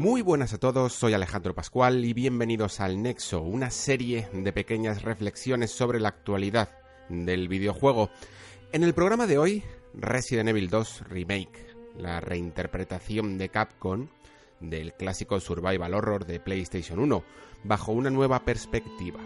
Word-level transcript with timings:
Muy 0.00 0.22
buenas 0.22 0.54
a 0.54 0.58
todos, 0.58 0.94
soy 0.94 1.12
Alejandro 1.12 1.54
Pascual 1.54 2.06
y 2.06 2.14
bienvenidos 2.14 2.80
al 2.80 3.02
Nexo, 3.02 3.42
una 3.42 3.68
serie 3.68 4.30
de 4.32 4.50
pequeñas 4.50 5.02
reflexiones 5.02 5.72
sobre 5.72 6.00
la 6.00 6.08
actualidad 6.08 6.70
del 7.10 7.48
videojuego. 7.48 8.08
En 8.72 8.82
el 8.82 8.94
programa 8.94 9.26
de 9.26 9.36
hoy, 9.36 9.62
Resident 9.92 10.48
Evil 10.48 10.70
2 10.70 11.02
Remake, 11.10 11.66
la 11.98 12.18
reinterpretación 12.18 13.36
de 13.36 13.50
Capcom 13.50 14.08
del 14.58 14.94
clásico 14.94 15.38
survival 15.38 15.92
horror 15.92 16.24
de 16.24 16.40
PlayStation 16.40 16.98
1, 16.98 17.22
bajo 17.64 17.92
una 17.92 18.08
nueva 18.08 18.42
perspectiva. 18.42 19.20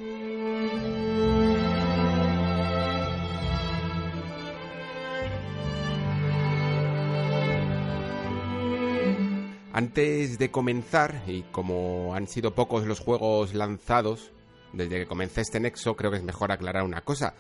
Antes 9.77 10.39
de 10.39 10.53
comenzar, 10.53 11.25
y 11.27 11.43
como 11.51 12.15
han 12.15 12.29
sido 12.29 12.55
pocos 12.55 12.87
los 12.87 13.01
juegos 13.01 13.55
lanzados 13.55 14.31
desde 14.73 15.01
que 15.01 15.07
comencé 15.07 15.41
este 15.41 15.59
nexo, 15.59 15.97
creo 15.97 16.13
que 16.13 16.19
es 16.19 16.23
mejor 16.23 16.53
aclarar 16.53 16.85
una 16.85 17.01
cosa. 17.01 17.35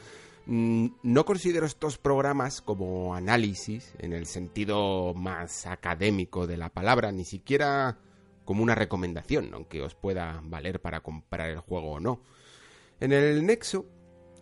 Mm, 0.47 0.89
no 1.05 1.25
considero 1.25 1.65
estos 1.65 1.97
programas 1.97 2.61
como 2.61 3.15
análisis 3.15 3.95
en 4.01 4.13
el 4.13 4.27
sentido 4.27 5.15
más 5.15 5.65
académico 5.67 6.49
de 6.49 6.57
la 6.57 6.71
palabra, 6.71 7.13
ni 7.13 7.25
siquiera 7.25 7.99
como 8.45 8.65
una 8.65 8.75
recomendación, 8.75 9.51
aunque 9.55 9.81
os 9.81 9.95
pueda 9.95 10.41
valer 10.43 10.81
para 10.81 11.03
comprar 11.03 11.51
el 11.51 11.61
juego 11.61 11.93
o 11.93 12.01
no. 12.01 12.21
En 12.99 13.13
el 13.13 13.47
nexo 13.47 13.87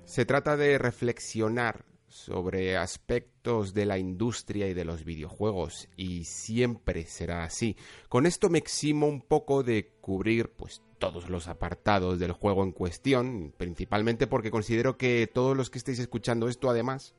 se 0.06 0.24
trata 0.24 0.56
de 0.56 0.78
reflexionar 0.78 1.84
sobre 2.12 2.77
aspectos 2.77 3.72
de 3.72 3.86
la 3.86 3.96
industria 3.96 4.68
y 4.68 4.74
de 4.74 4.84
los 4.84 5.05
videojuegos 5.05 5.88
y 5.96 6.24
siempre 6.24 7.06
será 7.06 7.42
así. 7.42 7.77
Con 8.10 8.27
esto 8.27 8.50
me 8.50 8.58
eximo 8.58 9.06
un 9.06 9.22
poco 9.22 9.62
de 9.62 9.92
cubrir 10.00 10.50
pues 10.50 10.83
todos 10.98 11.30
los 11.30 11.48
apartados 11.48 12.18
del 12.18 12.33
juego 12.33 12.62
en 12.64 12.72
cuestión, 12.72 13.55
principalmente 13.56 14.27
porque 14.27 14.50
considero 14.50 14.98
que 14.98 15.27
todos 15.33 15.56
los 15.56 15.70
que 15.70 15.78
estéis 15.78 15.98
escuchando 16.00 16.48
esto 16.48 16.68
además, 16.68 17.14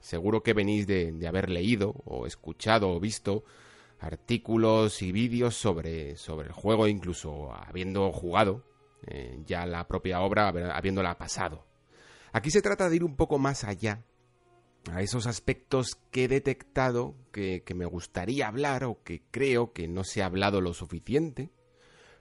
seguro 0.00 0.44
que 0.44 0.54
venís 0.54 0.86
de, 0.86 1.12
haber 1.26 1.50
leído 1.50 1.96
o 2.04 2.26
escuchado 2.26 2.90
o 2.90 3.00
visto 3.00 3.44
artículos 3.98 5.02
y 5.02 5.10
vídeos 5.10 5.56
sobre, 5.56 6.16
sobre 6.16 6.46
el 6.46 6.52
juego, 6.52 6.86
incluso 6.86 7.52
habiendo 7.52 8.12
jugado 8.12 8.62
eh, 9.08 9.42
ya 9.44 9.66
la 9.66 9.88
propia 9.88 10.20
obra, 10.20 10.48
habiéndola 10.48 11.18
pasado. 11.18 11.66
Aquí 12.32 12.52
se 12.52 12.62
trata 12.62 12.88
de 12.88 12.96
ir 12.96 13.04
un 13.04 13.16
poco 13.16 13.38
más 13.38 13.64
allá 13.64 14.04
a 14.92 15.02
esos 15.02 15.26
aspectos 15.26 15.98
que 16.10 16.24
he 16.24 16.28
detectado 16.28 17.14
que, 17.32 17.62
me 17.74 17.86
gustaría 17.86 18.48
hablar 18.48 18.84
o 18.84 19.02
que 19.02 19.22
creo 19.30 19.72
que 19.72 19.88
no 19.88 20.04
se 20.04 20.22
ha 20.22 20.26
hablado 20.26 20.60
lo 20.60 20.74
suficiente. 20.74 21.50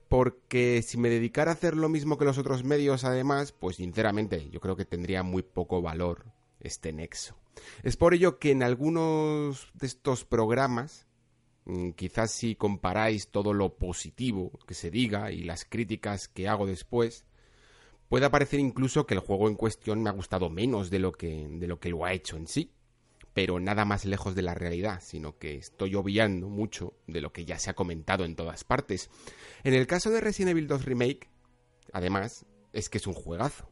Porque 0.08 0.82
si 0.84 0.98
me 0.98 1.10
dedicara 1.10 1.52
a 1.52 1.54
hacer 1.56 1.76
lo 1.76 1.90
mismo 1.90 2.18
que 2.18 2.26
los 2.26 2.38
otros 2.38 2.64
medios, 2.64 3.04
además, 3.04 3.52
pues 3.52 3.76
sinceramente 3.76 4.50
yo 4.50 4.62
creo 4.62 4.78
que 4.78 4.86
tendría 4.86 5.22
muy 5.22 5.44
poco 5.44 5.82
valor 5.82 6.26
este 6.62 6.94
nexo. 6.94 7.36
Es 7.84 7.98
por 7.98 8.14
ello 8.14 8.40
que 8.40 8.52
en 8.52 8.64
algunos 8.64 9.70
de 9.74 9.88
estos 9.88 10.24
programas, 10.24 11.08
mm, 11.66 11.92
quizás 11.92 12.32
si 12.32 12.56
comparáis 12.56 13.30
todo 13.30 13.54
lo 13.54 13.76
positivo 13.76 14.52
que 14.66 14.76
se 14.76 14.92
diga 14.92 15.32
y 15.32 15.44
las 15.44 15.66
críticas 15.66 16.30
que 16.30 16.48
hago 16.48 16.66
después, 16.66 17.26
Puede 18.10 18.30
parecer 18.30 18.60
incluso 18.60 19.06
que 19.06 19.16
el 19.16 19.20
juego 19.20 19.50
en 19.50 19.56
cuestión 19.56 20.02
me 20.02 20.10
ha 20.10 20.14
gustado 20.14 20.50
menos 20.50 20.90
de 20.90 21.00
lo 21.00 21.12
que, 21.12 21.48
de 21.50 21.68
lo, 21.68 21.80
que 21.80 21.90
lo 21.90 22.06
ha 22.06 22.14
hecho 22.14 22.38
en 22.38 22.48
sí, 22.48 22.72
pero 23.34 23.60
nada 23.60 23.84
más 23.84 24.06
lejos 24.06 24.34
de 24.34 24.42
la 24.42 24.54
realidad, 24.54 25.02
sino 25.04 25.38
que 25.38 25.56
estoy 25.56 25.94
obviando 25.96 26.48
mucho 26.48 26.94
de 27.06 27.22
lo 27.22 27.34
que 27.34 27.46
ya 27.46 27.60
se 27.60 27.70
ha 27.70 27.76
comentado 27.76 28.24
en 28.24 28.36
todas 28.36 28.64
partes. 28.64 29.10
En 29.64 29.74
el 29.74 29.88
caso 29.88 30.10
de 30.10 30.22
Resident 30.22 30.52
Evil 30.52 30.68
2 30.68 30.86
Remake, 30.86 31.30
además, 31.92 32.46
es 32.72 32.90
que 32.90 32.98
es 32.98 33.08
un 33.08 33.14
juegazo, 33.14 33.70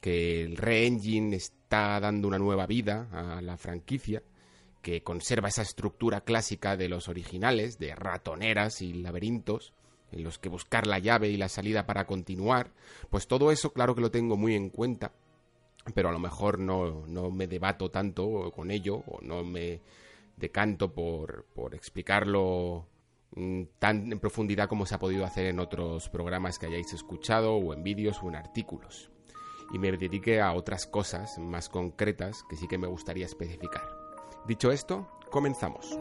que 0.00 0.42
el 0.42 0.56
Re-Engine 0.56 1.34
está 1.34 1.98
dando 1.98 2.28
una 2.28 2.38
nueva 2.38 2.66
vida 2.66 3.08
a 3.12 3.42
la 3.42 3.56
franquicia, 3.56 4.22
que 4.80 5.02
conserva 5.02 5.48
esa 5.48 5.62
estructura 5.62 6.22
clásica 6.22 6.76
de 6.76 6.88
los 6.88 7.08
originales, 7.08 7.78
de 7.78 7.94
ratoneras 7.94 8.80
y 8.80 8.94
laberintos, 8.94 9.74
en 10.12 10.22
los 10.22 10.38
que 10.38 10.48
buscar 10.48 10.86
la 10.86 10.98
llave 10.98 11.28
y 11.28 11.36
la 11.36 11.48
salida 11.48 11.86
para 11.86 12.06
continuar, 12.06 12.70
pues 13.10 13.26
todo 13.26 13.50
eso 13.50 13.72
claro 13.72 13.94
que 13.94 14.00
lo 14.00 14.10
tengo 14.10 14.36
muy 14.36 14.54
en 14.54 14.70
cuenta, 14.70 15.12
pero 15.94 16.08
a 16.08 16.12
lo 16.12 16.18
mejor 16.18 16.58
no, 16.58 17.06
no 17.06 17.30
me 17.30 17.46
debato 17.46 17.90
tanto 17.90 18.52
con 18.54 18.70
ello 18.70 18.96
o 19.06 19.20
no 19.22 19.42
me 19.42 19.80
decanto 20.36 20.92
por, 20.92 21.46
por 21.54 21.74
explicarlo 21.74 22.86
mm, 23.34 23.62
tan 23.78 24.12
en 24.12 24.20
profundidad 24.20 24.68
como 24.68 24.86
se 24.86 24.94
ha 24.94 24.98
podido 24.98 25.24
hacer 25.24 25.46
en 25.46 25.60
otros 25.60 26.08
programas 26.08 26.58
que 26.58 26.66
hayáis 26.66 26.92
escuchado 26.92 27.54
o 27.54 27.72
en 27.74 27.82
vídeos 27.82 28.22
o 28.22 28.28
en 28.28 28.36
artículos. 28.36 29.10
Y 29.72 29.78
me 29.78 29.90
dedique 29.90 30.40
a 30.40 30.52
otras 30.52 30.86
cosas 30.86 31.38
más 31.38 31.68
concretas 31.68 32.44
que 32.48 32.56
sí 32.56 32.68
que 32.68 32.78
me 32.78 32.86
gustaría 32.86 33.24
especificar. 33.24 33.88
Dicho 34.46 34.70
esto, 34.70 35.08
comenzamos. 35.30 35.96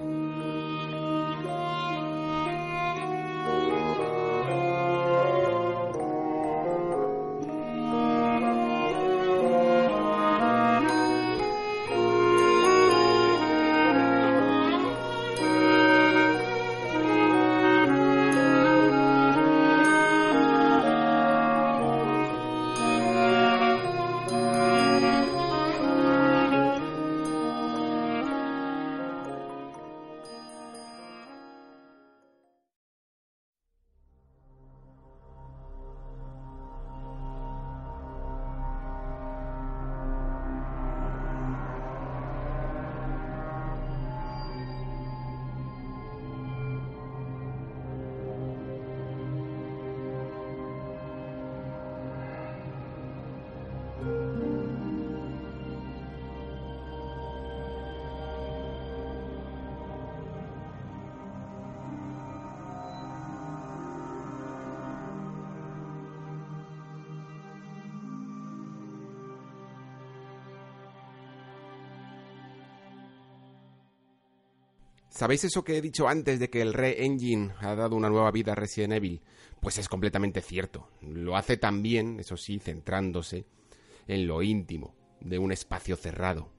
¿Sabéis 75.11 75.43
eso 75.43 75.65
que 75.65 75.77
he 75.77 75.81
dicho 75.81 76.07
antes 76.07 76.39
de 76.39 76.49
que 76.49 76.61
el 76.61 76.73
Re-Engine 76.73 77.51
ha 77.59 77.75
dado 77.75 77.97
una 77.97 78.09
nueva 78.09 78.31
vida 78.31 78.53
a 78.53 78.55
Resident 78.55 78.93
Evil? 78.93 79.21
Pues 79.59 79.77
es 79.77 79.89
completamente 79.89 80.41
cierto. 80.41 80.87
Lo 81.01 81.35
hace 81.35 81.57
también, 81.57 82.17
eso 82.21 82.37
sí, 82.37 82.59
centrándose 82.59 83.45
en 84.07 84.25
lo 84.25 84.41
íntimo 84.41 84.95
de 85.19 85.37
un 85.37 85.51
espacio 85.51 85.97
cerrado. 85.97 86.49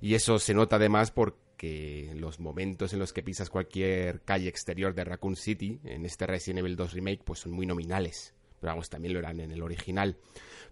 Y 0.00 0.14
eso 0.14 0.40
se 0.40 0.54
nota 0.54 0.74
además 0.74 1.12
porque 1.12 2.12
los 2.16 2.40
momentos 2.40 2.92
en 2.92 2.98
los 2.98 3.12
que 3.12 3.22
pisas 3.22 3.48
cualquier 3.48 4.22
calle 4.22 4.48
exterior 4.48 4.92
de 4.92 5.04
Raccoon 5.04 5.36
City 5.36 5.78
en 5.84 6.04
este 6.04 6.26
Resident 6.26 6.58
Evil 6.58 6.74
2 6.74 6.92
Remake 6.92 7.22
pues 7.24 7.38
son 7.38 7.52
muy 7.52 7.64
nominales. 7.64 8.34
Pero 8.60 8.72
vamos, 8.72 8.90
también 8.90 9.14
lo 9.14 9.20
eran 9.20 9.38
en 9.38 9.52
el 9.52 9.62
original. 9.62 10.18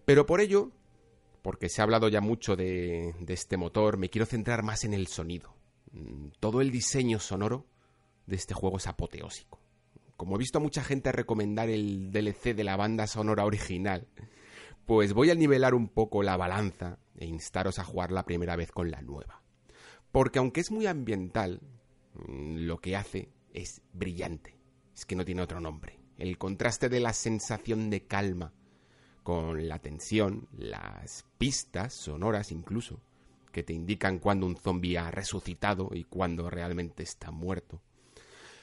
Pero 0.04 0.26
por 0.26 0.40
ello, 0.40 0.72
porque 1.42 1.68
se 1.68 1.82
ha 1.82 1.84
hablado 1.84 2.08
ya 2.08 2.20
mucho 2.20 2.56
de, 2.56 3.14
de 3.20 3.32
este 3.32 3.56
motor, 3.56 3.96
me 3.96 4.10
quiero 4.10 4.26
centrar 4.26 4.64
más 4.64 4.82
en 4.82 4.92
el 4.92 5.06
sonido. 5.06 5.57
Mm, 5.92 6.28
todo 6.40 6.60
el 6.60 6.70
diseño 6.70 7.18
sonoro 7.18 7.66
de 8.26 8.36
este 8.36 8.54
juego 8.54 8.76
es 8.76 8.86
apoteósico. 8.86 9.60
Como 10.16 10.34
he 10.34 10.38
visto 10.38 10.58
a 10.58 10.62
mucha 10.62 10.82
gente 10.82 11.12
recomendar 11.12 11.68
el 11.68 12.10
DLC 12.10 12.54
de 12.54 12.64
la 12.64 12.76
banda 12.76 13.06
sonora 13.06 13.44
original, 13.44 14.08
pues 14.84 15.12
voy 15.12 15.30
a 15.30 15.34
nivelar 15.34 15.74
un 15.74 15.88
poco 15.88 16.22
la 16.22 16.36
balanza 16.36 16.98
e 17.16 17.26
instaros 17.26 17.78
a 17.78 17.84
jugar 17.84 18.10
la 18.10 18.24
primera 18.24 18.56
vez 18.56 18.72
con 18.72 18.90
la 18.90 19.02
nueva. 19.02 19.42
Porque 20.10 20.38
aunque 20.38 20.60
es 20.60 20.70
muy 20.70 20.86
ambiental, 20.86 21.60
mm, 22.14 22.56
lo 22.66 22.78
que 22.78 22.96
hace 22.96 23.28
es 23.52 23.82
brillante. 23.92 24.56
Es 24.94 25.06
que 25.06 25.14
no 25.14 25.24
tiene 25.24 25.42
otro 25.42 25.60
nombre. 25.60 25.98
El 26.16 26.38
contraste 26.38 26.88
de 26.88 27.00
la 27.00 27.12
sensación 27.12 27.90
de 27.90 28.06
calma 28.06 28.52
con 29.22 29.68
la 29.68 29.78
tensión, 29.78 30.48
las 30.56 31.24
pistas 31.36 31.92
sonoras 31.92 32.50
incluso, 32.50 33.00
que 33.52 33.62
te 33.62 33.72
indican 33.72 34.18
cuando 34.18 34.46
un 34.46 34.56
zombie 34.56 34.98
ha 34.98 35.10
resucitado 35.10 35.90
y 35.92 36.04
cuando 36.04 36.50
realmente 36.50 37.02
está 37.02 37.30
muerto. 37.30 37.80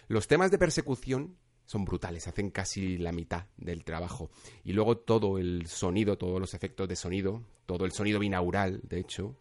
Los 0.07 0.27
temas 0.27 0.51
de 0.51 0.57
persecución 0.57 1.37
son 1.65 1.85
brutales, 1.85 2.27
hacen 2.27 2.51
casi 2.51 2.97
la 2.97 3.11
mitad 3.11 3.45
del 3.57 3.83
trabajo. 3.83 4.29
Y 4.63 4.73
luego 4.73 4.97
todo 4.97 5.39
el 5.39 5.67
sonido, 5.67 6.17
todos 6.17 6.39
los 6.39 6.53
efectos 6.53 6.87
de 6.87 6.95
sonido, 6.95 7.43
todo 7.65 7.85
el 7.85 7.91
sonido 7.91 8.19
binaural, 8.19 8.81
de 8.83 8.99
hecho, 8.99 9.35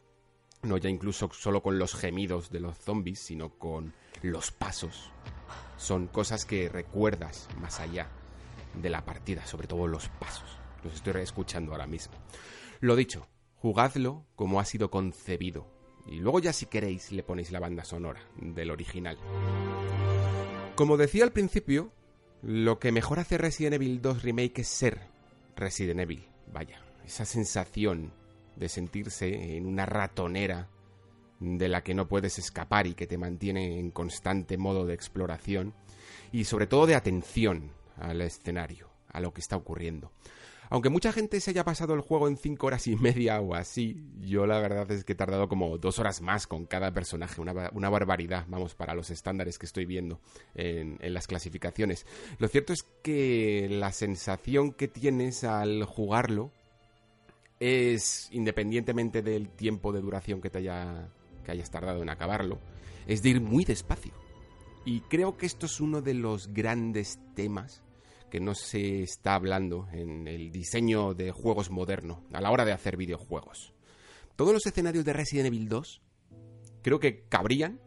no 0.63 0.79
ya 0.79 0.89
incluso 0.89 1.31
solo 1.33 1.63
con 1.63 1.79
los 1.79 1.95
gemidos 1.95 2.51
de 2.51 2.61
los 2.61 2.79
zombies, 2.79 3.21
sino 3.21 3.51
con 3.59 3.93
los 4.23 4.51
pasos. 4.51 5.11
Son 5.77 6.07
cosas 6.07 6.47
que 6.47 6.69
recuerdas 6.69 7.49
más 7.61 7.81
allá 7.81 8.09
de 8.81 8.91
la 8.91 9.05
partida, 9.05 9.45
sobre 9.47 9.67
todo 9.67 9.87
los 9.87 10.09
pasos. 10.09 10.59
Los 10.83 10.95
estoy 10.95 11.13
reescuchando 11.13 11.73
ahora 11.73 11.87
mismo. 11.87 12.15
Lo 12.81 12.97
dicho, 12.97 13.27
jugadlo 13.65 14.27
como 14.37 14.61
ha 14.61 14.67
sido 14.67 14.91
concebido. 14.91 15.67
Y 16.07 16.17
luego 16.17 16.39
ya 16.39 16.53
si 16.53 16.67
queréis 16.67 17.13
le 17.13 17.23
ponéis 17.23 17.51
la 17.51 17.61
banda 17.61 17.83
sonora 17.83 18.21
del 18.37 18.71
original. 18.71 19.17
Como 20.77 20.99
decía 20.99 21.25
al 21.25 21.33
principio, 21.33 21.91
lo 22.43 22.79
que 22.79 22.93
mejor 22.93 23.21
hace 23.21 23.39
Resident 23.39 23.77
Evil 23.77 24.03
2 24.03 24.23
Remake 24.23 24.61
es 24.61 24.69
ser 24.69 25.01
Resident 25.57 26.01
Evil. 26.01 26.29
Vaya, 26.53 26.79
esa 27.07 27.25
sensación 27.25 28.13
de 28.55 28.69
sentirse 28.69 29.57
en 29.57 29.65
una 29.65 29.87
ratonera 29.87 30.69
de 31.41 31.69
la 31.71 31.83
que 31.83 31.95
no 31.95 32.07
puedes 32.07 32.39
escapar 32.39 32.87
y 32.87 32.93
que 32.93 33.07
te 33.07 33.17
mantiene 33.17 33.79
en 33.79 33.91
constante 33.91 34.59
modo 34.59 34.85
de 34.85 34.93
exploración 34.93 35.73
y 36.33 36.45
sobre 36.45 36.67
todo 36.67 36.85
de 36.85 36.97
atención 36.97 37.71
al 37.97 38.21
escenario, 38.21 38.91
a 39.09 39.21
lo 39.21 39.33
que 39.33 39.41
está 39.41 39.57
ocurriendo. 39.57 40.13
Aunque 40.71 40.89
mucha 40.89 41.13
gente 41.13 41.41
se 41.41 41.51
haya 41.51 41.65
pasado 41.65 41.95
el 41.95 42.01
juego 42.01 42.29
en 42.29 42.37
5 42.37 42.67
horas 42.67 42.87
y 42.87 42.97
media 42.97 43.41
o 43.41 43.55
así, 43.55 44.05
yo 44.21 44.47
la 44.47 44.59
verdad 44.61 44.91
es 44.91 45.05
que 45.05 45.13
he 45.13 45.17
tardado 45.17 45.49
como 45.49 45.79
dos 45.79 45.99
horas 45.99 46.21
más 46.21 46.47
con 46.47 46.67
cada 46.67 46.93
personaje, 46.93 47.41
una, 47.41 47.91
barbaridad, 47.91 48.47
vamos, 48.49 48.75
para 48.75 48.95
los 48.95 49.11
estándares 49.11 49.59
que 49.59 49.67
estoy 49.67 49.85
viendo 49.85 50.21
en, 50.55 50.99
en 51.01 51.15
las 51.15 51.27
clasificaciones. 51.27 52.07
Lo 52.39 52.49
cierto 52.49 52.73
es 52.73 52.85
que 53.03 53.69
la 53.71 53.93
sensación 53.93 54.73
que 54.73 54.89
tienes 54.89 55.45
al 55.45 55.85
jugarlo 55.85 56.51
es, 57.61 58.29
independientemente 58.33 59.23
del 59.23 59.49
tiempo 59.49 59.93
de 59.93 60.01
duración 60.01 60.41
que 60.41 60.51
te 60.51 60.59
haya 60.59 61.09
que 61.45 61.53
hayas 61.53 61.71
tardado 61.71 62.03
en 62.03 62.09
acabarlo, 62.09 62.59
es 63.07 63.23
de 63.23 63.29
ir 63.29 63.41
muy 63.41 63.65
despacio. 63.65 64.13
Y 64.85 65.01
creo 65.03 65.37
que 65.37 65.47
esto 65.47 65.67
es 65.67 65.81
uno 65.81 66.03
de 66.03 66.15
los 66.15 66.53
grandes 66.53 67.19
temas 67.35 67.83
que 68.35 68.41
no 68.41 68.57
se 68.57 69.05
está 69.05 69.37
hablando 69.37 69.87
en 69.93 70.27
el 70.27 70.51
diseño 70.51 71.15
de 71.15 71.31
juegos 71.31 71.71
moderno 71.71 72.25
a 72.33 72.41
la 72.41 72.51
hora 72.51 72.65
de 72.65 72.73
hacer 72.73 72.97
videojuegos. 72.97 73.73
Todos 74.35 74.53
los 74.53 74.67
escenarios 74.67 75.05
de 75.05 75.13
Resident 75.13 75.47
Evil 75.47 75.69
2 75.69 76.03
creo 76.83 76.99
que 76.99 77.29
cabrían 77.29 77.81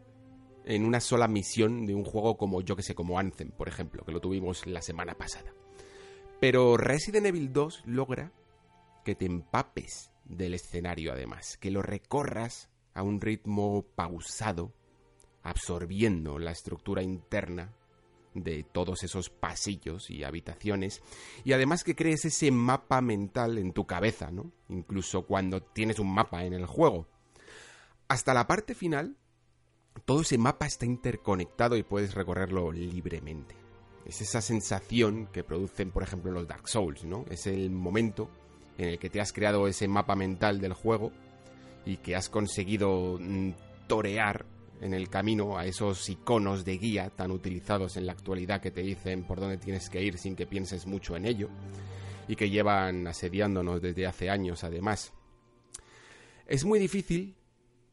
en 0.64 0.86
una 0.86 1.02
sola 1.02 1.28
misión 1.28 1.86
de 1.86 1.96
un 1.96 2.06
juego 2.06 2.38
como 2.38 2.62
yo 2.62 2.78
que 2.78 2.82
sé, 2.82 2.96
como 2.96 3.20
Anthem, 3.20 3.52
por 3.52 3.68
ejemplo, 3.68 4.06
que 4.06 4.14
lo 4.14 4.22
tuvimos 4.22 4.66
la 4.66 4.82
semana 4.82 5.16
pasada. 5.16 5.54
Pero 6.40 6.78
Resident 6.78 7.26
Evil 7.26 7.52
2 7.52 7.84
logra 7.86 8.32
que 9.04 9.16
te 9.16 9.26
empapes 9.26 10.12
del 10.24 10.54
escenario 10.54 11.12
además, 11.12 11.58
que 11.58 11.72
lo 11.72 11.82
recorras 11.82 12.70
a 12.94 13.04
un 13.04 13.20
ritmo 13.20 13.86
pausado, 13.96 14.72
absorbiendo 15.44 16.40
la 16.40 16.52
estructura 16.52 17.04
interna 17.04 17.74
de 18.44 18.64
todos 18.64 19.04
esos 19.04 19.30
pasillos 19.30 20.10
y 20.10 20.24
habitaciones 20.24 21.02
y 21.44 21.54
además 21.54 21.84
que 21.84 21.96
crees 21.96 22.26
ese 22.26 22.52
mapa 22.52 23.02
mental 23.02 23.58
en 23.58 23.74
tu 23.74 23.86
cabeza, 23.86 24.32
¿no? 24.32 24.52
Incluso 24.70 25.26
cuando 25.26 25.62
tienes 25.62 26.00
un 26.00 26.14
mapa 26.14 26.44
en 26.46 26.54
el 26.54 26.66
juego. 26.66 27.08
Hasta 28.08 28.34
la 28.34 28.48
parte 28.48 28.74
final, 28.74 29.18
todo 30.06 30.22
ese 30.22 30.38
mapa 30.38 30.66
está 30.66 30.86
interconectado 30.86 31.76
y 31.76 31.84
puedes 31.84 32.14
recorrerlo 32.14 32.72
libremente. 32.72 33.56
Es 34.06 34.22
esa 34.22 34.42
sensación 34.42 35.28
que 35.28 35.44
producen, 35.44 35.92
por 35.92 36.04
ejemplo, 36.04 36.32
los 36.32 36.48
Dark 36.48 36.70
Souls, 36.70 37.04
¿no? 37.04 37.26
Es 37.30 37.46
el 37.48 37.70
momento 37.72 38.30
en 38.78 38.90
el 38.90 39.00
que 39.00 39.10
te 39.10 39.20
has 39.20 39.34
creado 39.34 39.68
ese 39.68 39.88
mapa 39.88 40.16
mental 40.16 40.62
del 40.62 40.74
juego 40.74 41.12
y 41.86 41.98
que 41.98 42.16
has 42.16 42.30
conseguido 42.30 43.18
mm, 43.20 43.52
torear 43.88 44.46
en 44.82 44.94
el 44.94 45.10
camino 45.10 45.58
a 45.58 45.66
esos 45.66 46.10
iconos 46.10 46.66
de 46.66 46.78
guía 46.78 47.10
tan 47.10 47.32
utilizados 47.32 47.98
en 47.98 48.06
la 48.06 48.14
actualidad 48.14 48.62
que 48.62 48.72
te 48.72 48.82
dicen 48.82 49.24
por 49.24 49.40
dónde 49.40 49.58
tienes 49.58 49.90
que 49.90 50.04
ir 50.04 50.18
sin 50.18 50.36
que 50.36 50.46
pienses 50.46 50.86
mucho 50.86 51.16
en 51.16 51.26
ello 51.26 51.50
y 52.28 52.36
que 52.36 52.50
llevan 52.50 53.08
asediándonos 53.08 53.82
desde 53.82 54.06
hace 54.06 54.30
años 54.30 54.64
además. 54.64 55.14
Es 56.46 56.66
muy 56.66 56.80
difícil 56.80 57.36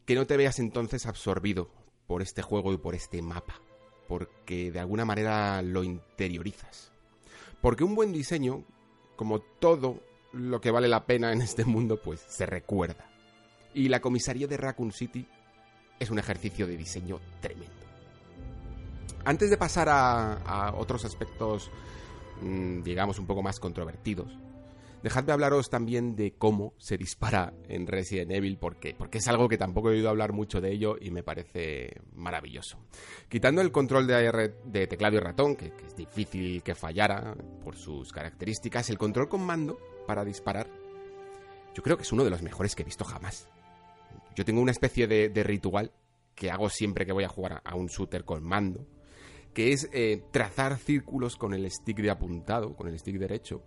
que 0.04 0.14
no 0.14 0.26
te 0.26 0.36
veas 0.36 0.58
entonces 0.58 1.06
absorbido 1.06 1.70
por 2.06 2.22
este 2.22 2.42
juego 2.42 2.72
y 2.72 2.78
por 2.78 2.94
este 2.94 3.22
mapa, 3.22 3.60
porque 4.06 4.70
de 4.70 4.80
alguna 4.80 5.04
manera 5.04 5.62
lo 5.62 5.82
interiorizas. 5.82 6.92
Porque 7.60 7.84
un 7.84 7.94
buen 7.94 8.12
diseño, 8.12 8.64
como 9.16 9.40
todo 9.40 10.02
lo 10.32 10.60
que 10.60 10.70
vale 10.70 10.88
la 10.88 11.06
pena 11.06 11.32
en 11.32 11.40
este 11.40 11.64
mundo, 11.64 12.00
pues 12.00 12.20
se 12.28 12.44
recuerda. 12.44 13.10
Y 13.72 13.88
la 13.88 14.00
comisaría 14.00 14.46
de 14.46 14.56
Raccoon 14.56 14.92
City 14.92 15.26
es 15.98 16.10
un 16.10 16.18
ejercicio 16.18 16.66
de 16.66 16.76
diseño 16.76 17.20
tremendo. 17.40 17.72
Antes 19.24 19.48
de 19.48 19.56
pasar 19.56 19.88
a, 19.90 20.74
otros 20.76 21.04
aspectos, 21.04 21.70
mm, 22.42 22.82
digamos, 22.82 23.18
un 23.18 23.26
poco 23.26 23.42
más 23.42 23.58
controvertidos, 23.58 24.38
dejadme 25.02 25.32
hablaros 25.32 25.70
también 25.70 26.14
de 26.14 26.32
cómo 26.32 26.74
se 26.76 26.98
dispara 26.98 27.54
en 27.68 27.86
Resident 27.86 28.32
Evil, 28.32 28.58
porque, 28.58 28.94
porque 28.96 29.18
es 29.18 29.28
algo 29.28 29.48
que 29.48 29.56
tampoco 29.56 29.90
he 29.90 29.94
oído 29.94 30.10
hablar 30.10 30.32
mucho 30.32 30.60
de 30.60 30.72
ello 30.72 30.96
y 31.00 31.10
me 31.10 31.22
parece 31.22 32.00
maravilloso. 32.14 32.78
Quitando 33.28 33.62
el 33.62 33.72
control 33.72 34.06
de, 34.06 34.86
teclado 34.88 35.16
y 35.16 35.20
ratón, 35.20 35.56
que, 35.56 35.72
que 35.72 35.86
es 35.86 35.96
difícil 35.96 36.62
que 36.62 36.74
fallara 36.74 37.34
por 37.62 37.76
sus 37.76 38.12
características, 38.12 38.90
el 38.90 38.98
control 38.98 39.28
con 39.28 39.42
mando 39.42 39.78
para 40.06 40.24
disparar, 40.24 40.68
yo 41.74 41.82
creo 41.82 41.96
que 41.96 42.02
es 42.02 42.12
uno 42.12 42.24
de 42.24 42.30
los 42.30 42.42
mejores 42.42 42.74
que 42.74 42.82
he 42.82 42.84
visto 42.84 43.04
jamás. 43.04 43.48
Yo 44.34 44.44
tengo 44.44 44.60
una 44.60 44.72
especie 44.72 45.06
de, 45.06 45.44
ritual 45.44 45.92
que 46.34 46.50
hago 46.50 46.68
siempre 46.68 47.06
que 47.06 47.12
voy 47.12 47.24
a 47.24 47.28
jugar 47.28 47.62
a 47.64 47.74
un 47.76 47.86
shooter 47.86 48.24
con 48.24 48.42
mando, 48.42 48.86
que 49.52 49.72
es 49.72 49.88
eh, 49.92 50.24
trazar 50.32 50.76
círculos 50.78 51.36
con 51.36 51.54
el 51.54 51.70
stick 51.70 51.98
de 51.98 52.10
apuntado, 52.10 52.74
con 52.74 52.88
el 52.88 52.98
stick 52.98 53.16
derecho. 53.18 53.62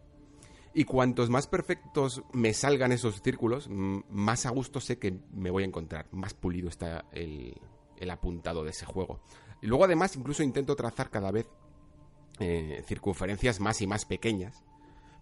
Y 0.73 0.83
cuantos 0.83 1.29
más 1.29 1.47
perfectos 1.47 2.21
me 2.33 2.53
salgan 2.53 2.91
esos 2.91 3.21
círculos, 3.21 3.67
más 3.69 4.45
a 4.45 4.51
gusto 4.51 4.79
sé 4.79 4.99
que 4.99 5.17
me 5.31 5.49
voy 5.49 5.63
a 5.63 5.65
encontrar, 5.65 6.07
más 6.11 6.33
pulido 6.33 6.69
está 6.69 7.05
el, 7.11 7.59
apuntado 8.11 8.63
de 8.63 8.71
ese 8.71 8.85
juego. 8.85 9.21
Y 9.61 9.67
luego 9.67 9.85
además 9.85 10.15
incluso 10.15 10.43
intento 10.43 10.75
trazar 10.75 11.09
cada 11.09 11.31
vez 11.31 11.47
eh, 12.39 12.83
circunferencias 12.85 13.59
más 13.59 13.81
y 13.81 13.87
más 13.87 14.05
pequeñas 14.05 14.63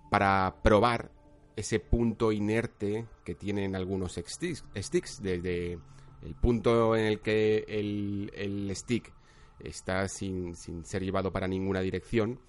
para 0.10 0.58
probar 0.62 1.12
ese 1.56 1.80
punto 1.80 2.32
inerte 2.32 3.06
que 3.24 3.36
tienen 3.36 3.76
algunos 3.76 4.16
sticks, 4.16 5.22
desde 5.22 5.80
el 6.22 6.36
punto 6.36 6.96
en 6.96 7.06
el 7.06 7.20
que 7.20 7.66
el, 7.68 8.72
stick 8.76 9.12
está 9.60 10.08
sin, 10.08 10.56
ser 10.56 11.04
llevado 11.04 11.32
para 11.32 11.48
ninguna 11.48 11.82
dirección, 11.82 12.40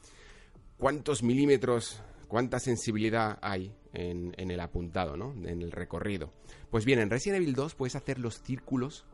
cuántos 0.77 1.23
milímetros, 1.23 2.03
cuánta 2.27 2.59
sensibilidad 2.59 3.39
hay 3.43 3.73
en, 3.93 4.35
el 4.37 4.61
apuntado, 4.61 5.17
¿no? 5.17 5.33
en 5.33 5.63
el 5.63 5.71
recorrido. 5.71 6.33
Pues 6.71 6.85
bien, 6.85 6.99
en 6.99 7.11
Resident 7.11 7.43
Evil 7.43 7.55
2 7.55 7.75
puedes 7.75 7.95
hacer 7.95 8.19
los 8.19 8.43
círculos 8.43 9.05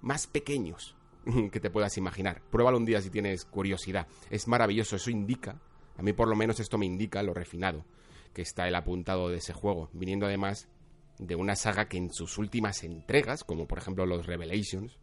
más 0.00 0.26
pequeños 0.26 0.96
que 1.52 1.60
te 1.60 1.70
puedas 1.70 1.96
imaginar. 1.98 2.42
Pruébalo 2.50 2.78
un 2.78 2.84
día 2.84 3.00
si 3.00 3.10
tienes 3.10 3.44
curiosidad. 3.44 4.08
Es 4.28 4.48
maravilloso, 4.48 4.96
eso 4.96 5.10
indica, 5.10 5.60
a 5.96 6.02
mí 6.02 6.12
por 6.12 6.26
lo 6.26 6.34
menos 6.34 6.58
esto 6.58 6.78
me 6.78 6.86
indica 6.86 7.22
lo 7.22 7.32
refinado 7.32 7.84
que 8.32 8.42
está 8.42 8.68
el 8.68 8.74
apuntado 8.74 9.28
de 9.28 9.38
ese 9.38 9.52
juego, 9.52 9.90
viniendo 9.92 10.26
además 10.26 10.68
de 11.18 11.34
una 11.34 11.56
saga 11.56 11.88
que 11.88 11.96
en 11.96 12.12
sus 12.12 12.38
últimas 12.38 12.84
entregas, 12.84 13.44
como 13.44 13.66
por 13.66 13.78
ejemplo 13.78 14.06
los 14.06 14.26
Revelations, 14.26 14.98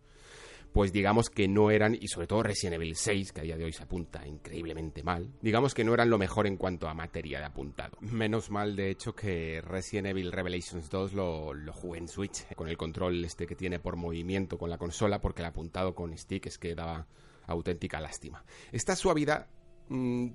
pues 0.73 0.91
digamos 0.91 1.29
que 1.29 1.47
no 1.47 1.69
eran, 1.69 1.95
y 1.99 2.07
sobre 2.07 2.25
todo 2.25 2.41
Resident 2.41 2.75
Evil 2.75 2.95
6, 2.95 3.31
que 3.31 3.41
a 3.41 3.43
día 3.43 3.57
de 3.57 3.65
hoy 3.65 3.73
se 3.73 3.83
apunta 3.83 4.27
increíblemente 4.27 5.03
mal, 5.03 5.29
digamos 5.39 5.75
que 5.75 5.83
no 5.83 5.93
eran 5.93 6.09
lo 6.09 6.17
mejor 6.17 6.47
en 6.47 6.57
cuanto 6.57 6.87
a 6.87 6.95
materia 6.95 7.39
de 7.39 7.45
apuntado. 7.45 7.97
Menos 8.01 8.49
mal, 8.49 8.75
de 8.75 8.89
hecho, 8.89 9.13
que 9.13 9.61
Resident 9.61 10.07
Evil 10.07 10.31
Revelations 10.31 10.89
2 10.89 11.13
lo, 11.13 11.53
lo 11.53 11.73
jugué 11.73 11.99
en 11.99 12.07
Switch, 12.07 12.47
con 12.55 12.67
el 12.67 12.77
control 12.77 13.23
este 13.23 13.45
que 13.45 13.55
tiene 13.55 13.79
por 13.79 13.95
movimiento 13.95 14.57
con 14.57 14.71
la 14.71 14.79
consola, 14.79 15.21
porque 15.21 15.43
el 15.43 15.47
apuntado 15.47 15.93
con 15.93 16.17
stick 16.17 16.47
es 16.47 16.57
que 16.57 16.73
daba 16.73 17.07
auténtica 17.45 18.01
lástima. 18.01 18.43
Esta 18.71 18.95
suavidad 18.95 19.47
mmm, 19.89 20.29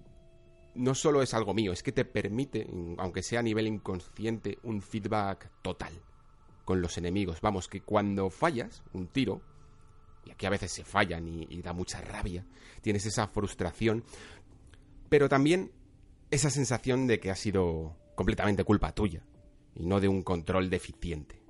no 0.78 0.94
solo 0.94 1.22
es 1.22 1.34
algo 1.34 1.54
mío, 1.54 1.72
es 1.72 1.82
que 1.82 1.92
te 1.92 2.04
permite, 2.04 2.66
aunque 2.98 3.22
sea 3.22 3.40
a 3.40 3.42
nivel 3.42 3.66
inconsciente, 3.66 4.58
un 4.62 4.80
feedback 4.80 5.50
total 5.60 5.92
con 6.64 6.80
los 6.80 6.96
enemigos. 6.98 7.40
Vamos, 7.40 7.66
que 7.68 7.80
cuando 7.80 8.30
fallas 8.30 8.82
un 8.92 9.08
tiro, 9.08 9.42
y 10.24 10.30
aquí 10.30 10.46
a 10.46 10.50
veces 10.50 10.70
se 10.70 10.84
fallan 10.84 11.26
y, 11.26 11.62
da 11.62 11.72
mucha 11.72 12.00
rabia, 12.00 12.46
tienes 12.80 13.06
esa 13.06 13.26
frustración, 13.26 14.04
pero 15.08 15.28
también 15.28 15.72
esa 16.30 16.50
sensación 16.50 17.06
de 17.06 17.18
que 17.18 17.30
ha 17.30 17.36
sido 17.36 17.96
completamente 18.14 18.64
culpa 18.64 18.92
tuya 18.92 19.24
y 19.74 19.84
no 19.84 20.00
de 20.00 20.08
un 20.08 20.22
control 20.22 20.70
deficiente. 20.70 21.42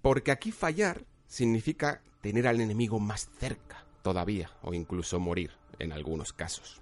Porque 0.00 0.30
aquí 0.30 0.50
fallar 0.50 1.04
significa 1.26 2.02
tener 2.22 2.46
al 2.46 2.60
enemigo 2.60 3.00
más 3.00 3.28
cerca 3.38 3.84
todavía 4.02 4.50
o 4.62 4.72
incluso 4.72 5.20
morir 5.20 5.50
en 5.78 5.92
algunos 5.92 6.32
casos. 6.32 6.80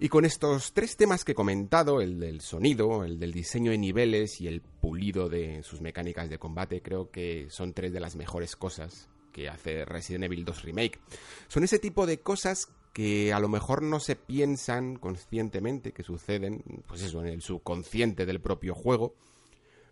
Y 0.00 0.08
con 0.08 0.24
estos 0.24 0.72
tres 0.72 0.96
temas 0.96 1.24
que 1.24 1.32
he 1.32 1.34
comentado, 1.34 2.00
el 2.00 2.20
del 2.20 2.40
sonido, 2.40 3.04
el 3.04 3.18
del 3.18 3.32
diseño 3.32 3.72
de 3.72 3.78
niveles 3.78 4.40
y 4.40 4.46
el 4.46 4.60
pulido 4.60 5.28
de 5.28 5.62
sus 5.62 5.80
mecánicas 5.80 6.30
de 6.30 6.38
combate, 6.38 6.82
creo 6.82 7.10
que 7.10 7.48
son 7.50 7.72
tres 7.72 7.92
de 7.92 8.00
las 8.00 8.14
mejores 8.14 8.54
cosas 8.54 9.08
que 9.32 9.48
hace 9.48 9.84
Resident 9.84 10.24
Evil 10.24 10.44
2 10.44 10.62
Remake. 10.62 11.00
Son 11.48 11.64
ese 11.64 11.78
tipo 11.78 12.06
de 12.06 12.20
cosas 12.20 12.68
que 12.92 13.32
a 13.32 13.40
lo 13.40 13.48
mejor 13.48 13.82
no 13.82 14.00
se 14.00 14.16
piensan 14.16 14.96
conscientemente 14.96 15.92
que 15.92 16.02
suceden, 16.02 16.62
pues 16.86 17.02
eso, 17.02 17.20
en 17.20 17.28
el 17.28 17.42
subconsciente 17.42 18.26
del 18.26 18.40
propio 18.40 18.74
juego, 18.74 19.14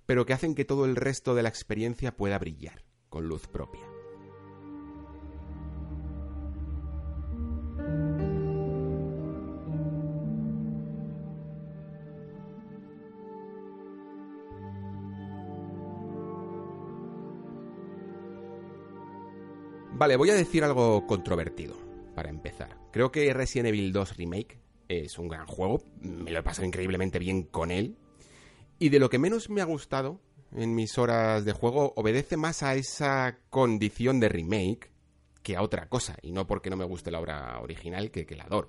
pero 0.06 0.26
que 0.26 0.32
hacen 0.32 0.54
que 0.54 0.64
todo 0.64 0.84
el 0.84 0.96
resto 0.96 1.34
de 1.34 1.42
la 1.42 1.48
experiencia 1.48 2.16
pueda 2.16 2.38
brillar 2.38 2.84
con 3.08 3.28
luz 3.28 3.46
propia. 3.46 3.95
Vale, 19.98 20.16
voy 20.16 20.28
a 20.28 20.34
decir 20.34 20.62
algo 20.62 21.06
controvertido 21.06 21.74
para 22.14 22.28
empezar. 22.28 22.76
Creo 22.92 23.10
que 23.10 23.32
Resident 23.32 23.68
Evil 23.68 23.94
2 23.94 24.18
Remake 24.18 24.58
es 24.88 25.18
un 25.18 25.26
gran 25.26 25.46
juego, 25.46 25.82
me 26.02 26.30
lo 26.30 26.40
he 26.40 26.42
pasado 26.42 26.66
increíblemente 26.66 27.18
bien 27.18 27.44
con 27.44 27.70
él. 27.70 27.96
Y 28.78 28.90
de 28.90 28.98
lo 28.98 29.08
que 29.08 29.18
menos 29.18 29.48
me 29.48 29.62
ha 29.62 29.64
gustado 29.64 30.20
en 30.54 30.74
mis 30.74 30.98
horas 30.98 31.46
de 31.46 31.52
juego 31.52 31.94
obedece 31.96 32.36
más 32.36 32.62
a 32.62 32.74
esa 32.74 33.38
condición 33.48 34.20
de 34.20 34.28
remake 34.28 34.90
que 35.42 35.56
a 35.56 35.62
otra 35.62 35.88
cosa, 35.88 36.18
y 36.20 36.30
no 36.30 36.46
porque 36.46 36.68
no 36.68 36.76
me 36.76 36.84
guste 36.84 37.10
la 37.10 37.20
obra 37.20 37.58
original, 37.62 38.10
que, 38.10 38.26
que 38.26 38.36
la 38.36 38.44
adoro. 38.44 38.68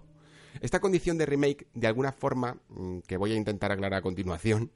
Esta 0.62 0.80
condición 0.80 1.18
de 1.18 1.26
remake, 1.26 1.68
de 1.74 1.88
alguna 1.88 2.14
forma, 2.14 2.62
mm, 2.70 3.00
que 3.00 3.18
voy 3.18 3.34
a 3.34 3.36
intentar 3.36 3.74
aclarar 3.74 4.00
a 4.00 4.02
continuación, 4.02 4.72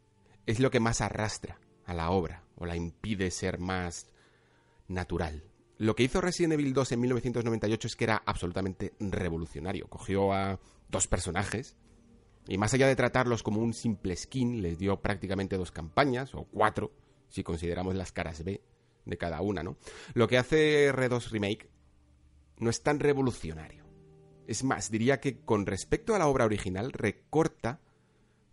es 0.45 0.59
lo 0.59 0.69
que 0.69 0.81
más 0.81 0.99
arrastra 0.99 1.61
a 1.85 1.93
la 1.93 2.11
obra, 2.11 2.43
o 2.57 2.65
la 2.65 2.75
impide 2.75 3.31
ser 3.31 3.57
más 3.57 4.07
natural. 4.89 5.45
Lo 5.81 5.95
que 5.95 6.03
hizo 6.03 6.21
Resident 6.21 6.53
Evil 6.53 6.75
2 6.75 6.91
en 6.91 6.99
1998 6.99 7.87
es 7.87 7.95
que 7.95 8.03
era 8.03 8.21
absolutamente 8.23 8.93
revolucionario. 8.99 9.87
Cogió 9.87 10.31
a 10.31 10.59
dos 10.89 11.07
personajes 11.07 11.75
y 12.47 12.59
más 12.59 12.75
allá 12.75 12.85
de 12.85 12.95
tratarlos 12.95 13.41
como 13.41 13.61
un 13.61 13.73
simple 13.73 14.15
skin, 14.15 14.61
les 14.61 14.77
dio 14.77 15.01
prácticamente 15.01 15.57
dos 15.57 15.71
campañas, 15.71 16.35
o 16.35 16.43
cuatro, 16.43 16.91
si 17.29 17.41
consideramos 17.41 17.95
las 17.95 18.11
caras 18.11 18.43
B 18.43 18.61
de 19.05 19.17
cada 19.17 19.41
una, 19.41 19.63
¿no? 19.63 19.75
Lo 20.13 20.27
que 20.27 20.37
hace 20.37 20.93
R2 20.93 21.31
Remake 21.31 21.71
no 22.59 22.69
es 22.69 22.83
tan 22.83 22.99
revolucionario. 22.99 23.83
Es 24.45 24.63
más, 24.63 24.91
diría 24.91 25.19
que 25.19 25.39
con 25.39 25.65
respecto 25.65 26.13
a 26.13 26.19
la 26.19 26.27
obra 26.27 26.45
original 26.45 26.91
recorta 26.91 27.81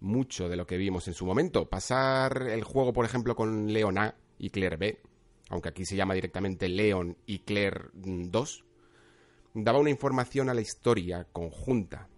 mucho 0.01 0.49
de 0.49 0.57
lo 0.57 0.67
que 0.67 0.79
vimos 0.79 1.07
en 1.09 1.15
su 1.15 1.27
momento. 1.27 1.69
Pasar 1.69 2.49
el 2.49 2.65
juego, 2.65 2.95
por 2.95 3.05
ejemplo, 3.05 3.37
con 3.37 3.71
Leon 3.71 3.99
A 3.99 4.15
y 4.39 4.49
Claire 4.49 4.79
B 4.79 5.03
aunque 5.49 5.69
aquí 5.69 5.85
se 5.85 5.97
llama 5.97 6.15
directamente 6.15 6.69
Leon 6.69 7.17
y 7.27 7.41
Claire 7.41 7.91
2, 7.95 8.65
daba 9.55 9.79
una 9.79 9.91
información 9.91 10.49
a 10.49 10.55
la 10.55 10.61
historia 10.61 11.27
conjunta. 11.33 12.09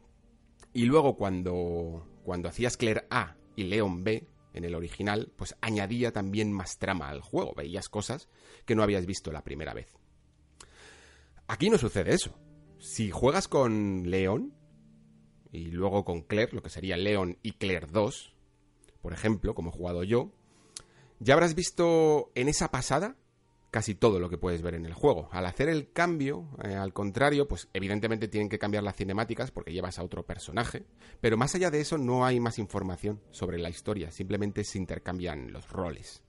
Y 0.73 0.85
luego 0.85 1.17
cuando, 1.17 2.07
cuando 2.25 2.49
hacías 2.49 2.77
Claire 2.77 3.07
A 3.11 3.37
y 3.57 3.65
Leon 3.65 4.05
B 4.05 4.27
en 4.53 4.65
el 4.65 4.75
original, 4.75 5.33
pues 5.37 5.57
añadía 5.61 6.13
también 6.13 6.53
más 6.53 6.79
trama 6.79 7.09
al 7.09 7.21
juego, 7.21 7.55
veías 7.55 7.89
cosas 7.89 8.29
que 8.65 8.75
no 8.75 8.83
habías 8.83 9.07
visto 9.07 9.33
la 9.33 9.45
primera 9.45 9.75
vez. 9.75 9.97
Aquí 11.47 11.71
no 11.71 11.79
sucede 11.79 12.15
eso. 12.15 12.39
Si 12.79 13.11
juegas 13.11 13.49
con 13.49 14.11
Leon 14.11 14.55
y 15.53 15.67
luego 15.67 16.05
con 16.05 16.23
Claire, 16.23 16.53
lo 16.53 16.63
que 16.63 16.71
sería 16.71 16.97
Leon 16.97 17.39
y 17.43 17.53
Claire 17.53 17.87
2, 17.91 18.35
por 19.03 19.13
ejemplo, 19.13 19.55
como 19.55 19.71
he 19.71 19.73
jugado 19.73 20.05
yo, 20.05 20.33
ya 21.19 21.35
habrás 21.35 21.55
visto 21.55 22.31
en 22.35 22.49
esa 22.49 22.71
pasada 22.71 23.17
casi 23.71 23.95
todo 23.95 24.19
lo 24.19 24.29
que 24.29 24.39
puedes 24.39 24.63
ver 24.63 24.75
en 24.75 24.87
el 24.87 24.95
juego. 24.95 25.29
Al 25.33 25.47
hacer 25.47 25.69
el 25.69 25.93
cambio, 25.93 26.49
eh, 26.63 26.75
al 26.75 26.93
contrario, 26.93 27.47
pues 27.47 27.69
evidentemente 27.73 28.29
tienen 28.29 28.49
que 28.49 28.59
cambiar 28.59 28.83
las 28.83 28.97
cinemáticas 28.97 29.51
porque 29.51 29.73
llevas 29.73 29.99
a 29.99 30.05
otro 30.05 30.27
personaje, 30.27 30.85
pero 31.21 31.37
más 31.37 31.55
allá 31.55 31.71
de 31.71 31.81
eso 31.81 31.99
no 31.99 32.25
hay 32.25 32.41
más 32.41 32.59
información 32.59 33.21
sobre 33.31 33.59
la 33.59 33.71
historia, 33.71 34.11
simplemente 34.11 34.65
se 34.65 34.79
intercambian 34.79 35.53
los 35.53 35.69
roles. 35.71 36.23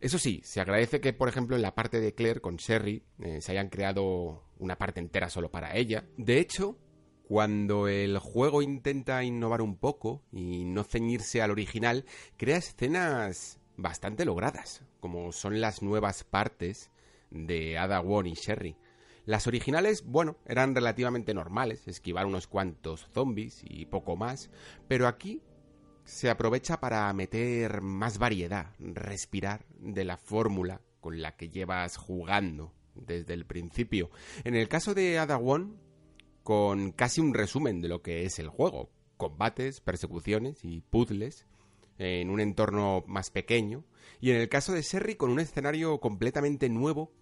Eso 0.00 0.18
sí, 0.18 0.40
se 0.44 0.60
agradece 0.60 1.00
que, 1.00 1.12
por 1.12 1.28
ejemplo, 1.28 1.54
en 1.54 1.62
la 1.62 1.76
parte 1.76 2.00
de 2.00 2.12
Claire 2.12 2.40
con 2.40 2.56
Sherry 2.56 3.04
eh, 3.20 3.40
se 3.40 3.52
hayan 3.52 3.68
creado 3.68 4.42
una 4.58 4.76
parte 4.76 4.98
entera 4.98 5.30
solo 5.30 5.48
para 5.52 5.76
ella. 5.76 6.04
De 6.16 6.40
hecho, 6.40 6.76
cuando 7.22 7.86
el 7.86 8.18
juego 8.18 8.62
intenta 8.62 9.22
innovar 9.22 9.62
un 9.62 9.76
poco 9.78 10.24
y 10.32 10.64
no 10.64 10.82
ceñirse 10.82 11.40
al 11.40 11.52
original, 11.52 12.04
crea 12.36 12.56
escenas 12.56 13.60
bastante 13.76 14.24
logradas, 14.24 14.82
como 15.00 15.32
son 15.32 15.60
las 15.60 15.82
nuevas 15.82 16.24
partes 16.24 16.90
de 17.30 17.78
Ada 17.78 18.00
Wong 18.00 18.26
y 18.26 18.34
Sherry. 18.34 18.76
Las 19.24 19.46
originales, 19.46 20.04
bueno, 20.04 20.36
eran 20.46 20.74
relativamente 20.74 21.32
normales, 21.32 21.86
esquivar 21.86 22.26
unos 22.26 22.48
cuantos 22.48 23.08
zombies 23.12 23.62
y 23.62 23.86
poco 23.86 24.16
más, 24.16 24.50
pero 24.88 25.06
aquí 25.06 25.42
se 26.04 26.28
aprovecha 26.28 26.80
para 26.80 27.12
meter 27.12 27.82
más 27.82 28.18
variedad, 28.18 28.74
respirar 28.80 29.64
de 29.78 30.04
la 30.04 30.16
fórmula 30.16 30.80
con 31.00 31.22
la 31.22 31.36
que 31.36 31.48
llevas 31.48 31.96
jugando 31.96 32.72
desde 32.94 33.34
el 33.34 33.46
principio. 33.46 34.10
En 34.44 34.54
el 34.54 34.68
caso 34.68 34.94
de 34.94 35.18
Ada 35.18 35.36
Wong, 35.36 35.74
con 36.42 36.92
casi 36.92 37.20
un 37.20 37.34
resumen 37.34 37.80
de 37.80 37.88
lo 37.88 38.02
que 38.02 38.24
es 38.24 38.38
el 38.38 38.48
juego, 38.48 38.90
combates, 39.16 39.80
persecuciones 39.80 40.64
y 40.64 40.80
puzzles, 40.80 41.46
en 42.02 42.30
un 42.30 42.40
entorno 42.40 43.04
más 43.06 43.30
pequeño, 43.30 43.84
y 44.20 44.30
en 44.30 44.36
el 44.36 44.48
caso 44.48 44.72
de 44.72 44.82
Serry 44.82 45.14
con 45.14 45.30
un 45.30 45.40
escenario 45.40 45.98
completamente 45.98 46.68
nuevo 46.68 47.12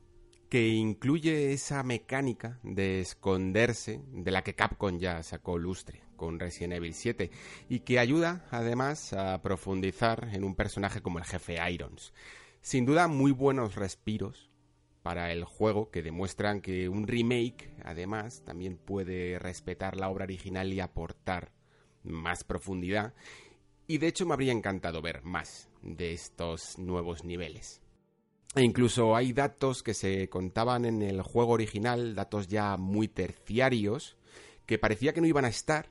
que 0.49 0.69
incluye 0.69 1.53
esa 1.53 1.83
mecánica 1.85 2.59
de 2.65 3.01
esconderse 3.01 4.03
de 4.13 4.31
la 4.33 4.43
que 4.43 4.55
Capcom 4.55 4.99
ya 4.99 5.23
sacó 5.23 5.59
lustre 5.59 6.03
con 6.17 6.41
Resident 6.41 6.75
Evil 6.75 6.93
7 6.93 7.31
y 7.69 7.81
que 7.81 8.01
ayuda 8.01 8.47
además 8.51 9.13
a 9.13 9.41
profundizar 9.43 10.29
en 10.33 10.43
un 10.43 10.57
personaje 10.57 11.03
como 11.03 11.19
el 11.19 11.25
jefe 11.25 11.59
Irons. 11.73 12.13
Sin 12.63 12.85
duda 12.85 13.07
muy 13.07 13.31
buenos 13.31 13.77
respiros 13.77 14.51
para 15.03 15.33
el 15.33 15.45
juego 15.45 15.91
que 15.91 16.03
demuestran 16.03 16.61
que 16.61 16.89
un 16.89 17.07
remake 17.07 17.73
además 17.85 18.43
también 18.45 18.77
puede 18.77 19.39
respetar 19.39 19.97
la 19.97 20.11
obra 20.11 20.25
original 20.25 20.73
y 20.73 20.81
aportar 20.81 21.53
más 22.03 22.45
profundidad 22.45 23.15
y 23.91 23.99
de 23.99 24.07
hecho 24.07 24.25
me 24.25 24.35
habría 24.35 24.53
encantado 24.53 25.03
ver 25.03 25.25
más 25.25 25.69
de 25.83 26.13
estos 26.13 26.79
nuevos 26.79 27.25
niveles. 27.25 27.83
E 28.55 28.63
incluso 28.63 29.17
hay 29.17 29.33
datos 29.33 29.83
que 29.83 29.95
se 29.95 30.29
contaban 30.29 30.85
en 30.85 31.03
el 31.03 31.23
juego 31.23 31.55
original, 31.55 32.15
datos 32.15 32.47
ya 32.47 32.77
muy 32.77 33.09
terciarios, 33.09 34.17
que 34.65 34.79
parecía 34.79 35.13
que 35.13 35.21
no 35.21 35.27
iban 35.27 35.45
a 35.45 35.49
estar, 35.49 35.91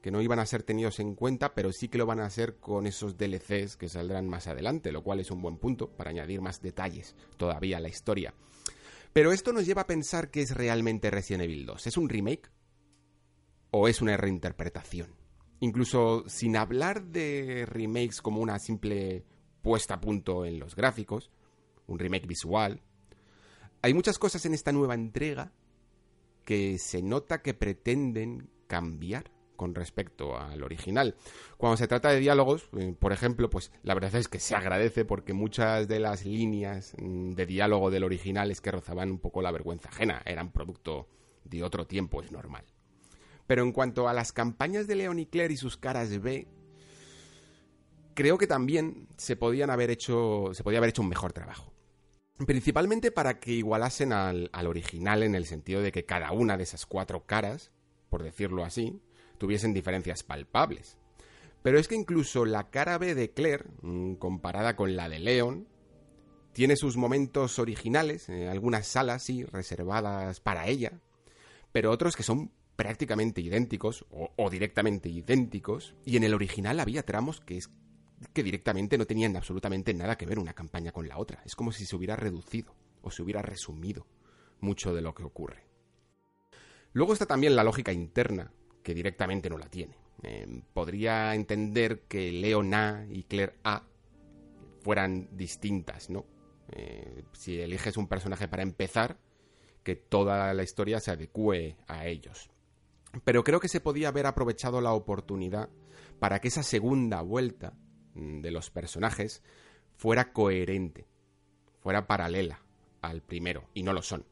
que 0.00 0.12
no 0.12 0.22
iban 0.22 0.38
a 0.38 0.46
ser 0.46 0.62
tenidos 0.62 1.00
en 1.00 1.16
cuenta, 1.16 1.56
pero 1.56 1.72
sí 1.72 1.88
que 1.88 1.98
lo 1.98 2.06
van 2.06 2.20
a 2.20 2.26
hacer 2.26 2.60
con 2.60 2.86
esos 2.86 3.16
DLCs 3.16 3.76
que 3.76 3.88
saldrán 3.88 4.28
más 4.28 4.46
adelante, 4.46 4.92
lo 4.92 5.02
cual 5.02 5.18
es 5.18 5.32
un 5.32 5.42
buen 5.42 5.58
punto 5.58 5.90
para 5.90 6.10
añadir 6.10 6.40
más 6.40 6.62
detalles 6.62 7.16
todavía 7.36 7.78
a 7.78 7.80
la 7.80 7.88
historia. 7.88 8.32
Pero 9.12 9.32
esto 9.32 9.52
nos 9.52 9.66
lleva 9.66 9.82
a 9.82 9.88
pensar 9.88 10.30
que 10.30 10.42
es 10.42 10.54
realmente 10.54 11.10
Resident 11.10 11.42
Evil 11.42 11.66
2. 11.66 11.84
¿Es 11.88 11.96
un 11.96 12.08
remake? 12.08 12.52
¿O 13.72 13.88
es 13.88 14.00
una 14.00 14.16
reinterpretación? 14.16 15.23
Incluso 15.64 16.24
sin 16.26 16.58
hablar 16.58 17.04
de 17.04 17.64
remakes 17.64 18.20
como 18.20 18.42
una 18.42 18.58
simple 18.58 19.24
puesta 19.62 19.94
a 19.94 20.00
punto 20.00 20.44
en 20.44 20.58
los 20.58 20.76
gráficos, 20.76 21.30
un 21.86 21.98
remake 21.98 22.26
visual, 22.26 22.82
hay 23.80 23.94
muchas 23.94 24.18
cosas 24.18 24.44
en 24.44 24.52
esta 24.52 24.72
nueva 24.72 24.92
entrega 24.92 25.52
que 26.44 26.76
se 26.76 27.00
nota 27.00 27.40
que 27.40 27.54
pretenden 27.54 28.50
cambiar 28.66 29.30
con 29.56 29.74
respecto 29.74 30.36
al 30.36 30.62
original. 30.62 31.14
Cuando 31.56 31.78
se 31.78 31.88
trata 31.88 32.10
de 32.10 32.20
diálogos, 32.20 32.68
eh, 32.76 32.94
por 32.98 33.14
ejemplo, 33.14 33.48
pues 33.48 33.72
la 33.84 33.94
verdad 33.94 34.16
es 34.16 34.28
que 34.28 34.40
se 34.40 34.54
agradece 34.54 35.06
porque 35.06 35.32
muchas 35.32 35.88
de 35.88 35.98
las 35.98 36.26
líneas 36.26 36.94
mm, 36.98 37.30
de 37.30 37.46
diálogo 37.46 37.90
del 37.90 38.04
original 38.04 38.50
es 38.50 38.60
que 38.60 38.70
rozaban 38.70 39.10
un 39.10 39.18
poco 39.18 39.40
la 39.40 39.50
vergüenza 39.50 39.88
ajena, 39.88 40.20
eran 40.26 40.52
producto 40.52 41.08
de 41.44 41.62
otro 41.62 41.86
tiempo, 41.86 42.20
es 42.20 42.30
normal. 42.32 42.66
Pero 43.46 43.62
en 43.62 43.72
cuanto 43.72 44.08
a 44.08 44.14
las 44.14 44.32
campañas 44.32 44.86
de 44.86 44.96
Leon 44.96 45.18
y 45.18 45.26
Claire 45.26 45.54
y 45.54 45.56
sus 45.56 45.76
caras 45.76 46.20
B, 46.20 46.46
creo 48.14 48.38
que 48.38 48.46
también 48.46 49.08
se 49.16 49.36
podían 49.36 49.70
haber 49.70 49.90
hecho, 49.90 50.50
se 50.52 50.62
podía 50.62 50.78
haber 50.78 50.90
hecho 50.90 51.02
un 51.02 51.08
mejor 51.08 51.32
trabajo. 51.32 51.72
Principalmente 52.46 53.12
para 53.12 53.38
que 53.38 53.52
igualasen 53.52 54.12
al, 54.12 54.50
al 54.52 54.66
original 54.66 55.22
en 55.22 55.34
el 55.34 55.46
sentido 55.46 55.82
de 55.82 55.92
que 55.92 56.04
cada 56.04 56.32
una 56.32 56.56
de 56.56 56.64
esas 56.64 56.86
cuatro 56.86 57.26
caras, 57.26 57.70
por 58.08 58.22
decirlo 58.22 58.64
así, 58.64 59.00
tuviesen 59.38 59.74
diferencias 59.74 60.22
palpables. 60.22 60.96
Pero 61.62 61.78
es 61.78 61.88
que 61.88 61.94
incluso 61.94 62.44
la 62.44 62.70
cara 62.70 62.98
B 62.98 63.14
de 63.14 63.30
Claire, 63.30 63.64
mm, 63.82 64.14
comparada 64.14 64.76
con 64.76 64.96
la 64.96 65.08
de 65.08 65.18
Leon, 65.18 65.66
tiene 66.52 66.76
sus 66.76 66.96
momentos 66.96 67.58
originales, 67.58 68.28
en 68.28 68.48
algunas 68.48 68.86
salas 68.86 69.22
sí, 69.22 69.44
reservadas 69.44 70.40
para 70.40 70.68
ella, 70.68 71.00
pero 71.72 71.90
otros 71.90 72.16
que 72.16 72.22
son 72.22 72.52
prácticamente 72.76 73.40
idénticos 73.40 74.04
o, 74.10 74.50
directamente 74.50 75.08
idénticos, 75.08 75.94
y 76.04 76.16
en 76.16 76.24
el 76.24 76.34
original 76.34 76.80
había 76.80 77.04
tramos 77.04 77.40
que, 77.40 77.56
es, 77.56 77.70
que 78.32 78.42
directamente 78.42 78.98
no 78.98 79.06
tenían 79.06 79.36
absolutamente 79.36 79.94
nada 79.94 80.16
que 80.16 80.26
ver 80.26 80.38
una 80.38 80.54
campaña 80.54 80.92
con 80.92 81.08
la 81.08 81.18
otra. 81.18 81.42
Es 81.44 81.54
como 81.56 81.72
si 81.72 81.86
se 81.86 81.96
hubiera 81.96 82.16
reducido 82.16 82.74
o 83.02 83.10
se 83.10 83.22
hubiera 83.22 83.42
resumido 83.42 84.06
mucho 84.60 84.94
de 84.94 85.02
lo 85.02 85.14
que 85.14 85.24
ocurre. 85.24 85.64
Luego 86.92 87.12
está 87.12 87.26
también 87.26 87.56
la 87.56 87.64
lógica 87.64 87.92
interna, 87.92 88.52
que 88.82 88.94
directamente 88.94 89.50
no 89.50 89.58
la 89.58 89.68
tiene. 89.68 89.96
Em, 90.22 90.62
podría 90.72 91.34
entender 91.34 92.02
que 92.02 92.32
Leon 92.32 92.72
A 92.72 93.06
y 93.10 93.24
Claire 93.24 93.56
A 93.64 93.82
fueran 94.82 95.28
distintas, 95.32 96.08
¿no? 96.08 96.24
Eh, 96.70 97.24
si 97.32 97.60
eliges 97.60 97.96
un 97.96 98.06
personaje 98.06 98.48
para 98.48 98.62
empezar, 98.62 99.18
que 99.82 99.96
toda 99.96 100.54
la 100.54 100.62
historia 100.62 101.00
se 101.00 101.10
adecue 101.10 101.76
a 101.86 102.06
ellos. 102.06 102.50
Pero 103.22 103.44
creo 103.44 103.60
que 103.60 103.68
se 103.68 103.80
podía 103.80 104.08
haber 104.08 104.26
aprovechado 104.26 104.80
la 104.80 104.92
oportunidad 104.92 105.68
para 106.18 106.40
que 106.40 106.48
esa 106.48 106.62
segunda 106.62 107.20
vuelta 107.22 107.74
mm, 108.14 108.40
de 108.40 108.50
los 108.50 108.70
personajes 108.70 109.42
fuera 109.96 110.32
coherente, 110.32 111.06
fuera 111.80 112.06
paralela 112.06 112.60
al 113.02 113.22
primero, 113.22 113.68
y 113.74 113.82
no 113.82 113.92
lo 113.92 114.02
son. 114.02 114.24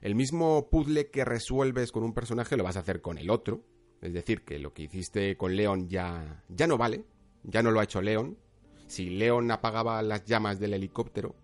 El 0.00 0.14
mismo 0.14 0.70
puzzle 0.70 1.10
que 1.10 1.24
resuelves 1.24 1.92
con 1.92 2.02
un 2.02 2.14
personaje 2.14 2.56
lo 2.56 2.64
vas 2.64 2.76
a 2.76 2.80
hacer 2.80 3.02
con 3.02 3.18
el 3.18 3.30
otro, 3.30 3.62
es 4.00 4.14
decir, 4.14 4.42
que 4.42 4.58
lo 4.58 4.72
que 4.72 4.84
hiciste 4.84 5.36
con 5.36 5.54
Leon 5.54 5.88
ya, 5.88 6.42
ya 6.48 6.66
no 6.66 6.78
vale, 6.78 7.04
ya 7.42 7.62
no 7.62 7.70
lo 7.70 7.80
ha 7.80 7.84
hecho 7.84 8.00
Leon. 8.00 8.38
Si 8.86 9.10
Leon 9.10 9.50
apagaba 9.50 10.02
las 10.02 10.24
llamas 10.24 10.58
del 10.58 10.72
helicóptero, 10.72 11.36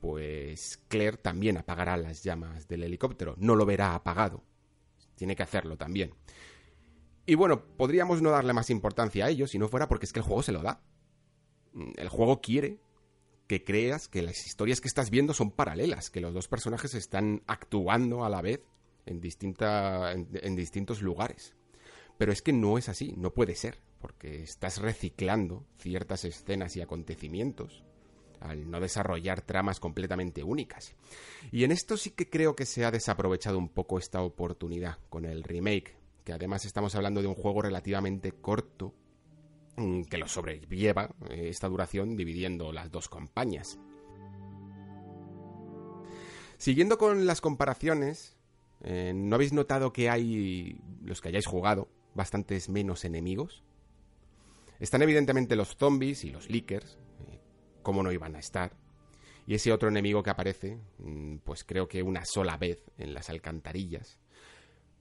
pues 0.00 0.78
Claire 0.88 1.16
también 1.16 1.56
apagará 1.56 1.96
las 1.96 2.22
llamas 2.22 2.68
del 2.68 2.82
helicóptero, 2.82 3.34
no 3.38 3.56
lo 3.56 3.64
verá 3.64 3.94
apagado. 3.94 4.42
Tiene 5.16 5.36
que 5.36 5.42
hacerlo 5.42 5.76
también. 5.76 6.14
Y 7.26 7.36
bueno, 7.36 7.64
podríamos 7.76 8.20
no 8.20 8.30
darle 8.30 8.52
más 8.52 8.70
importancia 8.70 9.24
a 9.24 9.30
ello 9.30 9.46
si 9.46 9.58
no 9.58 9.68
fuera 9.68 9.88
porque 9.88 10.06
es 10.06 10.12
que 10.12 10.20
el 10.20 10.26
juego 10.26 10.42
se 10.42 10.52
lo 10.52 10.62
da. 10.62 10.82
El 11.96 12.08
juego 12.08 12.40
quiere 12.40 12.78
que 13.46 13.64
creas 13.64 14.08
que 14.08 14.22
las 14.22 14.46
historias 14.46 14.80
que 14.80 14.88
estás 14.88 15.10
viendo 15.10 15.34
son 15.34 15.50
paralelas, 15.50 16.10
que 16.10 16.20
los 16.20 16.34
dos 16.34 16.48
personajes 16.48 16.94
están 16.94 17.42
actuando 17.46 18.24
a 18.24 18.28
la 18.28 18.42
vez 18.42 18.60
en, 19.06 19.20
distinta, 19.20 20.12
en, 20.12 20.56
distintos 20.56 21.02
lugares. 21.02 21.54
Pero 22.18 22.32
es 22.32 22.42
que 22.42 22.52
no 22.52 22.78
es 22.78 22.88
así, 22.88 23.14
no 23.16 23.34
puede 23.34 23.54
ser, 23.54 23.82
porque 24.00 24.42
estás 24.42 24.78
reciclando 24.78 25.66
ciertas 25.78 26.24
escenas 26.24 26.76
y 26.76 26.80
acontecimientos 26.80 27.84
al 28.44 28.70
no 28.70 28.80
desarrollar 28.80 29.42
tramas 29.42 29.80
completamente 29.80 30.42
únicas. 30.44 30.94
Y 31.50 31.64
en 31.64 31.72
esto 31.72 31.96
sí 31.96 32.10
que 32.10 32.30
creo 32.30 32.54
que 32.54 32.66
se 32.66 32.84
ha 32.84 32.90
desaprovechado 32.90 33.58
un 33.58 33.68
poco 33.68 33.98
esta 33.98 34.22
oportunidad 34.22 34.98
con 35.08 35.24
el 35.24 35.42
remake, 35.42 35.96
que 36.24 36.32
además 36.32 36.64
estamos 36.64 36.94
hablando 36.94 37.20
de 37.20 37.28
un 37.28 37.34
juego 37.34 37.62
relativamente 37.62 38.32
corto 38.32 38.94
mm, 39.76 40.02
que 40.02 40.18
lo 40.18 40.28
sobrelleva 40.28 41.10
eh, 41.30 41.48
esta 41.48 41.68
duración 41.68 42.16
dividiendo 42.16 42.72
las 42.72 42.90
dos 42.90 43.08
campañas. 43.08 43.78
Siguiendo 46.56 46.96
con 46.98 47.26
las 47.26 47.40
comparaciones, 47.40 48.36
eh, 48.84 49.12
¿No 49.14 49.36
habéis 49.36 49.54
notado 49.54 49.92
que 49.92 50.10
hay, 50.10 50.78
los 51.02 51.22
que 51.22 51.28
hayáis 51.28 51.46
jugado, 51.46 51.88
bastantes 52.14 52.68
menos 52.68 53.06
enemigos? 53.06 53.62
Están 54.78 55.02
evidentemente 55.02 55.56
los 55.56 55.76
zombies 55.76 56.24
y 56.24 56.30
los 56.30 56.50
leakers, 56.50 56.98
¿cómo 57.84 58.02
no 58.02 58.10
iban 58.10 58.34
a 58.34 58.40
estar? 58.40 58.72
Y 59.46 59.54
ese 59.54 59.72
otro 59.72 59.88
enemigo 59.88 60.24
que 60.24 60.30
aparece, 60.30 60.80
mm, 60.98 61.36
pues 61.44 61.62
creo 61.62 61.86
que 61.86 62.02
una 62.02 62.24
sola 62.24 62.56
vez 62.56 62.90
en 62.98 63.14
las 63.14 63.30
alcantarillas. 63.30 64.18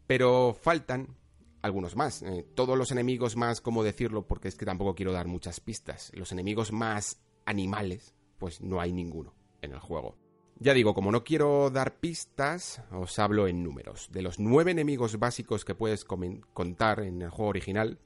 Pero 0.05 0.53
faltan 0.53 1.15
algunos 1.63 1.95
más. 1.95 2.21
Eh, 2.21 2.45
todos 2.53 2.77
los 2.77 2.91
enemigos 2.91 3.35
más, 3.35 3.61
¿cómo 3.61 3.83
decirlo? 3.83 4.27
Porque 4.27 4.49
es 4.49 4.55
que 4.55 4.65
tampoco 4.65 4.95
quiero 4.95 5.13
dar 5.13 5.27
muchas 5.27 5.59
pistas. 5.59 6.11
Los 6.13 6.31
enemigos 6.31 6.71
más 6.71 7.21
animales, 7.45 8.13
pues 8.37 8.61
no 8.61 8.79
hay 8.79 8.91
ninguno 8.91 9.33
en 9.61 9.71
el 9.71 9.79
juego. 9.79 10.17
Ya 10.59 10.73
digo, 10.73 10.93
como 10.93 11.11
no 11.11 11.23
quiero 11.23 11.69
dar 11.71 11.99
pistas, 11.99 12.81
os 12.91 13.17
hablo 13.17 13.47
en 13.47 13.63
números. 13.63 14.09
De 14.11 14.21
los 14.21 14.39
nueve 14.39 14.71
enemigos 14.71 15.17
básicos 15.17 15.65
que 15.65 15.73
puedes 15.73 16.05
contar 16.05 16.99
en 16.99 17.21
el 17.21 17.29
juego 17.29 17.49
original, 17.49 17.97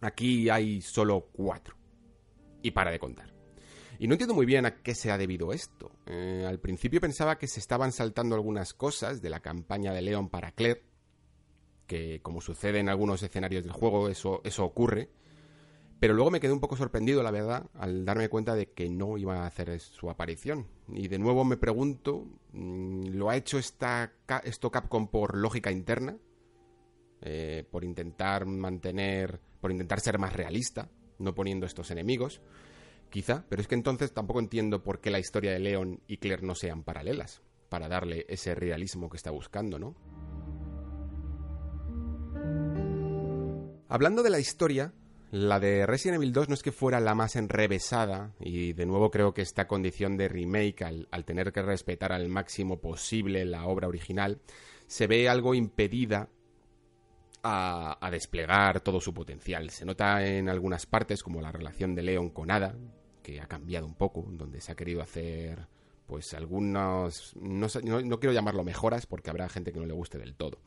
aquí 0.00 0.48
hay 0.48 0.80
solo 0.80 1.28
cuatro. 1.32 1.76
Y 2.62 2.72
para 2.72 2.90
de 2.90 2.98
contar. 2.98 3.33
Y 4.04 4.06
no 4.06 4.12
entiendo 4.12 4.34
muy 4.34 4.44
bien 4.44 4.66
a 4.66 4.82
qué 4.82 4.94
se 4.94 5.10
ha 5.10 5.16
debido 5.16 5.54
esto. 5.54 5.90
Eh, 6.04 6.44
al 6.46 6.60
principio 6.60 7.00
pensaba 7.00 7.38
que 7.38 7.46
se 7.46 7.58
estaban 7.58 7.90
saltando 7.90 8.34
algunas 8.34 8.74
cosas 8.74 9.22
de 9.22 9.30
la 9.30 9.40
campaña 9.40 9.94
de 9.94 10.02
Leon 10.02 10.28
para 10.28 10.52
Claire, 10.52 10.82
que 11.86 12.20
como 12.20 12.42
sucede 12.42 12.80
en 12.80 12.90
algunos 12.90 13.22
escenarios 13.22 13.64
del 13.64 13.72
juego, 13.72 14.10
eso, 14.10 14.42
eso 14.44 14.62
ocurre. 14.62 15.08
Pero 16.00 16.12
luego 16.12 16.30
me 16.30 16.38
quedé 16.38 16.52
un 16.52 16.60
poco 16.60 16.76
sorprendido, 16.76 17.22
la 17.22 17.30
verdad, 17.30 17.70
al 17.72 18.04
darme 18.04 18.28
cuenta 18.28 18.54
de 18.54 18.72
que 18.72 18.90
no 18.90 19.16
iba 19.16 19.38
a 19.38 19.46
hacer 19.46 19.80
su 19.80 20.10
aparición. 20.10 20.66
Y 20.88 21.08
de 21.08 21.18
nuevo 21.18 21.42
me 21.46 21.56
pregunto, 21.56 22.26
mm, 22.52 23.06
¿lo 23.14 23.30
ha 23.30 23.36
hecho 23.36 23.56
esta, 23.56 24.12
esto 24.44 24.70
Capcom 24.70 25.08
por 25.08 25.34
lógica 25.34 25.72
interna? 25.72 26.14
Eh, 27.22 27.64
por 27.70 27.84
intentar 27.84 28.44
mantener, 28.44 29.40
por 29.62 29.70
intentar 29.70 30.00
ser 30.00 30.18
más 30.18 30.34
realista, 30.34 30.90
no 31.18 31.34
poniendo 31.34 31.64
estos 31.64 31.90
enemigos. 31.90 32.42
Quizá, 33.10 33.44
pero 33.48 33.62
es 33.62 33.68
que 33.68 33.74
entonces 33.74 34.12
tampoco 34.12 34.40
entiendo 34.40 34.82
por 34.82 35.00
qué 35.00 35.10
la 35.10 35.20
historia 35.20 35.52
de 35.52 35.60
Leon 35.60 36.00
y 36.06 36.18
Claire 36.18 36.42
no 36.42 36.54
sean 36.54 36.82
paralelas, 36.82 37.42
para 37.68 37.88
darle 37.88 38.26
ese 38.28 38.54
realismo 38.54 39.08
que 39.08 39.16
está 39.16 39.30
buscando, 39.30 39.78
¿no? 39.78 39.94
Hablando 43.88 44.22
de 44.22 44.30
la 44.30 44.40
historia, 44.40 44.92
la 45.30 45.58
de 45.58 45.84
Resident 45.84 46.16
Evil 46.16 46.32
2 46.32 46.48
no 46.48 46.54
es 46.54 46.62
que 46.62 46.72
fuera 46.72 47.00
la 47.00 47.14
más 47.14 47.36
enrevesada, 47.36 48.32
y 48.38 48.72
de 48.72 48.86
nuevo 48.86 49.10
creo 49.10 49.34
que 49.34 49.42
esta 49.42 49.66
condición 49.66 50.16
de 50.16 50.28
remake, 50.28 50.82
al, 50.82 51.24
tener 51.24 51.52
que 51.52 51.62
respetar 51.62 52.12
al 52.12 52.28
máximo 52.28 52.80
posible 52.80 53.44
la 53.44 53.66
obra 53.66 53.88
original, 53.88 54.40
se 54.86 55.06
ve 55.06 55.28
algo 55.28 55.54
impedida 55.54 56.28
a, 57.44 57.98
a, 58.00 58.10
desplegar 58.10 58.80
todo 58.80 59.00
su 59.00 59.14
potencial. 59.14 59.70
Se 59.70 59.84
nota 59.84 60.26
en 60.26 60.48
algunas 60.48 60.86
partes, 60.86 61.22
como 61.22 61.40
la 61.40 61.52
relación 61.52 61.94
de 61.94 62.02
Leon 62.02 62.30
con 62.30 62.50
Ada, 62.50 62.74
que 63.22 63.40
ha 63.40 63.46
cambiado 63.46 63.86
un 63.86 63.94
poco, 63.94 64.26
donde 64.28 64.60
se 64.60 64.72
ha 64.72 64.76
querido 64.76 65.02
hacer, 65.02 65.68
pues 66.06 66.34
algunos, 66.34 67.36
no, 67.36 67.68
no 67.82 68.20
quiero 68.20 68.32
llamarlo 68.32 68.64
mejoras, 68.64 69.06
porque 69.06 69.30
habrá 69.30 69.48
gente 69.48 69.72
que 69.72 69.78
no 69.78 69.86
le 69.86 69.94
guste 69.94 70.18
del 70.18 70.34
todo. 70.34 70.58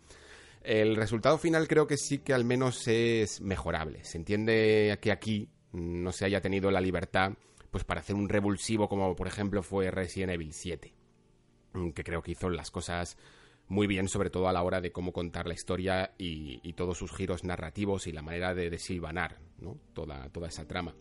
El 0.61 0.95
resultado 0.95 1.37
final 1.37 1.67
creo 1.67 1.87
que 1.87 1.97
sí 1.97 2.19
que 2.19 2.33
al 2.33 2.43
menos 2.43 2.87
es 2.87 3.41
mejorable. 3.41 4.03
Se 4.03 4.17
entiende 4.17 4.97
que 5.01 5.11
aquí 5.11 5.49
no 5.71 6.11
se 6.11 6.25
haya 6.25 6.41
tenido 6.41 6.71
la 6.71 6.81
libertad 6.81 7.33
pues 7.71 7.83
para 7.83 7.99
hacer 7.99 8.15
un 8.15 8.29
revulsivo 8.29 8.87
como 8.87 9.15
por 9.15 9.27
ejemplo 9.27 9.61
fue 9.61 9.91
Resident 9.91 10.33
Evil 10.33 10.53
7, 10.53 10.93
que 11.93 12.03
creo 12.03 12.21
que 12.21 12.31
hizo 12.31 12.49
las 12.49 12.71
cosas 12.71 13.17
muy 13.67 13.87
bien, 13.87 14.07
sobre 14.07 14.29
todo 14.29 14.47
a 14.47 14.53
la 14.53 14.63
hora 14.63 14.81
de 14.81 14.91
cómo 14.91 15.11
contar 15.11 15.47
la 15.47 15.53
historia 15.53 16.13
y, 16.17 16.73
todos 16.73 16.97
sus 16.97 17.11
giros 17.11 17.43
narrativos 17.43 18.07
y 18.07 18.11
la 18.11 18.21
manera 18.21 18.53
de 18.53 18.69
desilvanar 18.69 19.39
¿no? 19.59 19.77
toda, 19.93 20.29
toda 20.29 20.47
esa 20.47 20.67
trama. 20.67 20.93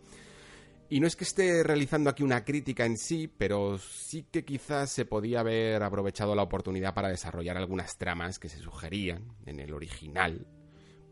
Y 0.89 1.01
no 1.01 1.07
es 1.07 1.15
que 1.15 1.25
esté 1.25 1.63
realizando 1.63 2.09
aquí 2.09 2.23
una 2.23 2.45
crítica 2.45 2.85
en 2.85 2.97
sí, 2.97 3.27
pero 3.27 3.77
sí 3.77 4.23
que 4.31 4.45
quizás 4.45 4.89
se 4.89 5.05
podía 5.05 5.41
haber 5.41 5.83
aprovechado 5.83 6.33
la 6.33 6.43
oportunidad 6.43 6.93
para 6.93 7.09
desarrollar 7.09 7.57
algunas 7.57 7.97
tramas 7.97 8.39
que 8.39 8.47
se 8.47 8.59
sugerían 8.59 9.35
en 9.45 9.59
el 9.59 9.73
original, 9.73 10.47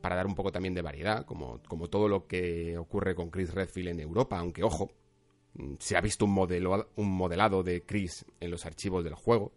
para 0.01 0.15
dar 0.15 0.27
un 0.27 0.35
poco 0.35 0.51
también 0.51 0.73
de 0.73 0.81
variedad, 0.81 1.25
como, 1.25 1.61
como 1.67 1.89
todo 1.89 2.07
lo 2.07 2.25
que 2.25 2.77
ocurre 2.77 3.15
con 3.15 3.29
Chris 3.29 3.53
Redfield 3.53 3.89
en 3.89 3.99
Europa, 3.99 4.39
aunque 4.39 4.63
ojo, 4.63 4.91
se 5.79 5.97
ha 5.97 6.01
visto 6.01 6.25
un, 6.25 6.31
modelo, 6.31 6.91
un 6.95 7.11
modelado 7.11 7.61
de 7.61 7.83
Chris 7.83 8.25
en 8.39 8.51
los 8.51 8.65
archivos 8.65 9.03
del 9.03 9.15
juego. 9.15 9.51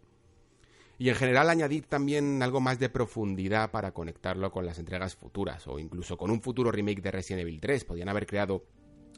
Y 0.99 1.07
en 1.07 1.15
general 1.15 1.49
añadir 1.49 1.85
también 1.85 2.43
algo 2.43 2.59
más 2.59 2.77
de 2.77 2.89
profundidad 2.89 3.71
para 3.71 3.93
conectarlo 3.93 4.51
con 4.51 4.65
las 4.65 4.79
entregas 4.79 5.15
futuras 5.15 5.65
o 5.65 5.79
incluso 5.79 6.17
con 6.17 6.29
un 6.29 6.41
futuro 6.41 6.73
remake 6.73 7.01
de 7.01 7.09
Resident 7.09 7.43
Evil 7.43 7.61
3. 7.61 7.85
Podían 7.85 8.09
haber 8.09 8.27
creado 8.27 8.65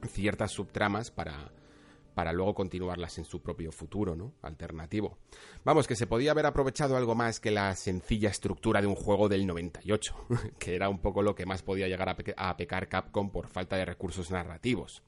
ciertas 0.08 0.52
subtramas 0.52 1.10
para, 1.10 1.52
para 2.14 2.34
luego 2.34 2.54
continuarlas 2.54 3.18
en 3.18 3.26
su 3.26 3.42
propio 3.42 3.72
futuro, 3.72 4.16
¿no? 4.16 4.36
Alternativo. 4.44 5.18
Vamos, 5.64 5.88
que 5.88 5.96
se 5.96 6.06
podía 6.06 6.32
haber 6.32 6.46
aprovechado 6.46 6.98
algo 6.98 7.16
más 7.16 7.40
que 7.40 7.50
la 7.50 7.76
sencilla 7.76 8.30
estructura 8.30 8.80
de 8.80 8.86
un 8.86 8.96
juego 8.96 9.28
del 9.28 9.48
98, 9.48 10.28
que 10.60 10.76
era 10.76 10.88
un 10.88 11.00
poco 11.00 11.24
lo 11.24 11.34
que 11.34 11.48
más 11.48 11.64
podía 11.64 11.88
llegar 11.88 12.10
a, 12.38 12.58
pecar 12.58 12.90
Capcom 12.90 13.32
por 13.32 13.48
falta 13.48 13.76
de 13.76 13.86
recursos 13.86 14.30
narrativos. 14.30 15.02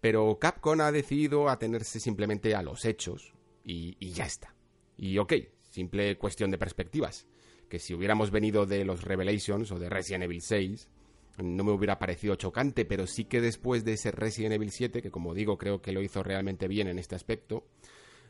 Pero 0.00 0.38
Capcom 0.38 0.80
ha 0.80 0.92
decidido 0.92 1.48
atenerse 1.48 1.98
simplemente 1.98 2.54
a 2.54 2.62
los 2.62 2.84
hechos 2.84 3.34
y, 3.64 3.96
y 3.98 4.12
ya 4.12 4.26
está. 4.26 4.54
Y 4.96 5.18
ok, 5.18 5.32
simple 5.78 6.18
cuestión 6.18 6.50
de 6.50 6.58
perspectivas. 6.58 7.28
Que 7.68 7.78
si 7.78 7.94
hubiéramos 7.94 8.32
venido 8.32 8.66
de 8.66 8.84
los 8.84 9.02
Revelations 9.02 9.70
o 9.70 9.78
de 9.78 9.88
Resident 9.88 10.24
Evil 10.24 10.42
6, 10.42 10.88
no 11.38 11.62
me 11.62 11.70
hubiera 11.70 12.00
parecido 12.00 12.34
chocante, 12.34 12.84
pero 12.84 13.06
sí 13.06 13.26
que 13.26 13.40
después 13.40 13.84
de 13.84 13.92
ese 13.92 14.10
Resident 14.10 14.54
Evil 14.54 14.72
7, 14.72 15.00
que 15.00 15.12
como 15.12 15.34
digo 15.34 15.56
creo 15.56 15.80
que 15.80 15.92
lo 15.92 16.02
hizo 16.02 16.24
realmente 16.24 16.66
bien 16.66 16.88
en 16.88 16.98
este 16.98 17.14
aspecto, 17.14 17.68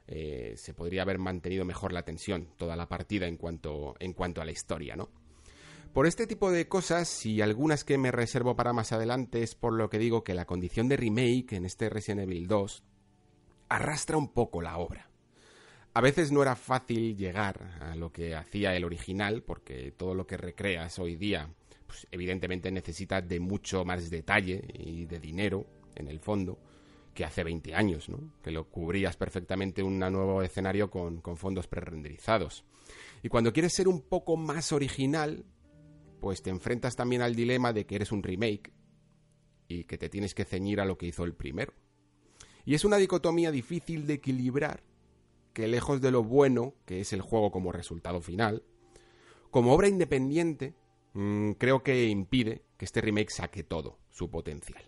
eh, 0.07 0.55
se 0.57 0.75
podría 0.75 1.03
haber 1.03 1.19
mantenido 1.19 1.65
mejor 1.65 1.93
la 1.93 2.03
tensión, 2.03 2.49
toda 2.59 2.77
la 2.77 2.87
partida 2.87 3.27
en 3.27 3.39
cuanto, 3.39 3.95
en 3.99 4.13
cuanto 4.13 4.43
a 4.43 4.45
la 4.45 4.53
historia, 4.53 4.95
¿no? 4.95 5.09
Por 5.95 6.07
este 6.07 6.27
tipo 6.27 6.51
de 6.51 6.69
cosas 6.69 7.25
y 7.25 7.41
algunas 7.41 7.83
que 7.83 7.97
me 7.97 8.13
reservo 8.13 8.57
para 8.57 8.75
más 8.75 8.93
adelante 8.93 9.43
es 9.43 9.55
por 9.55 9.73
lo 9.73 9.89
que 9.89 9.99
digo 9.99 10.23
que 10.23 10.35
la 10.35 10.45
condición 10.45 10.89
de 10.89 10.99
remake 10.99 11.55
en 11.55 11.65
este 11.65 11.89
Resident 11.89 12.23
Evil 12.23 12.47
2 12.47 12.85
arrastra 13.71 14.19
un 14.19 14.33
poco 14.35 14.61
la 14.61 14.77
obra. 14.77 15.08
A 15.95 16.01
veces 16.01 16.31
no 16.31 16.43
era 16.43 16.55
fácil 16.55 17.17
llegar 17.17 17.79
a 17.81 17.97
lo 17.97 18.13
que 18.13 18.35
hacía 18.35 18.75
el 18.77 18.85
original 18.85 19.43
porque 19.43 19.93
todo 19.93 20.15
lo 20.15 20.27
que 20.27 20.37
recreas 20.37 20.99
hoy 20.99 21.17
día 21.17 21.49
pues, 21.87 22.07
evidentemente 22.11 22.71
necesita 22.71 23.21
de 23.21 23.41
mucho 23.41 23.85
más 23.85 24.11
detalle 24.11 24.63
y 24.75 25.07
de 25.07 25.19
dinero, 25.19 25.67
en 25.97 26.09
el 26.09 26.21
fondo, 26.21 26.59
que 27.15 27.25
hace 27.25 27.43
20 27.43 27.75
años, 27.75 28.09
¿no? 28.09 28.35
Que 28.43 28.53
lo 28.53 28.69
cubrías 28.69 29.17
perfectamente 29.17 29.83
un 29.83 29.99
nuevo 29.99 30.43
escenario 30.43 30.91
con, 30.91 31.21
con 31.21 31.37
fondos 31.37 31.67
prerenderizados. 31.67 32.65
Y 33.23 33.29
cuando 33.29 33.53
quieres 33.53 33.73
ser 33.73 33.89
un 33.89 34.03
poco 34.03 34.37
más 34.37 34.71
original, 34.73 35.45
pues 36.21 36.43
te 36.43 36.51
enfrentas 36.51 36.95
también 36.95 37.23
al 37.23 37.35
dilema 37.35 37.73
de 37.73 37.87
que 37.87 37.97
eres 37.97 38.13
un 38.13 38.23
remake 38.23 38.73
y 39.67 39.85
que 39.85 39.99
te 39.99 40.09
tienes 40.09 40.35
que 40.35 40.45
ceñir 40.45 40.81
a 40.81 40.85
lo 40.85 40.97
que 40.97 41.07
hizo 41.07 41.25
el 41.25 41.35
primero. 41.35 41.73
Y 42.65 42.75
es 42.75 42.85
una 42.85 42.99
dicotomía 42.99 43.51
difícil 43.51 44.07
de 44.07 44.15
equilibrar, 44.15 44.83
que 45.59 45.67
lejos 45.67 46.01
de 46.01 46.13
lo 46.13 46.23
bueno 46.23 46.75
que 46.87 47.01
es 47.01 47.13
el 47.13 47.21
juego 47.21 47.51
como 47.51 47.73
resultado 47.73 48.21
final, 48.21 48.63
como 49.51 49.73
obra 49.73 49.89
independiente, 49.89 50.75
Mm, 51.15 51.53
creo 51.53 51.83
que 51.83 52.07
impide 52.07 52.63
que 52.77 52.85
este 52.85 53.01
remake 53.01 53.31
saque 53.31 53.65
todo 53.65 53.99
su 54.09 54.31
potencial. 54.31 54.85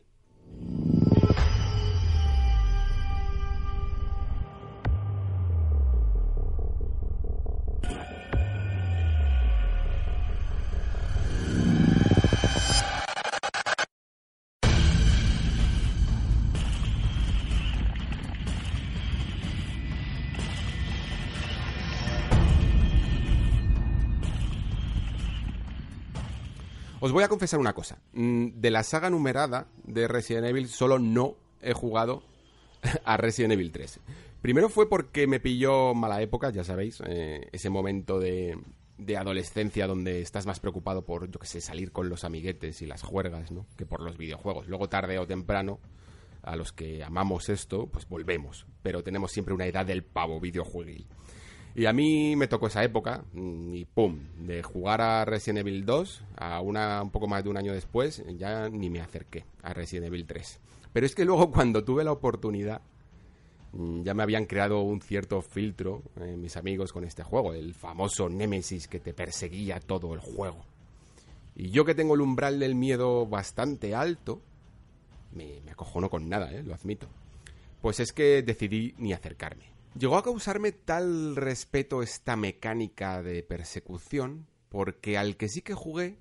Voy 27.21 27.27
a 27.27 27.29
confesar 27.29 27.61
una 27.61 27.75
cosa. 27.75 27.99
Mm, 28.15 28.61
de 28.61 28.71
la 28.71 28.83
saga 28.83 29.11
numerada 29.11 29.67
de 29.85 30.09
Resident 30.09 30.47
Evil, 30.47 30.69
solo 30.69 30.99
no 30.99 31.37
he 31.61 31.75
jugado 31.75 32.23
a 33.05 33.19
Resident 33.19 33.53
Evil 33.53 33.73
3. 33.73 34.01
Primero 34.41 34.71
fue 34.71 34.89
porque 34.89 35.27
me 35.27 35.39
pilló 35.39 35.93
mala 35.93 36.23
época, 36.23 36.49
ya 36.49 36.65
sabéis, 36.65 37.03
eh, 37.07 37.47
ese 37.53 37.69
momento 37.69 38.19
de, 38.19 38.59
de, 38.97 39.19
adolescencia 39.19 39.87
donde 39.87 40.23
estás 40.23 40.47
más 40.47 40.61
preocupado 40.61 41.05
por, 41.05 41.31
yo 41.31 41.39
qué 41.39 41.47
sé, 41.47 41.61
salir 41.61 41.93
con 41.93 42.09
los 42.09 42.25
amiguetes 42.25 42.81
y 42.81 42.87
las 42.87 43.03
juergas, 43.03 43.51
¿no? 43.51 43.67
Que 43.77 43.85
por 43.85 44.01
los 44.01 44.17
videojuegos. 44.17 44.67
Luego, 44.67 44.89
tarde 44.89 45.19
o 45.19 45.27
temprano, 45.27 45.79
a 46.43 46.57
los 46.57 46.73
que 46.73 47.05
amamos 47.05 47.51
esto, 47.51 47.87
pues 47.89 48.09
volvemos. 48.09 48.67
Pero 48.83 49.03
tenemos 49.03 49.31
siempre 49.31 49.53
una 49.53 49.67
edad 49.67 49.85
del 49.85 50.05
pavo 50.05 50.41
videojueguil. 50.41 51.07
Y 51.75 51.87
a 51.87 51.93
mí 51.93 52.35
me 52.37 52.49
tocó 52.49 52.67
esa 52.67 52.83
época 52.83 53.25
mm, 53.33 53.75
y 53.75 53.85
pum, 53.85 54.19
de 54.39 54.63
jugar 54.63 55.01
a 55.01 55.25
Resident 55.25 55.61
Evil 55.61 55.85
2 55.85 56.25
a 56.37 56.61
una 56.61 57.01
un 57.03 57.11
poco 57.11 57.29
más 57.29 57.45
de 57.45 57.51
un 57.51 57.57
año 57.57 57.73
después, 57.73 58.25
ya 58.37 58.69
ni 58.69 58.91
me 58.91 59.01
acerqué 59.01 59.45
a 59.63 59.73
Resident 59.73 60.09
Evil 60.09 60.27
3. 60.27 60.61
Pero 60.93 61.07
es 61.07 61.15
que 61.15 61.25
luego 61.25 61.51
cuando 61.53 61.85
tuve 61.85 62.03
la 62.03 62.13
oportunidad 62.13 62.81
mm, 63.73 64.03
ya 64.03 64.15
me 64.15 64.23
habían 64.23 64.47
creado 64.47 64.81
un 64.81 65.01
cierto 65.01 65.43
filtro 65.43 66.03
eh, 66.21 66.37
mis 66.37 66.57
amigos 66.57 66.93
con 66.93 67.05
este 67.05 67.23
juego, 67.23 67.55
el 67.55 67.75
famoso 67.75 68.29
Nemesis 68.29 68.89
que 68.89 68.99
te 68.99 69.15
perseguía 69.15 69.79
todo 69.79 70.13
el 70.15 70.21
juego. 70.21 70.65
Y 71.55 71.71
yo 71.71 71.85
que 71.85 71.95
tengo 71.95 72.15
el 72.15 72.21
umbral 72.21 72.59
del 72.59 72.75
miedo 72.75 73.27
bastante 73.27 73.95
alto, 73.95 74.41
me, 75.33 75.61
me 75.65 75.71
acojono 75.71 76.11
con 76.11 76.29
nada, 76.29 76.53
eh, 76.53 76.63
lo 76.65 76.75
admito. 76.75 77.07
Pues 77.81 78.01
es 78.01 78.13
que 78.13 78.43
decidí 78.43 78.95
ni 78.99 79.13
acercarme. 79.13 79.80
Llegó 79.99 80.17
a 80.17 80.23
causarme 80.23 80.71
tal 80.73 81.35
respeto 81.35 82.03
esta 82.03 82.37
mecánica 82.37 83.23
de 83.23 83.43
persecución, 83.43 84.47
porque 84.69 85.19
al 85.19 85.37
que 85.37 85.49
sí 85.49 85.63
que 85.63 85.75
jugué, 85.75 86.17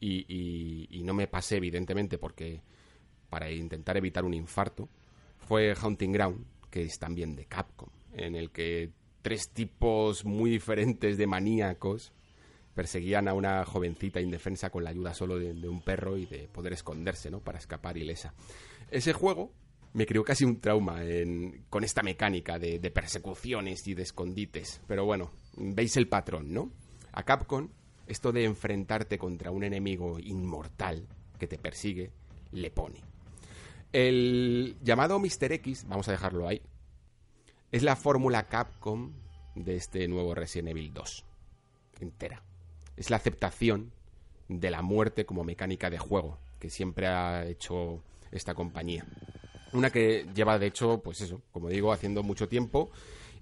y, 0.00 1.02
no 1.04 1.14
me 1.14 1.28
pasé 1.28 1.56
evidentemente 1.56 2.18
porque 2.18 2.62
para 3.28 3.50
intentar 3.50 3.96
evitar 3.96 4.24
un 4.24 4.34
infarto, 4.34 4.88
fue 5.38 5.74
Haunting 5.74 6.12
Ground, 6.12 6.46
que 6.70 6.82
es 6.82 6.98
también 6.98 7.36
de 7.36 7.46
Capcom, 7.46 7.90
en 8.14 8.34
el 8.34 8.50
que 8.50 8.90
tres 9.20 9.50
tipos 9.50 10.24
muy 10.24 10.50
diferentes 10.50 11.18
de 11.18 11.26
maníacos 11.26 12.12
perseguían 12.74 13.28
a 13.28 13.34
una 13.34 13.64
jovencita 13.64 14.20
indefensa 14.20 14.70
con 14.70 14.84
la 14.84 14.90
ayuda 14.90 15.12
solo 15.12 15.38
de, 15.38 15.52
de, 15.52 15.68
un 15.68 15.82
perro 15.82 16.16
y 16.16 16.24
de 16.26 16.48
poder 16.48 16.72
esconderse, 16.72 17.30
¿no? 17.30 17.40
Para 17.40 17.58
escapar 17.58 17.98
ilesa. 17.98 18.32
Ese 18.90 19.12
juego 19.12 19.52
me 19.92 20.06
creó 20.06 20.24
casi 20.24 20.44
un 20.44 20.60
trauma 20.60 21.00
con 21.68 21.84
esta 21.84 22.02
mecánica 22.02 22.58
de, 22.58 22.90
persecuciones 22.90 23.86
y 23.86 23.94
de 23.94 24.02
escondites. 24.02 24.80
Pero 24.86 25.04
bueno, 25.04 25.30
veis 25.56 25.96
el 25.96 26.08
patrón, 26.08 26.52
¿no? 26.52 26.70
A 27.12 27.24
Capcom, 27.24 27.68
esto 28.06 28.32
de 28.32 28.44
enfrentarte 28.44 29.18
contra 29.18 29.50
un 29.50 29.64
enemigo 29.64 30.18
inmortal 30.18 31.06
que 31.38 31.46
te 31.46 31.58
persigue, 31.58 32.10
le 32.52 32.70
pone. 32.70 33.00
El 33.92 34.76
llamado 34.82 35.18
Mr. 35.18 35.52
X, 35.52 35.84
vamos 35.86 36.08
a 36.08 36.12
dejarlo 36.12 36.48
ahí, 36.48 36.62
es 37.70 37.82
la 37.82 37.96
fórmula 37.96 38.48
Capcom 38.48 39.12
de 39.54 39.76
este 39.76 40.08
nuevo 40.08 40.34
Resident 40.34 40.70
Evil 40.70 40.92
2. 40.94 41.24
Entera. 42.00 42.42
Es 42.96 43.10
la 43.10 43.16
aceptación 43.16 43.92
de 44.48 44.70
la 44.70 44.82
muerte 44.82 45.24
como 45.24 45.44
mecánica 45.44 45.90
de 45.90 45.98
juego 45.98 46.38
que 46.58 46.70
siempre 46.70 47.06
ha 47.06 47.44
hecho 47.46 48.02
esta 48.30 48.54
compañía. 48.54 49.04
Una 49.72 49.90
que 49.90 50.26
lleva, 50.34 50.58
de 50.58 50.66
hecho, 50.66 51.00
pues 51.02 51.20
eso, 51.20 51.42
como 51.50 51.68
digo, 51.68 51.92
haciendo 51.92 52.22
mucho 52.22 52.48
tiempo 52.48 52.90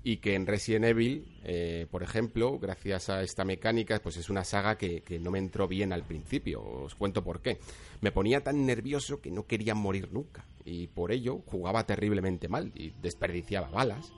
y 0.03 0.19
que 0.19 0.35
en 0.35 0.47
Resident 0.47 0.85
Evil, 0.87 1.27
eh, 1.45 1.87
por 1.91 2.03
ejemplo, 2.03 2.59
gracias 2.59 3.11
a 3.11 3.23
esta 3.23 3.45
mecánica, 3.45 4.01
pues 4.01 4.17
es 4.17 4.31
una 4.31 4.45
saga 4.45 4.79
que, 4.79 5.03
que, 5.03 5.19
no 5.19 5.31
me 5.31 5.39
entró 5.39 5.69
bien 5.69 5.93
al 5.93 6.05
principio. 6.05 6.63
Os 6.63 6.95
cuento 6.95 7.23
por 7.23 7.41
qué. 7.41 7.59
Me 8.01 8.13
ponía 8.13 8.43
tan 8.43 8.65
nervioso 8.65 9.21
que 9.21 9.31
no 9.31 9.47
quería 9.47 9.75
morir 9.75 10.09
nunca 10.13 10.47
y 10.65 10.87
por 10.87 11.13
ello 11.13 11.43
jugaba 11.47 11.85
terriblemente 11.85 12.49
mal 12.49 12.73
y 12.75 12.91
desperdiciaba 13.03 13.69
balas, 13.69 14.13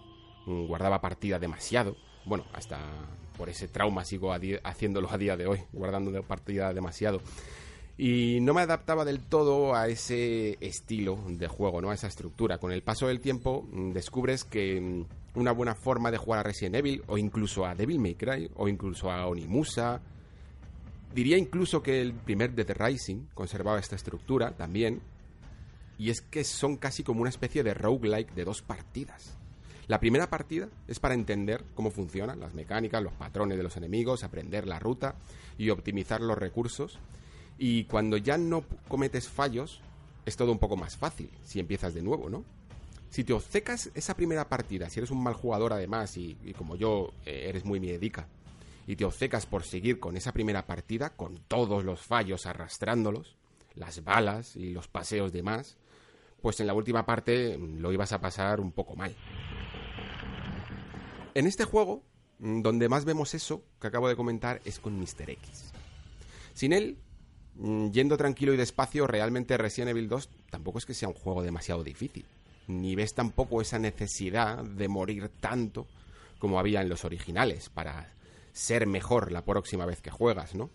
mm, 0.46 0.66
guardaba 0.66 1.00
partida 1.00 1.38
demasiado. 1.38 1.96
Bueno, 2.24 2.44
hasta 2.52 2.78
por 3.36 3.48
ese 3.48 3.66
trauma 3.66 4.04
sigo 4.04 4.32
haciéndolo 4.62 5.10
a 5.10 5.18
día 5.18 5.36
de 5.36 5.46
hoy, 5.46 5.60
guardando 5.72 6.22
partida 6.22 6.72
demasiado 6.72 7.20
y 8.04 8.40
no 8.40 8.52
me 8.52 8.62
adaptaba 8.62 9.04
del 9.04 9.20
todo 9.20 9.76
a 9.76 9.86
ese 9.86 10.58
estilo 10.60 11.20
de 11.28 11.46
juego, 11.46 11.80
¿no? 11.80 11.90
A 11.90 11.94
esa 11.94 12.08
estructura. 12.08 12.58
Con 12.58 12.72
el 12.72 12.82
paso 12.82 13.06
del 13.06 13.20
tiempo 13.20 13.64
mm, 13.70 13.92
descubres 13.92 14.42
que 14.42 14.80
mm, 14.80 15.38
una 15.38 15.52
buena 15.52 15.76
forma 15.76 16.10
de 16.10 16.16
jugar 16.18 16.40
a 16.40 16.42
Resident 16.42 16.74
Evil 16.74 17.04
o 17.06 17.16
incluso 17.16 17.64
a 17.64 17.76
Devil 17.76 18.00
May 18.00 18.16
Cry 18.16 18.50
o 18.56 18.66
incluso 18.66 19.08
a 19.08 19.28
Onimusa 19.28 20.00
diría 21.14 21.38
incluso 21.38 21.80
que 21.80 22.00
el 22.00 22.12
primer 22.12 22.56
Dead 22.56 22.76
Rising 22.76 23.28
conservaba 23.34 23.78
esta 23.78 23.94
estructura 23.94 24.50
también 24.50 25.00
y 25.96 26.10
es 26.10 26.22
que 26.22 26.42
son 26.42 26.78
casi 26.78 27.04
como 27.04 27.20
una 27.20 27.30
especie 27.30 27.62
de 27.62 27.72
roguelike 27.72 28.34
de 28.34 28.44
dos 28.44 28.62
partidas. 28.62 29.36
La 29.86 30.00
primera 30.00 30.28
partida 30.28 30.68
es 30.88 30.98
para 30.98 31.14
entender 31.14 31.62
cómo 31.76 31.92
funcionan 31.92 32.40
las 32.40 32.52
mecánicas, 32.52 33.00
los 33.00 33.12
patrones 33.12 33.58
de 33.58 33.62
los 33.62 33.76
enemigos, 33.76 34.24
aprender 34.24 34.66
la 34.66 34.80
ruta 34.80 35.14
y 35.56 35.70
optimizar 35.70 36.20
los 36.20 36.36
recursos 36.36 36.98
y 37.64 37.84
cuando 37.84 38.16
ya 38.16 38.36
no 38.38 38.64
cometes 38.88 39.28
fallos, 39.28 39.80
es 40.26 40.36
todo 40.36 40.50
un 40.50 40.58
poco 40.58 40.76
más 40.76 40.96
fácil 40.96 41.30
si 41.44 41.60
empiezas 41.60 41.94
de 41.94 42.02
nuevo, 42.02 42.28
¿no? 42.28 42.44
Si 43.08 43.22
te 43.22 43.32
obcecas 43.32 43.88
esa 43.94 44.16
primera 44.16 44.48
partida, 44.48 44.90
si 44.90 44.98
eres 44.98 45.12
un 45.12 45.22
mal 45.22 45.34
jugador 45.34 45.72
además, 45.72 46.16
y, 46.16 46.34
como 46.58 46.74
yo 46.74 47.12
eh, 47.24 47.44
eres 47.48 47.64
muy 47.64 47.78
miedica, 47.78 48.26
y 48.84 48.96
te 48.96 49.04
obcecas 49.04 49.46
por 49.46 49.62
seguir 49.62 50.00
con 50.00 50.16
esa 50.16 50.32
primera 50.32 50.66
partida, 50.66 51.10
con 51.10 51.38
todos 51.46 51.84
los 51.84 52.00
fallos 52.00 52.46
arrastrándolos, 52.46 53.36
las 53.76 54.02
balas 54.02 54.56
y 54.56 54.70
los 54.70 54.88
paseos 54.88 55.32
de 55.32 55.44
más, 55.44 55.76
pues 56.40 56.58
en 56.58 56.66
la 56.66 56.74
última 56.74 57.06
parte 57.06 57.56
mm, 57.56 57.78
lo 57.78 57.92
ibas 57.92 58.10
a 58.10 58.20
pasar 58.20 58.58
un 58.58 58.72
poco 58.72 58.96
mal. 58.96 59.14
En 61.34 61.46
este 61.46 61.62
juego, 61.62 62.02
mm, 62.40 62.62
donde 62.62 62.88
más 62.88 63.04
vemos 63.04 63.34
eso 63.34 63.62
que 63.80 63.86
acabo 63.86 64.08
de 64.08 64.16
comentar 64.16 64.60
es 64.64 64.80
con 64.80 64.98
Mr. 64.98 65.30
X. 65.30 65.70
Sin 66.54 66.72
él, 66.72 66.98
yendo 67.56 68.16
tranquilo 68.16 68.52
y 68.54 68.56
despacio, 68.56 69.06
realmente 69.06 69.56
Resident 69.56 69.90
Evil 69.90 70.08
2 70.08 70.28
tampoco 70.50 70.78
es 70.78 70.86
que 70.86 70.94
sea 70.94 71.08
un 71.08 71.14
juego 71.14 71.42
demasiado 71.42 71.84
difícil. 71.84 72.24
Ni 72.68 72.94
ves 72.94 73.14
tampoco 73.14 73.60
esa 73.60 73.78
necesidad 73.78 74.64
de 74.64 74.88
morir 74.88 75.30
tanto 75.40 75.86
como 76.38 76.58
había 76.58 76.80
en 76.80 76.88
los 76.88 77.04
originales 77.04 77.68
para 77.68 78.12
ser 78.52 78.86
mejor 78.86 79.32
la 79.32 79.44
próxima 79.44 79.86
vez 79.86 80.00
que 80.00 80.10
juegas, 80.10 80.54
¿no? 80.54 80.70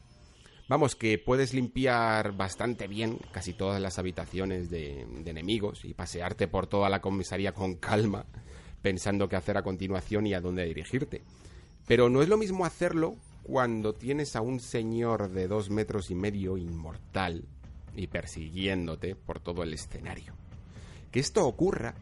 Vamos, 0.70 0.98
que 0.98 1.18
puedes 1.18 1.54
limpiar 1.54 2.34
bastante 2.34 2.88
bien 2.88 3.20
casi 3.32 3.54
todas 3.54 3.82
las 3.82 4.00
habitaciones 4.00 4.70
de, 4.70 5.02
enemigos 5.26 5.86
y 5.86 5.94
pasearte 5.94 6.50
por 6.50 6.68
toda 6.68 6.90
la 6.90 7.00
comisaría 7.00 7.54
con 7.54 7.76
calma, 7.76 8.26
pensando 8.82 9.30
qué 9.30 9.38
hacer 9.38 9.58
a 9.58 9.64
continuación 9.64 10.28
y 10.28 10.34
a 10.34 10.42
dónde 10.42 10.66
dirigirte. 10.66 11.24
Pero 11.88 12.10
no 12.10 12.22
es 12.22 12.28
lo 12.28 12.38
mismo 12.38 12.66
hacerlo 12.66 13.16
cuando 13.48 13.94
tienes 13.94 14.36
a 14.36 14.42
un 14.42 14.60
señor 14.60 15.32
de 15.32 15.48
dos 15.48 15.70
metros 15.70 16.12
y 16.12 16.16
medio 16.16 16.58
inmortal 16.58 17.46
y 17.96 18.08
persiguiéndote 18.08 19.16
por 19.16 19.40
todo 19.40 19.64
el 19.64 19.74
escenario. 19.74 20.34
Que 21.10 21.22
esto 21.22 21.48
ocurra 21.48 21.96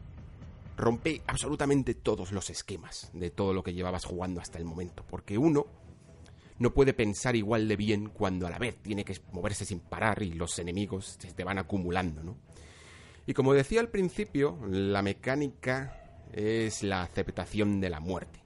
rompe 0.76 1.22
absolutamente 1.28 1.94
todos 1.94 2.32
los 2.32 2.50
esquemas 2.50 3.12
de 3.14 3.30
todo 3.30 3.54
lo 3.54 3.62
que 3.62 3.76
llevabas 3.76 4.06
jugando 4.06 4.42
hasta 4.42 4.58
el 4.58 4.66
momento, 4.66 5.06
porque 5.08 5.38
uno 5.38 5.68
no 6.58 6.74
puede 6.74 6.96
pensar 6.96 7.36
igual 7.36 7.68
de 7.68 7.76
bien 7.76 8.10
cuando 8.10 8.48
a 8.48 8.50
la 8.50 8.58
vez 8.58 8.78
tiene 8.82 9.06
que 9.06 9.16
moverse 9.32 9.66
sin 9.66 9.82
parar 9.82 10.24
y 10.24 10.34
los 10.34 10.58
enemigos 10.58 11.16
se 11.20 11.32
te 11.32 11.44
van 11.44 11.60
acumulando, 11.60 12.24
¿no? 12.24 12.38
Y 13.28 13.36
como 13.36 13.54
decía 13.54 13.82
al 13.82 13.90
principio, 13.90 14.58
la 14.68 15.04
mecánica 15.04 16.24
es 16.34 16.82
la 16.82 17.04
aceptación 17.04 17.80
de 17.80 17.90
la 17.92 18.00
muerte. 18.00 18.45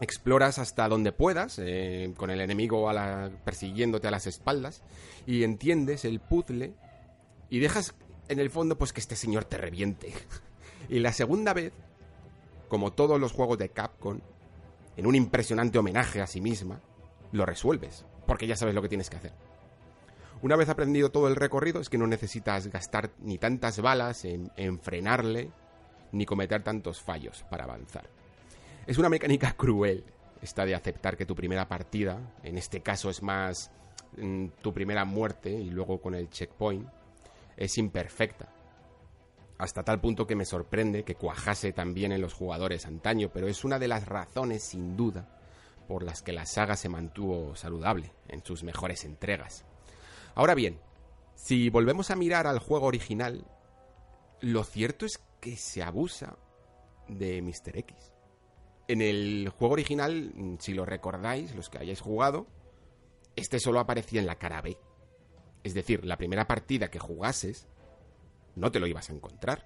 Exploras 0.00 0.58
hasta 0.58 0.88
donde 0.88 1.12
puedas, 1.12 1.58
eh, 1.58 2.12
con 2.16 2.30
el 2.30 2.40
enemigo 2.40 2.88
a 2.88 2.92
la, 2.92 3.30
persiguiéndote 3.44 4.08
a 4.08 4.10
las 4.10 4.26
espaldas, 4.26 4.82
y 5.26 5.44
entiendes 5.44 6.04
el 6.04 6.20
puzzle 6.20 6.72
y 7.50 7.58
dejas 7.58 7.94
en 8.28 8.38
el 8.38 8.50
fondo 8.50 8.78
pues 8.78 8.92
que 8.92 9.00
este 9.00 9.16
señor 9.16 9.44
te 9.44 9.58
reviente. 9.58 10.12
y 10.88 11.00
la 11.00 11.12
segunda 11.12 11.52
vez, 11.52 11.72
como 12.68 12.92
todos 12.92 13.20
los 13.20 13.32
juegos 13.32 13.58
de 13.58 13.68
Capcom, 13.68 14.20
en 14.96 15.06
un 15.06 15.14
impresionante 15.14 15.78
homenaje 15.78 16.20
a 16.20 16.26
sí 16.26 16.40
misma, 16.40 16.80
lo 17.32 17.46
resuelves, 17.46 18.04
porque 18.26 18.46
ya 18.46 18.56
sabes 18.56 18.74
lo 18.74 18.82
que 18.82 18.88
tienes 18.88 19.10
que 19.10 19.16
hacer. 19.16 19.32
Una 20.42 20.56
vez 20.56 20.68
aprendido 20.70 21.10
todo 21.10 21.28
el 21.28 21.36
recorrido, 21.36 21.80
es 21.80 21.90
que 21.90 21.98
no 21.98 22.06
necesitas 22.06 22.68
gastar 22.68 23.10
ni 23.18 23.36
tantas 23.36 23.80
balas 23.80 24.24
en, 24.24 24.78
frenarle, 24.80 25.50
ni 26.12 26.24
cometer 26.24 26.62
tantos 26.62 27.00
fallos 27.00 27.44
para 27.50 27.64
avanzar. 27.64 28.08
Es 28.90 28.98
una 28.98 29.08
mecánica 29.08 29.52
cruel, 29.56 30.02
esta 30.42 30.64
de 30.66 30.74
aceptar 30.74 31.16
que 31.16 31.24
tu 31.24 31.36
primera 31.36 31.68
partida, 31.68 32.34
en 32.42 32.58
este 32.58 32.80
caso 32.80 33.08
es 33.08 33.22
más 33.22 33.70
mm, 34.16 34.46
tu 34.60 34.74
primera 34.74 35.04
muerte 35.04 35.48
y 35.48 35.70
luego 35.70 36.00
con 36.00 36.16
el 36.16 36.28
checkpoint, 36.28 36.88
es 37.56 37.78
imperfecta. 37.78 38.52
Hasta 39.58 39.84
tal 39.84 40.00
punto 40.00 40.26
que 40.26 40.34
me 40.34 40.44
sorprende 40.44 41.04
que 41.04 41.14
cuajase 41.14 41.72
también 41.72 42.10
en 42.10 42.20
los 42.20 42.34
jugadores 42.34 42.84
antaño, 42.84 43.30
pero 43.32 43.46
es 43.46 43.62
una 43.62 43.78
de 43.78 43.86
las 43.86 44.06
razones, 44.06 44.64
sin 44.64 44.96
duda, 44.96 45.38
por 45.86 46.02
las 46.02 46.20
que 46.20 46.32
la 46.32 46.44
saga 46.44 46.74
se 46.74 46.88
mantuvo 46.88 47.54
saludable 47.54 48.12
en 48.26 48.44
sus 48.44 48.64
mejores 48.64 49.04
entregas. 49.04 49.64
Ahora 50.34 50.56
bien, 50.56 50.80
si 51.36 51.70
volvemos 51.70 52.10
a 52.10 52.16
mirar 52.16 52.48
al 52.48 52.58
juego 52.58 52.86
original, 52.86 53.46
lo 54.40 54.64
cierto 54.64 55.06
es 55.06 55.20
que 55.38 55.56
se 55.56 55.80
abusa 55.80 56.36
de 57.06 57.40
Mr. 57.40 57.78
X. 57.78 58.09
En 58.88 59.02
el 59.02 59.50
juego 59.56 59.74
original, 59.74 60.32
si 60.58 60.74
lo 60.74 60.84
recordáis, 60.84 61.54
los 61.54 61.68
que 61.68 61.78
hayáis 61.78 62.00
jugado, 62.00 62.46
este 63.36 63.60
solo 63.60 63.80
aparecía 63.80 64.20
en 64.20 64.26
la 64.26 64.36
cara 64.36 64.62
B. 64.62 64.76
Es 65.62 65.74
decir, 65.74 66.04
la 66.04 66.16
primera 66.16 66.46
partida 66.46 66.90
que 66.90 66.98
jugases, 66.98 67.68
no 68.56 68.72
te 68.72 68.80
lo 68.80 68.86
ibas 68.86 69.10
a 69.10 69.12
encontrar. 69.12 69.64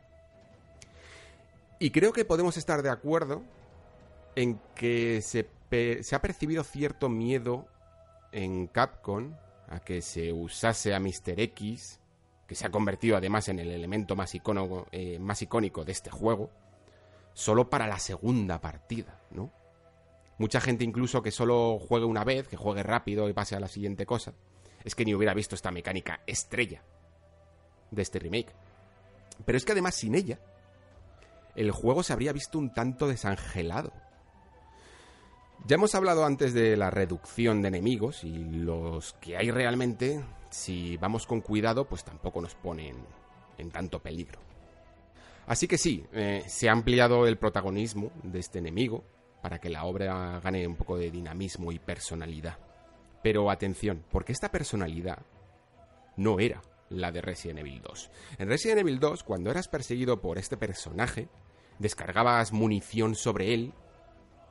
Y 1.78 1.90
creo 1.90 2.12
que 2.12 2.24
podemos 2.24 2.56
estar 2.56 2.82
de 2.82 2.90
acuerdo 2.90 3.42
en 4.36 4.60
que 4.74 5.22
se 5.22 5.48
se 6.02 6.14
ha 6.14 6.22
percibido 6.22 6.62
cierto 6.62 7.08
miedo 7.08 7.66
en 8.32 8.66
Capcom 8.66 9.34
a 9.68 9.80
que 9.80 10.02
se 10.02 10.32
usase 10.32 10.94
a 10.94 11.00
Mr. 11.00 11.40
X, 11.40 12.00
que 12.46 12.54
se 12.54 12.66
ha 12.66 12.70
convertido 12.70 13.16
además 13.16 13.48
en 13.48 13.58
el 13.58 13.70
elemento 13.70 14.14
más, 14.14 14.32
eh, 14.92 15.18
más 15.18 15.42
icónico 15.42 15.84
de 15.84 15.92
este 15.92 16.10
juego, 16.10 16.50
solo 17.34 17.68
para 17.68 17.86
la 17.86 17.98
segunda 17.98 18.60
partida, 18.60 19.20
¿no? 19.30 19.52
Mucha 20.38 20.60
gente 20.60 20.84
incluso 20.84 21.22
que 21.22 21.30
solo 21.30 21.78
juegue 21.78 22.06
una 22.06 22.24
vez, 22.24 22.48
que 22.48 22.56
juegue 22.56 22.82
rápido 22.82 23.28
y 23.28 23.32
pase 23.32 23.54
a 23.54 23.60
la 23.60 23.68
siguiente 23.68 24.06
cosa, 24.06 24.32
es 24.82 24.94
que 24.94 25.04
ni 25.04 25.14
hubiera 25.14 25.34
visto 25.34 25.54
esta 25.54 25.70
mecánica 25.70 26.22
estrella 26.26 26.82
de 27.90 28.02
este 28.02 28.18
remake. 28.18 28.52
Pero 29.44 29.58
es 29.58 29.64
que 29.64 29.72
además 29.72 29.94
sin 29.94 30.14
ella, 30.14 30.38
el 31.54 31.70
juego 31.70 32.02
se 32.02 32.12
habría 32.12 32.32
visto 32.32 32.58
un 32.58 32.72
tanto 32.72 33.06
desangelado. 33.06 33.92
Ya 35.66 35.76
hemos 35.76 35.94
hablado 35.94 36.24
antes 36.24 36.52
de 36.52 36.76
la 36.76 36.90
reducción 36.90 37.62
de 37.62 37.68
enemigos 37.68 38.24
y 38.24 38.36
los 38.36 39.14
que 39.14 39.36
hay 39.36 39.50
realmente, 39.50 40.22
si 40.50 40.96
vamos 40.96 41.26
con 41.26 41.40
cuidado, 41.40 41.86
pues 41.86 42.04
tampoco 42.04 42.40
nos 42.40 42.54
ponen 42.54 42.96
en 43.56 43.70
tanto 43.70 44.00
peligro. 44.00 44.40
Así 45.46 45.68
que 45.68 45.78
sí, 45.78 46.04
eh, 46.12 46.42
se 46.46 46.68
ha 46.68 46.72
ampliado 46.72 47.26
el 47.26 47.36
protagonismo 47.36 48.10
de 48.22 48.38
este 48.38 48.58
enemigo 48.58 49.04
para 49.42 49.58
que 49.58 49.68
la 49.68 49.84
obra 49.84 50.40
gane 50.40 50.66
un 50.66 50.76
poco 50.76 50.96
de 50.96 51.10
dinamismo 51.10 51.70
y 51.70 51.78
personalidad. 51.78 52.58
Pero 53.22 53.50
atención, 53.50 54.04
porque 54.10 54.32
esta 54.32 54.50
personalidad 54.50 55.18
no 56.16 56.40
era 56.40 56.62
la 56.88 57.12
de 57.12 57.20
Resident 57.20 57.60
Evil 57.60 57.82
2. 57.82 58.10
En 58.38 58.48
Resident 58.48 58.80
Evil 58.80 59.00
2, 59.00 59.22
cuando 59.22 59.50
eras 59.50 59.68
perseguido 59.68 60.20
por 60.20 60.38
este 60.38 60.56
personaje, 60.56 61.28
descargabas 61.78 62.52
munición 62.52 63.14
sobre 63.14 63.52
él 63.52 63.72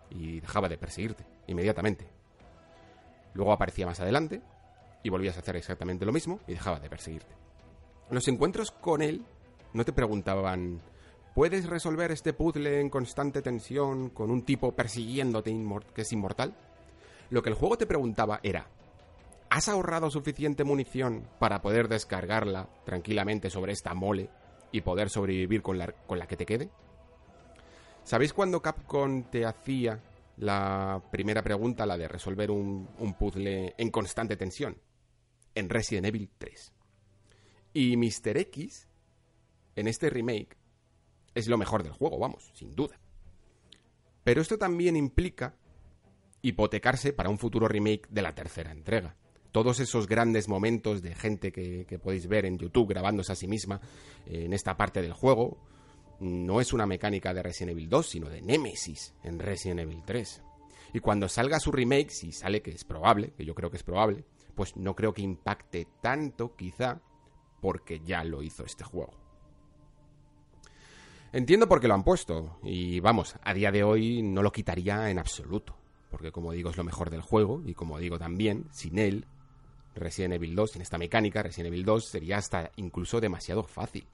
y 0.10 0.41
dejaba 0.41 0.69
de 0.69 0.77
perseguirte 0.77 1.25
inmediatamente. 1.47 2.08
Luego 3.34 3.51
aparecía 3.51 3.86
más 3.86 3.99
adelante 3.99 4.41
y 5.01 5.10
volvías 5.10 5.38
a 5.38 5.39
hacer 5.39 5.56
exactamente 5.56 6.06
lo 6.06 6.12
mismo 6.12 6.39
y 6.47 6.53
dejaba 6.53 6.79
de 6.79 6.89
perseguirte. 6.89 7.34
Los 8.10 8.27
encuentros 8.27 8.71
con 8.71 9.01
él 9.01 9.25
no 9.73 9.86
te 9.86 9.93
preguntaban 9.93 10.81
¿Puedes 11.33 11.67
resolver 11.67 12.12
este 12.12 12.33
puzzle 12.33 12.79
en 12.79 12.89
constante 12.91 13.41
tensión 13.41 14.09
con 14.12 14.29
un 14.29 14.43
tipo 14.43 14.71
persiguiéndote 14.73 15.51
que 15.95 16.01
es 16.01 16.13
inmortal? 16.13 16.55
Lo 17.31 17.41
que 17.41 17.49
el 17.49 17.55
juego 17.55 17.77
te 17.77 17.88
preguntaba 17.88 18.39
era 18.43 18.67
¿Has 19.49 19.69
ahorrado 19.69 20.09
suficiente 20.09 20.63
munición 20.63 21.27
para 21.39 21.62
poder 21.62 21.88
descargarla 21.88 22.69
tranquilamente 22.86 23.51
sobre 23.51 23.73
esta 23.73 23.93
mole 23.93 24.29
y 24.71 24.81
poder 24.81 25.09
sobrevivir 25.09 25.62
con 25.62 25.77
la, 25.77 25.91
con 25.91 26.17
la 26.17 26.27
que 26.27 26.38
te 26.38 26.45
quede? 26.45 26.69
¿Sabéis 28.03 28.33
cuando 28.33 28.62
Capcom 28.62 29.23
te 29.23 29.45
hacía 29.45 29.99
la 30.38 31.01
primera 31.12 31.41
pregunta, 31.41 31.86
la 31.86 31.97
de 31.97 32.07
resolver 32.07 32.51
un, 32.51 32.88
puzzle 33.17 33.75
en 33.77 33.91
constante 33.91 34.36
tensión? 34.36 34.77
En 35.55 35.69
Resident 35.69 36.07
Evil 36.07 36.29
3. 36.38 36.73
Y 37.73 37.95
Mr. 37.95 38.38
X, 38.38 38.88
en 39.75 39.88
este 39.88 40.09
remake, 40.09 40.57
es 41.36 41.47
lo 41.47 41.57
mejor 41.57 41.83
del 41.83 41.93
juego, 41.93 42.19
vamos, 42.19 42.51
sin 42.53 42.75
duda. 42.75 42.99
Pero 44.23 44.41
esto 44.41 44.57
también 44.57 44.95
implica 44.95 45.55
hipotecarse 46.41 47.13
para 47.13 47.29
un 47.29 47.39
futuro 47.39 47.67
remake 47.67 48.07
de 48.09 48.21
la 48.21 48.36
tercera 48.36 48.71
entrega. 48.71 49.15
Todos 49.51 49.79
esos 49.79 50.07
grandes 50.07 50.47
momentos 50.47 51.01
de 51.01 51.15
gente 51.15 51.51
que, 51.51 51.99
podéis 52.01 52.27
ver 52.27 52.45
en 52.45 52.57
YouTube 52.57 52.89
grabándose 52.89 53.31
a 53.31 53.36
sí 53.36 53.47
misma 53.47 53.81
en 54.25 54.53
esta 54.53 54.75
parte 54.75 55.01
del 55.01 55.13
juego, 55.13 55.57
no 56.19 56.62
es 56.62 56.73
una 56.73 56.86
mecánica 56.86 57.33
de 57.33 57.43
Resident 57.43 57.71
Evil 57.71 57.89
2, 57.89 58.09
sino 58.09 58.29
de 58.29 58.41
Nemesis 58.41 59.13
en 59.23 59.39
Resident 59.39 59.81
Evil 59.81 60.03
3. 60.05 60.41
Y 60.93 60.99
cuando 60.99 61.27
salga 61.27 61.59
su 61.59 61.71
remake, 61.71 62.09
si 62.09 62.31
sale 62.31 62.62
que 62.62 62.71
es 62.71 62.83
probable, 62.83 63.33
que 63.36 63.45
yo 63.45 63.55
creo 63.55 63.69
que 63.69 63.77
es 63.77 63.83
probable, 63.83 64.25
pues 64.55 64.75
no 64.75 64.95
creo 64.95 65.13
que 65.13 65.21
impacte 65.21 65.88
tanto, 66.01 66.55
quizá, 66.55 67.01
porque 67.62 67.99
ya 67.99 68.23
lo 68.23 68.43
hizo 68.43 68.65
este 68.65 68.83
juego. 68.83 69.22
Entiendo 71.34 71.67
por 71.67 71.82
qué 71.82 71.88
lo 71.88 71.96
han 71.96 72.04
puesto, 72.04 72.60
y 72.62 73.00
vamos, 73.00 73.38
a 73.41 73.56
día 73.56 73.72
de 73.72 73.84
hoy 73.84 74.22
no 74.22 74.43
lo 74.43 74.52
quitaría 74.52 75.10
en 75.10 75.17
absoluto, 75.17 75.76
porque 76.12 76.32
como 76.32 76.52
digo 76.52 76.69
es 76.69 76.78
lo 76.78 76.84
mejor 76.84 77.10
del 77.10 77.22
juego, 77.22 77.63
y 77.65 77.74
como 77.74 77.98
digo 77.98 78.19
también, 78.19 78.67
sin 78.72 79.00
él, 79.00 79.26
Resident 79.96 80.36
Evil 80.36 80.54
2, 80.54 80.74
sin 80.74 80.84
esta 80.84 81.00
mecánica, 81.00 81.41
Resident 81.41 81.74
Evil 81.74 81.86
2 81.86 82.06
sería 82.06 82.38
hasta 82.38 82.69
incluso 82.76 83.19
demasiado 83.19 83.63
fácil. 83.63 84.06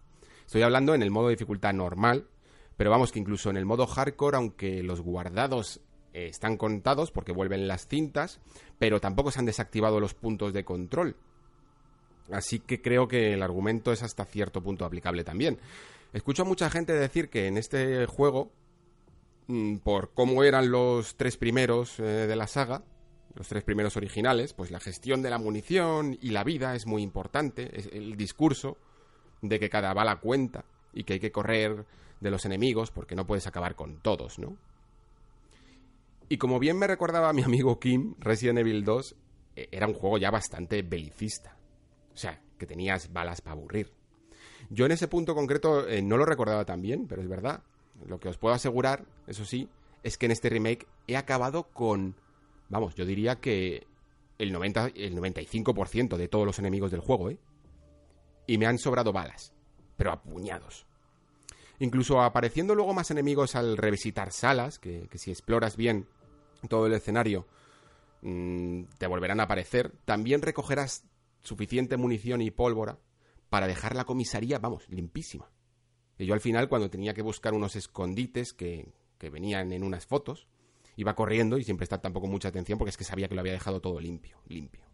Estoy 0.45 0.61
hablando 0.61 0.95
en 0.95 1.01
el 1.01 1.11
modo 1.11 1.27
de 1.27 1.35
dificultad 1.35 1.73
normal, 1.73 2.25
Pero 2.77 2.89
vamos, 2.89 3.11
que 3.11 3.19
incluso 3.19 3.49
en 3.49 3.57
el 3.57 3.65
modo 3.65 3.85
hardcore, 3.85 4.37
aunque 4.37 4.81
los 4.81 5.01
guardados 5.01 5.81
eh, 6.13 6.27
están 6.27 6.55
contados 6.55 7.11
porque 7.11 7.33
vuelven 7.33 7.67
las 7.67 7.85
cintas, 7.85 8.39
pero 8.77 9.01
tampoco 9.01 9.31
se 9.31 9.39
han 9.39 9.45
desactivado 9.45 9.99
los 9.99 10.13
puntos 10.13 10.53
de 10.53 10.63
control. 10.63 11.17
Así 12.31 12.59
que 12.59 12.81
creo 12.81 13.09
que 13.09 13.33
el 13.33 13.43
argumento 13.43 13.91
es 13.91 14.03
hasta 14.03 14.23
cierto 14.23 14.63
punto 14.63 14.85
aplicable 14.85 15.25
también. 15.25 15.59
Escucho 16.13 16.41
a 16.41 16.45
mucha 16.45 16.69
gente 16.69 16.93
decir 16.93 17.29
que 17.29 17.47
en 17.47 17.57
este 17.57 18.05
juego, 18.07 18.51
mm, 19.47 19.77
por 19.77 20.13
cómo 20.13 20.43
eran 20.43 20.71
los 20.71 21.15
tres 21.15 21.37
primeros 21.37 21.99
eh, 21.99 22.03
de 22.03 22.35
la 22.35 22.47
saga, 22.47 22.83
los 23.35 23.47
tres 23.47 23.63
primeros 23.63 23.95
originales, 23.95 24.53
pues 24.53 24.71
la 24.71 24.79
gestión 24.79 25.21
de 25.21 25.29
la 25.29 25.37
munición 25.37 26.17
y 26.19 26.31
la 26.31 26.43
vida 26.43 26.75
es 26.75 26.87
muy 26.87 27.03
importante, 27.03 27.77
es 27.77 27.89
el 27.93 28.17
discurso 28.17 28.77
de 29.41 29.59
que 29.59 29.69
cada 29.69 29.93
bala 29.93 30.17
cuenta 30.17 30.65
y 30.93 31.03
que 31.03 31.13
hay 31.13 31.19
que 31.19 31.31
correr 31.31 31.85
de 32.19 32.31
los 32.31 32.45
enemigos 32.45 32.91
porque 32.91 33.15
no 33.15 33.27
puedes 33.27 33.47
acabar 33.47 33.75
con 33.75 34.01
todos, 34.01 34.39
¿no? 34.39 34.57
Y 36.27 36.37
como 36.37 36.59
bien 36.59 36.77
me 36.77 36.87
recordaba 36.87 37.33
mi 37.33 37.43
amigo 37.43 37.79
Kim, 37.79 38.15
Resident 38.19 38.59
Evil 38.59 38.83
2 38.83 39.15
eh, 39.55 39.69
era 39.71 39.87
un 39.87 39.93
juego 39.93 40.17
ya 40.17 40.31
bastante 40.31 40.81
belicista. 40.81 41.55
O 42.13 42.17
sea, 42.17 42.41
que 42.57 42.65
tenías 42.65 43.13
balas 43.13 43.41
para 43.41 43.53
aburrir. 43.53 43.98
Yo 44.69 44.85
en 44.85 44.91
ese 44.91 45.07
punto 45.07 45.33
concreto 45.33 45.87
eh, 45.87 46.01
no 46.01 46.17
lo 46.17 46.25
recordaba 46.25 46.65
tan 46.65 46.81
bien, 46.81 47.07
pero 47.07 47.21
es 47.21 47.27
verdad. 47.27 47.61
Lo 48.05 48.19
que 48.19 48.29
os 48.29 48.37
puedo 48.37 48.53
asegurar, 48.53 49.05
eso 49.27 49.43
sí, 49.43 49.67
es 50.03 50.17
que 50.17 50.27
en 50.27 50.31
este 50.31 50.49
remake 50.49 50.87
he 51.07 51.17
acabado 51.17 51.63
con, 51.63 52.15
vamos, 52.69 52.95
yo 52.95 53.05
diría 53.05 53.37
que 53.37 53.87
el, 54.37 54.51
90, 54.51 54.91
el 54.95 55.17
95% 55.17 56.17
de 56.17 56.27
todos 56.27 56.45
los 56.45 56.59
enemigos 56.59 56.91
del 56.91 57.01
juego, 57.01 57.29
¿eh? 57.29 57.37
Y 58.47 58.57
me 58.57 58.67
han 58.67 58.77
sobrado 58.77 59.11
balas, 59.11 59.53
pero 59.97 60.11
a 60.11 60.21
puñados. 60.21 60.85
Incluso 61.79 62.21
apareciendo 62.21 62.75
luego 62.75 62.93
más 62.93 63.11
enemigos 63.11 63.55
al 63.55 63.77
revisitar 63.77 64.31
salas, 64.31 64.79
que, 64.79 65.07
que 65.09 65.17
si 65.17 65.31
exploras 65.31 65.77
bien 65.77 66.07
todo 66.67 66.87
el 66.87 66.93
escenario 66.93 67.47
mm, 68.21 68.83
te 68.97 69.07
volverán 69.07 69.39
a 69.39 69.43
aparecer, 69.43 69.91
también 70.05 70.41
recogerás 70.41 71.03
suficiente 71.41 71.97
munición 71.97 72.41
y 72.41 72.51
pólvora 72.51 72.97
para 73.49 73.67
dejar 73.67 73.95
la 73.95 74.05
comisaría, 74.05 74.59
vamos, 74.59 74.87
limpísima. 74.89 75.49
Y 76.17 76.25
yo 76.25 76.33
al 76.33 76.41
final, 76.41 76.69
cuando 76.69 76.89
tenía 76.89 77.13
que 77.13 77.21
buscar 77.21 77.53
unos 77.53 77.75
escondites 77.75 78.53
que, 78.53 78.93
que 79.17 79.29
venían 79.29 79.71
en 79.71 79.83
unas 79.83 80.05
fotos, 80.05 80.47
iba 80.95 81.15
corriendo 81.15 81.57
y 81.57 81.63
siempre 81.63 81.83
está 81.83 82.01
tampoco 82.01 82.27
mucha 82.27 82.49
atención 82.49 82.77
porque 82.77 82.89
es 82.89 82.97
que 82.97 83.03
sabía 83.03 83.27
que 83.27 83.35
lo 83.35 83.41
había 83.41 83.53
dejado 83.53 83.79
todo 83.79 83.99
limpio, 83.99 84.37
limpio. 84.47 84.89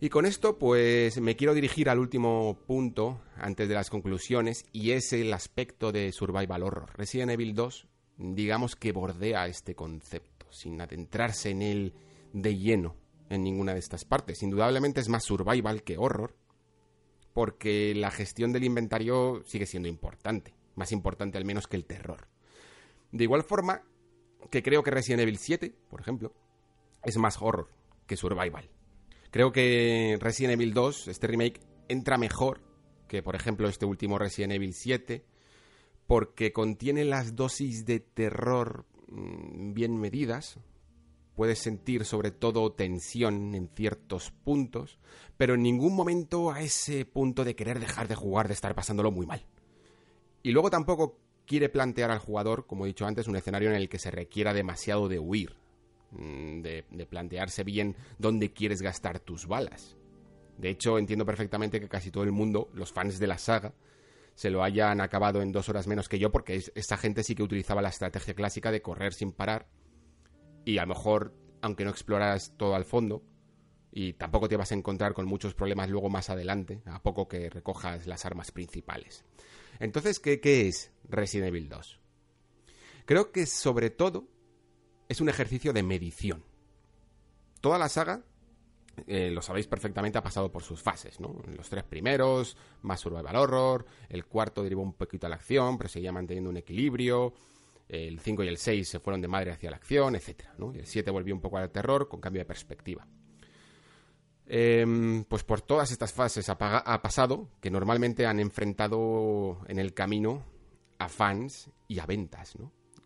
Y 0.00 0.08
con 0.08 0.26
esto, 0.26 0.58
pues 0.58 1.20
me 1.20 1.36
quiero 1.36 1.54
dirigir 1.54 1.88
al 1.88 2.00
último 2.00 2.58
punto 2.66 3.20
antes 3.36 3.68
de 3.68 3.74
las 3.74 3.88
conclusiones 3.88 4.64
y 4.72 4.90
es 4.90 5.12
el 5.12 5.32
aspecto 5.32 5.92
de 5.92 6.10
Survival 6.10 6.64
Horror. 6.64 6.90
Resident 6.96 7.30
Evil 7.30 7.54
2, 7.54 7.86
digamos 8.16 8.74
que 8.74 8.90
bordea 8.90 9.46
este 9.46 9.76
concepto, 9.76 10.46
sin 10.50 10.80
adentrarse 10.80 11.50
en 11.50 11.62
él 11.62 11.94
de 12.32 12.56
lleno 12.56 12.96
en 13.28 13.44
ninguna 13.44 13.74
de 13.74 13.78
estas 13.78 14.04
partes. 14.04 14.42
Indudablemente 14.42 15.00
es 15.00 15.08
más 15.08 15.22
survival 15.22 15.84
que 15.84 15.98
horror, 15.98 16.34
porque 17.32 17.94
la 17.94 18.10
gestión 18.10 18.52
del 18.52 18.64
inventario 18.64 19.42
sigue 19.44 19.66
siendo 19.66 19.88
importante, 19.88 20.54
más 20.74 20.92
importante 20.92 21.38
al 21.38 21.44
menos 21.44 21.66
que 21.66 21.76
el 21.76 21.84
terror. 21.84 22.28
De 23.10 23.24
igual 23.24 23.42
forma 23.42 23.82
que 24.50 24.62
creo 24.62 24.82
que 24.82 24.90
Resident 24.90 25.22
Evil 25.22 25.38
7, 25.38 25.74
por 25.88 26.00
ejemplo, 26.00 26.34
es 27.04 27.16
más 27.16 27.40
horror 27.40 27.68
que 28.06 28.16
survival. 28.16 28.70
Creo 29.30 29.52
que 29.52 30.18
Resident 30.20 30.54
Evil 30.54 30.74
2, 30.74 31.08
este 31.08 31.26
remake, 31.26 31.60
entra 31.88 32.18
mejor 32.18 32.60
que, 33.08 33.22
por 33.22 33.34
ejemplo, 33.34 33.68
este 33.68 33.86
último 33.86 34.18
Resident 34.18 34.52
Evil 34.52 34.74
7, 34.74 35.24
porque 36.06 36.52
contiene 36.52 37.04
las 37.04 37.36
dosis 37.36 37.86
de 37.86 38.00
terror 38.00 38.86
mm, 39.08 39.72
bien 39.72 39.98
medidas, 39.98 40.58
Puedes 41.34 41.58
sentir 41.58 42.04
sobre 42.04 42.30
todo 42.30 42.72
tensión 42.72 43.54
en 43.54 43.68
ciertos 43.68 44.30
puntos, 44.30 44.98
pero 45.36 45.54
en 45.54 45.62
ningún 45.62 45.94
momento 45.94 46.50
a 46.50 46.60
ese 46.60 47.04
punto 47.06 47.44
de 47.44 47.56
querer 47.56 47.80
dejar 47.80 48.06
de 48.08 48.14
jugar, 48.14 48.48
de 48.48 48.54
estar 48.54 48.74
pasándolo 48.74 49.10
muy 49.10 49.26
mal. 49.26 49.46
Y 50.42 50.50
luego 50.50 50.70
tampoco 50.70 51.18
quiere 51.46 51.68
plantear 51.68 52.10
al 52.10 52.18
jugador, 52.18 52.66
como 52.66 52.84
he 52.84 52.88
dicho 52.88 53.06
antes, 53.06 53.28
un 53.28 53.36
escenario 53.36 53.70
en 53.70 53.76
el 53.76 53.88
que 53.88 53.98
se 53.98 54.10
requiera 54.10 54.52
demasiado 54.52 55.08
de 55.08 55.18
huir, 55.18 55.56
mm, 56.10 56.60
de, 56.60 56.84
de 56.90 57.06
plantearse 57.06 57.64
bien 57.64 57.96
dónde 58.18 58.52
quieres 58.52 58.82
gastar 58.82 59.20
tus 59.20 59.46
balas. 59.46 59.96
De 60.58 60.68
hecho, 60.68 60.98
entiendo 60.98 61.24
perfectamente 61.24 61.80
que 61.80 61.88
casi 61.88 62.10
todo 62.10 62.24
el 62.24 62.32
mundo, 62.32 62.68
los 62.74 62.92
fans 62.92 63.18
de 63.18 63.26
la 63.26 63.38
saga, 63.38 63.74
se 64.34 64.50
lo 64.50 64.62
hayan 64.62 65.00
acabado 65.00 65.42
en 65.42 65.52
dos 65.52 65.68
horas 65.68 65.86
menos 65.86 66.08
que 66.08 66.18
yo, 66.18 66.30
porque 66.30 66.62
esa 66.74 66.96
gente 66.96 67.22
sí 67.22 67.34
que 67.34 67.42
utilizaba 67.42 67.82
la 67.82 67.88
estrategia 67.88 68.34
clásica 68.34 68.70
de 68.70 68.82
correr 68.82 69.12
sin 69.12 69.32
parar 69.32 69.66
y 70.64 70.78
a 70.78 70.82
lo 70.82 70.94
mejor, 70.94 71.34
aunque 71.60 71.84
no 71.84 71.90
exploras 71.90 72.54
todo 72.56 72.74
al 72.74 72.84
fondo, 72.84 73.22
y 73.90 74.14
tampoco 74.14 74.48
te 74.48 74.56
vas 74.56 74.72
a 74.72 74.74
encontrar 74.74 75.12
con 75.12 75.26
muchos 75.26 75.54
problemas 75.54 75.90
luego 75.90 76.08
más 76.08 76.30
adelante, 76.30 76.82
a 76.86 77.02
poco 77.02 77.28
que 77.28 77.50
recojas 77.50 78.06
las 78.06 78.24
armas 78.24 78.50
principales. 78.50 79.24
Entonces, 79.78 80.18
¿qué, 80.18 80.40
qué 80.40 80.68
es 80.68 80.92
Resident 81.08 81.48
Evil 81.48 81.68
2? 81.68 82.00
Creo 83.04 83.32
que 83.32 83.46
sobre 83.46 83.90
todo 83.90 84.28
es 85.08 85.20
un 85.20 85.28
ejercicio 85.28 85.72
de 85.72 85.82
medición. 85.82 86.44
Toda 87.60 87.78
la 87.78 87.88
saga, 87.88 88.24
eh, 89.06 89.30
lo 89.30 89.42
sabéis 89.42 89.66
perfectamente, 89.66 90.18
ha 90.18 90.22
pasado 90.22 90.50
por 90.50 90.62
sus 90.62 90.80
fases, 90.80 91.20
¿no? 91.20 91.42
Los 91.56 91.68
tres 91.68 91.84
primeros, 91.84 92.56
más 92.82 93.00
survival 93.00 93.36
horror, 93.36 93.86
el 94.08 94.24
cuarto 94.24 94.62
derivó 94.62 94.82
un 94.82 94.94
poquito 94.94 95.26
a 95.26 95.30
la 95.30 95.36
acción, 95.36 95.76
pero 95.76 95.88
seguía 95.88 96.12
manteniendo 96.12 96.50
un 96.50 96.56
equilibrio, 96.56 97.34
el 97.92 98.20
5 98.20 98.42
y 98.44 98.48
el 98.48 98.56
6 98.56 98.88
se 98.88 99.00
fueron 99.00 99.20
de 99.20 99.28
madre 99.28 99.52
hacia 99.52 99.70
la 99.70 99.76
acción, 99.76 100.16
etc. 100.16 100.44
el 100.74 100.86
7 100.86 101.10
volvió 101.10 101.34
un 101.34 101.42
poco 101.42 101.58
al 101.58 101.70
terror 101.70 102.08
con 102.08 102.20
cambio 102.20 102.40
de 102.40 102.46
perspectiva. 102.46 103.06
Em, 104.46 105.24
pues 105.24 105.44
por 105.44 105.60
todas 105.60 105.92
estas 105.92 106.12
fases 106.12 106.48
ha, 106.48 106.56
pasado 106.56 107.50
que 107.60 107.70
normalmente 107.70 108.26
han 108.26 108.40
enfrentado 108.40 109.60
en 109.68 109.78
el 109.78 109.92
camino 109.92 110.44
a 110.98 111.08
fans 111.08 111.70
y 111.86 111.98
a 111.98 112.06
ventas. 112.06 112.54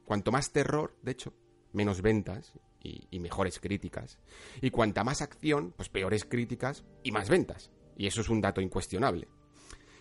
Cuanto 0.04 0.30
más 0.30 0.52
terror, 0.52 0.96
de 1.02 1.12
hecho, 1.12 1.34
menos 1.72 2.00
ventas 2.00 2.52
y, 2.80 3.08
y 3.10 3.18
mejores 3.18 3.58
críticas. 3.58 4.18
Y 4.62 4.70
cuanta 4.70 5.02
más 5.02 5.20
acción, 5.20 5.74
pues 5.76 5.88
peores 5.88 6.24
críticas 6.24 6.84
y 7.02 7.10
más 7.10 7.28
ventas. 7.28 7.72
Y 7.96 8.06
eso 8.06 8.20
es 8.20 8.28
un 8.28 8.40
dato 8.40 8.60
incuestionable. 8.60 9.26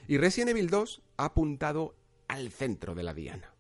Y 0.08 0.18
Resident 0.18 0.52
Evil 0.52 0.70
2 0.70 1.02
ha 1.18 1.26
apuntado 1.26 1.96
al 2.28 2.52
centro 2.52 2.94
de 2.94 3.04
la 3.04 3.14
diana 3.14 3.55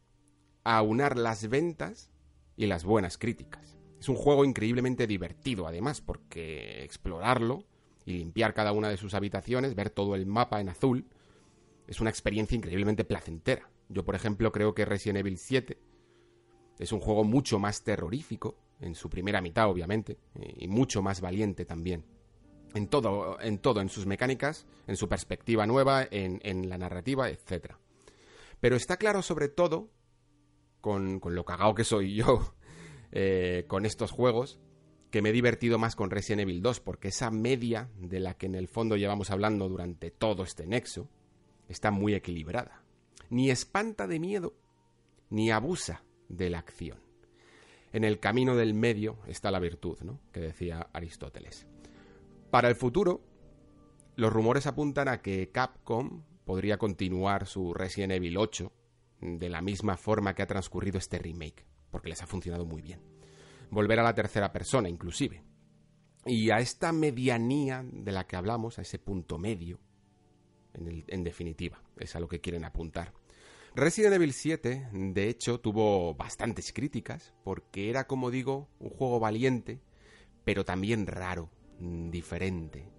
a 0.65 0.77
aunar 0.77 1.17
las 1.17 1.47
ventas 1.47 2.11
y 2.57 2.65
las 2.65 2.83
buenas 2.83 3.17
críticas. 3.17 3.77
Es 3.99 4.09
un 4.09 4.15
juego 4.15 4.43
increíblemente 4.43 5.07
divertido, 5.07 5.67
además, 5.67 6.01
porque 6.01 6.83
explorarlo 6.83 7.63
y 8.05 8.13
limpiar 8.13 8.53
cada 8.53 8.73
una 8.73 8.89
de 8.89 8.97
sus 8.97 9.13
habitaciones, 9.13 9.75
ver 9.75 9.89
todo 9.89 10.15
el 10.15 10.25
mapa 10.25 10.59
en 10.59 10.69
azul, 10.69 11.05
es 11.87 12.01
una 12.01 12.09
experiencia 12.09 12.55
increíblemente 12.55 13.05
placentera. 13.05 13.69
Yo, 13.89 14.03
por 14.03 14.15
ejemplo, 14.15 14.51
creo 14.51 14.73
que 14.73 14.85
Resident 14.85 15.19
Evil 15.19 15.37
7 15.37 15.77
es 16.79 16.91
un 16.91 16.99
juego 16.99 17.23
mucho 17.23 17.59
más 17.59 17.83
terrorífico, 17.83 18.57
en 18.81 18.95
su 18.95 19.09
primera 19.09 19.39
mitad, 19.39 19.69
obviamente, 19.69 20.17
y 20.57 20.67
mucho 20.67 21.01
más 21.01 21.21
valiente 21.21 21.63
también. 21.63 22.03
En 22.73 22.87
todo, 22.87 23.39
en 23.39 23.59
todo, 23.59 23.79
en 23.79 23.87
sus 23.87 24.05
mecánicas, 24.05 24.65
en 24.87 24.97
su 24.97 25.07
perspectiva 25.07 25.65
nueva, 25.65 26.05
en, 26.11 26.41
en 26.43 26.67
la 26.67 26.77
narrativa, 26.77 27.29
etc. 27.29 27.75
Pero 28.59 28.75
está 28.75 28.97
claro 28.97 29.21
sobre 29.21 29.47
todo 29.47 29.89
con, 30.85 31.19
lo 31.23 31.45
cagao 31.45 31.73
que 31.73 31.83
soy 31.83 32.13
yo 32.13 32.53
eh, 33.11 33.65
con 33.67 33.87
estos 33.87 34.11
juegos, 34.11 34.59
que 35.09 35.23
me 35.23 35.29
he 35.29 35.33
divertido 35.33 35.79
más 35.79 35.95
con 35.95 36.11
Resident 36.11 36.41
Evil 36.41 36.61
2, 36.61 36.79
porque 36.79 37.07
esa 37.07 37.31
media 37.31 37.89
de 37.97 38.19
la 38.19 38.35
que 38.35 38.45
en 38.45 38.53
el 38.53 38.67
fondo 38.67 38.95
llevamos 38.95 39.31
hablando 39.31 39.67
durante 39.67 40.11
todo 40.11 40.43
este 40.43 40.67
nexo 40.67 41.09
está 41.67 41.89
muy 41.89 42.13
equilibrada. 42.13 42.83
Ni 43.31 43.49
espanta 43.49 44.05
de 44.05 44.19
miedo, 44.19 44.53
ni 45.31 45.49
abusa 45.49 46.03
de 46.29 46.51
la 46.51 46.59
acción. 46.59 46.99
En 47.91 48.03
el 48.03 48.19
camino 48.19 48.55
del 48.55 48.75
medio 48.75 49.17
está 49.25 49.49
la 49.49 49.59
virtud, 49.59 49.97
¿no? 50.03 50.19
Que 50.31 50.39
decía 50.39 50.89
Aristóteles. 50.93 51.65
Para 52.51 52.69
el 52.69 52.75
futuro, 52.75 53.21
los 54.17 54.31
rumores 54.31 54.67
apuntan 54.67 55.07
a 55.07 55.23
que 55.23 55.49
Capcom 55.49 56.21
podría 56.43 56.77
continuar 56.77 57.47
su 57.47 57.73
Resident 57.73 58.13
Evil 58.13 58.37
8 58.37 58.71
de 59.21 59.49
la 59.49 59.61
misma 59.61 59.97
forma 59.97 60.33
que 60.33 60.43
ha 60.43 60.47
transcurrido 60.47 60.97
este 60.97 61.17
remake, 61.17 61.65
porque 61.91 62.09
les 62.09 62.21
ha 62.21 62.27
funcionado 62.27 62.65
muy 62.65 62.81
bien. 62.81 63.01
Volver 63.71 63.99
a 63.99 64.03
la 64.03 64.13
tercera 64.13 64.51
persona, 64.51 64.89
inclusive. 64.89 65.43
Y 66.25 66.49
a 66.49 66.57
esta 66.57 66.91
medianía 66.91 67.85
de 67.85 68.11
la 68.11 68.25
que 68.25 68.35
hablamos, 68.35 68.79
a 68.79 68.81
ese 68.81 68.99
punto 68.99 69.37
medio, 69.37 69.79
en, 70.73 71.23
definitiva, 71.23 71.81
es 71.97 72.15
a 72.15 72.19
lo 72.19 72.27
que 72.27 72.41
quieren 72.41 72.65
apuntar. 72.65 73.13
Resident 73.75 74.15
Evil 74.15 74.33
7, 74.33 74.89
de 74.91 75.29
hecho, 75.29 75.59
tuvo 75.59 76.15
bastantes 76.15 76.71
críticas, 76.73 77.33
porque 77.43 77.89
era, 77.89 78.07
como 78.07 78.31
digo, 78.31 78.69
un 78.79 78.89
juego 78.89 79.19
valiente, 79.19 79.81
pero 80.43 80.63
también 80.63 81.07
raro, 81.07 81.49
mm, 81.79 82.09
diferente. 82.09 82.89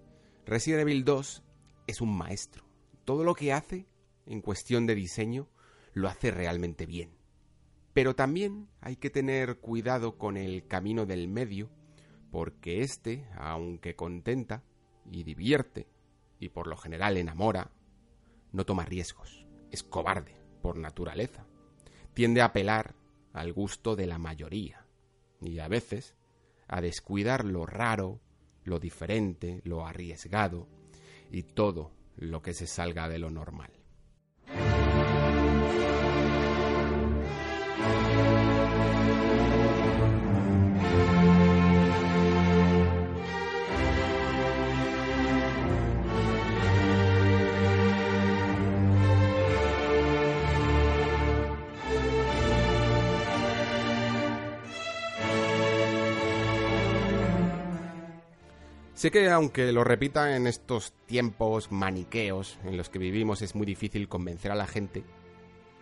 Resident 0.45 0.81
Evil 0.81 1.03
2 1.03 1.43
es 1.87 2.01
un 2.01 2.15
maestro. 2.15 2.63
Todo 3.05 3.23
lo 3.23 3.33
que 3.33 3.53
hace, 3.53 3.87
en 4.25 4.41
cuestión 4.41 4.85
de 4.85 4.95
diseño, 4.95 5.49
lo 5.97 6.07
hace 6.07 6.31
realmente 6.31 6.85
bien. 6.85 7.11
Pero 7.93 8.15
también 8.15 8.69
hay 8.81 8.97
que 8.97 9.09
tener 9.09 9.57
cuidado 9.59 10.17
con 10.17 10.37
el 10.37 10.67
camino 10.67 11.05
del 11.05 11.27
medio, 11.27 11.69
porque 12.31 12.81
este, 12.81 13.27
aunque 13.35 13.95
contenta 13.95 14.63
y 15.11 15.23
divierte, 15.23 15.87
y 16.39 16.49
por 16.49 16.67
lo 16.67 16.77
general 16.77 17.17
enamora, 17.17 17.71
no 18.51 18.65
toma 18.65 18.85
riesgos, 18.85 19.47
es 19.71 19.83
cobarde 19.83 20.35
por 20.61 20.77
naturaleza, 20.77 21.47
tiende 22.13 22.41
a 22.41 22.45
apelar 22.45 22.95
al 23.33 23.53
gusto 23.53 23.95
de 23.95 24.05
la 24.05 24.19
mayoría, 24.19 24.85
y 25.41 25.59
a 25.59 25.67
veces 25.67 26.15
a 26.67 26.81
descuidar 26.81 27.45
lo 27.45 27.65
raro, 27.65 28.19
lo 28.63 28.79
diferente, 28.79 29.61
lo 29.63 29.87
arriesgado, 29.87 30.67
y 31.31 31.43
todo 31.43 31.91
lo 32.15 32.41
que 32.41 32.53
se 32.53 32.67
salga 32.67 33.09
de 33.09 33.19
lo 33.19 33.31
normal. 33.31 33.76
Sé 59.07 59.11
que 59.11 59.29
aunque 59.29 59.71
lo 59.71 59.85
repita 59.85 60.35
en 60.35 60.47
estos 60.47 60.91
tiempos 61.05 61.71
maniqueos 61.71 62.59
en 62.65 62.75
los 62.75 62.89
que 62.89 62.99
vivimos 62.99 63.41
es 63.41 63.55
muy 63.55 63.65
difícil 63.65 64.09
convencer 64.09 64.51
a 64.51 64.55
la 64.55 64.67
gente, 64.67 65.05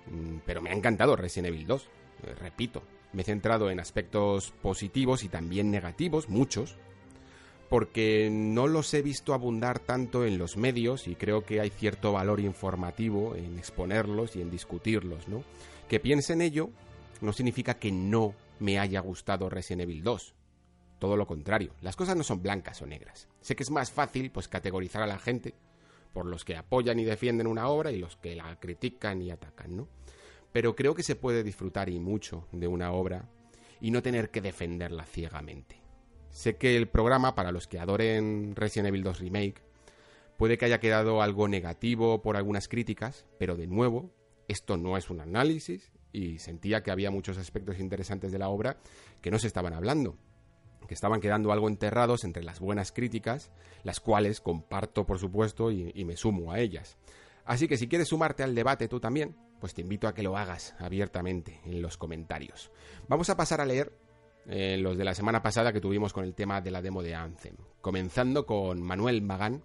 mm, 0.06 0.42
pero 0.46 0.62
me 0.62 0.70
ha 0.70 0.74
encantado 0.74 1.16
Resident 1.16 1.48
Evil 1.48 1.66
2. 1.66 1.90
Eh, 2.22 2.36
repito, 2.36 2.84
me 3.14 3.24
he 3.24 3.26
centrado 3.26 3.72
en 3.72 3.80
aspectos 3.80 4.54
positivos 4.62 5.24
y 5.24 5.30
también 5.30 5.72
negativos, 5.72 6.30
muchos, 6.30 6.76
porque 7.68 8.30
no 8.32 8.68
los 8.68 8.94
he 8.94 9.02
visto 9.02 9.34
abundar 9.34 9.80
tanto 9.80 10.24
en 10.24 10.38
los 10.38 10.56
medios 10.56 11.08
y 11.08 11.16
creo 11.16 11.44
que 11.44 11.62
hay 11.62 11.72
cierto 11.72 12.12
valor 12.12 12.40
informativo 12.40 13.36
en 13.36 13.58
exponerlos 13.58 14.36
y 14.36 14.42
en 14.44 14.52
discutirlos, 14.52 15.28
¿no? 15.28 15.44
Que 15.90 16.00
piense 16.00 16.34
en 16.34 16.44
ello 16.44 16.70
no 17.22 17.34
significa 17.34 17.74
que 17.80 17.92
no 17.92 18.36
me 18.60 18.78
haya 18.78 19.00
gustado 19.00 19.50
Resident 19.50 19.82
Evil 19.82 20.04
2 20.04 20.35
todo 21.06 21.18
lo 21.18 21.28
contrario, 21.28 21.70
las 21.82 21.96
cosas 21.96 22.16
no 22.16 22.24
son 22.24 22.42
blancas 22.42 22.82
o 22.82 22.88
negras. 22.88 23.28
Sé 23.40 23.56
que 23.56 23.62
es 23.62 23.70
más 23.70 23.92
fácil 23.92 24.32
pues 24.32 24.48
categorizar 24.48 25.04
a 25.04 25.06
la 25.06 25.20
gente 25.20 25.54
por 26.14 26.26
los 26.26 26.44
que 26.44 26.58
apoyan 26.58 26.98
y 26.98 27.04
defienden 27.04 27.46
una 27.46 27.68
obra 27.68 27.92
y 27.92 28.00
los 28.00 28.18
que 28.18 28.36
la 28.36 28.60
critican 28.60 29.22
y 29.22 29.30
atacan, 29.30 29.78
¿no? 29.78 29.88
Pero 30.52 30.76
creo 30.76 30.96
que 30.96 31.04
se 31.04 31.16
puede 31.16 31.44
disfrutar 31.44 31.90
y 31.90 32.00
mucho 32.00 32.48
de 32.52 32.68
una 32.68 32.92
obra 32.92 33.30
y 33.80 33.92
no 33.92 34.02
tener 34.02 34.32
que 34.32 34.42
defenderla 34.42 35.06
ciegamente. 35.06 35.80
Sé 36.32 36.56
que 36.56 36.76
el 36.76 36.88
programa, 36.88 37.36
para 37.36 37.52
los 37.52 37.68
que 37.68 37.78
adoren 37.78 38.56
Resident 38.56 38.88
Evil 38.88 39.04
2 39.04 39.20
Remake, 39.20 39.62
puede 40.38 40.58
que 40.58 40.66
haya 40.66 40.80
quedado 40.80 41.22
algo 41.22 41.48
negativo 41.48 42.24
por 42.24 42.36
algunas 42.36 42.68
críticas, 42.68 43.28
pero 43.38 43.56
de 43.56 43.68
nuevo, 43.68 44.10
esto 44.48 44.76
no 44.76 44.98
es 44.98 45.12
un 45.12 45.22
análisis 45.22 45.92
y 46.12 46.40
sentía 46.40 46.82
que 46.82 46.90
había 46.90 47.12
muchos 47.12 47.38
aspectos 47.38 47.80
interesantes 47.80 48.32
de 48.32 48.40
la 48.40 48.50
obra 48.50 48.80
que 49.22 49.30
no 49.30 49.38
se 49.38 49.46
estaban 49.46 49.74
hablando 49.74 50.18
que 50.88 50.94
estaban 50.94 51.22
quedando 51.22 51.52
algo 51.52 51.68
enterrados 51.68 52.24
entre 52.24 52.44
las 52.44 52.60
buenas 52.60 52.92
críticas, 52.92 53.52
las 53.84 54.00
cuales 54.00 54.42
comparto 54.42 55.06
por 55.06 55.20
supuesto 55.20 55.72
y, 55.72 56.06
me 56.06 56.18
sumo 56.18 56.52
a 56.52 56.60
ellas. 56.60 56.98
Así 57.46 57.68
que 57.68 57.78
si 57.78 57.88
quieres 57.88 58.10
sumarte 58.10 58.44
al 58.44 58.56
debate 58.56 58.88
tú 58.88 59.00
también, 59.00 59.36
pues 59.60 59.74
te 59.74 59.82
invito 59.82 60.08
a 60.08 60.14
que 60.14 60.24
lo 60.24 60.38
hagas 60.38 60.76
abiertamente 60.80 61.62
en 61.66 61.82
los 61.82 61.98
comentarios. 61.98 62.72
Vamos 63.08 63.30
a 63.30 63.38
pasar 63.38 63.62
a 63.62 63.66
leer 63.66 63.92
eh, 64.48 64.78
los 64.78 64.98
de 64.98 65.06
la 65.06 65.16
semana 65.16 65.42
pasada 65.42 65.74
que 65.74 65.82
tuvimos 65.82 66.14
con 66.14 66.24
el 66.24 66.36
tema 66.36 66.62
de 66.62 66.72
la 66.72 66.82
demo 66.82 67.02
de 67.02 67.16
Anthem, 67.16 67.56
comenzando 67.82 68.46
con 68.46 68.82
Manuel 68.82 69.22
Magán, 69.22 69.64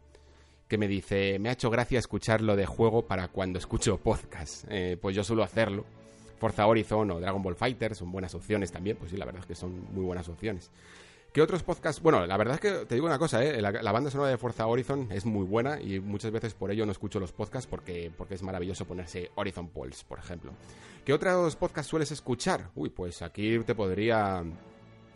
que 0.68 0.78
me 0.78 0.88
dice, 0.88 1.38
me 1.38 1.48
ha 1.48 1.52
hecho 1.52 1.68
gracia 1.68 1.98
escucharlo 1.98 2.54
de 2.54 2.64
juego 2.64 3.06
para 3.06 3.28
cuando 3.28 3.58
escucho 3.58 3.98
podcast. 3.98 4.64
Eh, 4.70 4.96
pues 5.00 5.16
yo 5.16 5.24
suelo 5.24 5.42
hacerlo. 5.42 5.84
Forza 6.40 6.66
Horizon 6.66 7.10
o 7.10 7.20
Dragon 7.20 7.42
Ball 7.42 7.54
Fighter 7.54 7.94
son 7.94 8.10
buenas 8.10 8.34
opciones 8.34 8.72
también, 8.72 8.96
pues 8.96 9.10
sí, 9.10 9.16
la 9.18 9.26
verdad 9.26 9.42
es 9.42 9.46
que 9.46 9.54
son 9.54 9.92
muy 9.92 10.02
buenas 10.02 10.28
opciones. 10.28 10.70
¿Qué 11.32 11.42
otros 11.42 11.62
podcasts? 11.62 12.02
Bueno, 12.02 12.26
la 12.26 12.36
verdad 12.36 12.54
es 12.56 12.60
que 12.60 12.86
te 12.86 12.96
digo 12.96 13.06
una 13.06 13.18
cosa, 13.18 13.44
¿eh? 13.44 13.60
la, 13.60 13.92
banda 13.92 14.10
sonora 14.10 14.30
de 14.30 14.38
Forza 14.38 14.66
Horizon 14.66 15.12
es 15.12 15.26
muy 15.26 15.44
buena 15.44 15.80
y 15.80 16.00
muchas 16.00 16.32
veces 16.32 16.54
por 16.54 16.72
ello 16.72 16.84
no 16.86 16.90
escucho 16.90 17.20
los 17.20 17.30
podcasts 17.30 17.68
porque, 17.70 18.10
porque 18.16 18.34
es 18.34 18.42
maravilloso 18.42 18.84
ponerse 18.84 19.30
Horizon 19.36 19.68
Pulse, 19.68 20.04
por 20.08 20.18
ejemplo. 20.18 20.52
¿Qué 21.04 21.12
otros 21.12 21.54
podcasts 21.54 21.88
sueles 21.88 22.10
escuchar? 22.10 22.70
Uy, 22.74 22.88
pues 22.88 23.22
aquí 23.22 23.60
te 23.60 23.76
podría, 23.76 24.42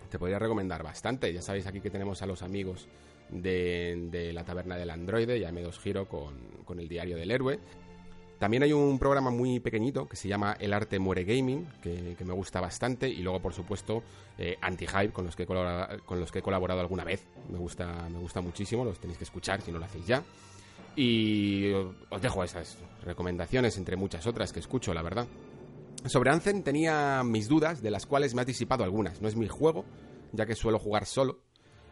te 0.09 0.19
podría 0.19 0.39
recomendar 0.39 0.85
bastante. 0.85 1.33
Ya 1.33 1.43
sabéis 1.43 1.67
aquí 1.67 1.81
que 1.81 1.91
tenemos 1.91 2.23
a 2.23 2.27
los 2.27 2.43
amigos 2.43 2.87
de, 3.31 4.31
la 4.33 4.45
taberna 4.45 4.77
del 4.77 4.91
androide, 4.91 5.41
ya 5.41 5.51
me 5.51 5.63
dos 5.63 5.81
giro 5.81 6.07
con, 6.07 6.37
con 6.65 6.79
el 6.79 6.87
diario 6.87 7.17
del 7.17 7.33
héroe. 7.33 7.59
También 8.45 8.63
hay 8.63 8.75
un 8.75 8.99
programa 8.99 9.31
muy 9.31 9.59
pequeñito 9.59 10.07
que 10.07 10.17
se 10.17 10.29
llama 10.29 10.55
El 10.61 10.75
Arte 10.75 10.99
Muere 10.99 11.25
Gaming, 11.25 11.67
que, 11.81 12.15
me 12.27 12.35
gusta 12.35 12.61
bastante. 12.61 13.09
Y 13.09 13.23
luego, 13.23 13.41
por 13.41 13.55
supuesto, 13.55 14.03
eh, 14.37 14.59
Anti-Hype, 14.61 15.15
con, 15.15 15.25
los 15.25 15.35
que 15.35 15.47
con 15.47 16.21
los 16.21 16.31
que 16.31 16.41
he 16.41 16.43
colaborado 16.43 16.81
alguna 16.81 17.05
vez. 17.05 17.27
Me 17.49 17.57
gusta, 17.57 18.07
me 18.11 18.19
gusta 18.19 18.43
muchísimo, 18.43 18.85
los 18.85 19.01
tenéis 19.01 19.17
que 19.17 19.25
escuchar 19.25 19.63
si 19.63 19.73
no 19.73 19.79
lo 19.79 19.87
hacéis 19.87 20.07
ya. 20.07 20.23
Y 20.95 21.73
os 21.73 22.21
dejo 22.21 22.45
esas 22.45 22.77
recomendaciones, 23.03 23.79
entre 23.79 23.97
muchas 23.97 24.27
otras 24.27 24.53
que 24.53 24.61
escucho, 24.61 24.93
la 24.93 25.01
verdad. 25.01 25.27
Sobre 26.05 26.29
Anzen 26.29 26.63
tenía 26.63 27.23
mis 27.25 27.49
dudas, 27.49 27.81
de 27.81 27.91
las 27.91 28.05
cuales 28.05 28.35
me 28.35 28.43
ha 28.43 28.45
disipado 28.45 28.85
algunas. 28.85 29.23
No 29.23 29.29
es 29.29 29.37
mi 29.37 29.49
juego, 29.49 29.87
ya 30.33 30.45
que 30.45 30.55
suelo 30.55 30.79
jugar 30.79 31.07
solo. 31.07 31.41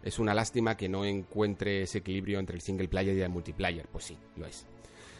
Es 0.03 0.18
una 0.18 0.34
lástima 0.34 0.76
que 0.76 0.90
no 0.90 1.07
encuentre 1.07 1.84
ese 1.84 2.00
equilibrio 2.00 2.40
entre 2.40 2.57
el 2.57 2.61
single 2.61 2.88
player 2.88 3.16
y 3.16 3.22
el 3.22 3.30
multiplayer. 3.30 3.88
Pues 3.88 4.05
sí, 4.05 4.18
lo 4.36 4.44
es 4.44 4.66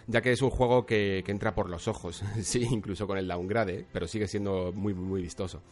ya 0.07 0.21
que 0.21 0.33
es 0.33 0.43
un 0.43 0.51
juego 0.51 0.87
que, 0.87 1.25
entra 1.27 1.55
por 1.55 1.69
los 1.69 1.89
ojos, 1.89 2.23
sí, 2.43 2.67
incluso 2.71 3.07
con 3.07 3.19
el 3.19 3.29
downgrade, 3.29 3.81
¿eh? 3.81 3.87
pero 3.93 4.07
sigue 4.07 4.29
siendo 4.29 4.73
muy, 4.73 4.95
muy 4.95 5.23
vistoso. 5.23 5.63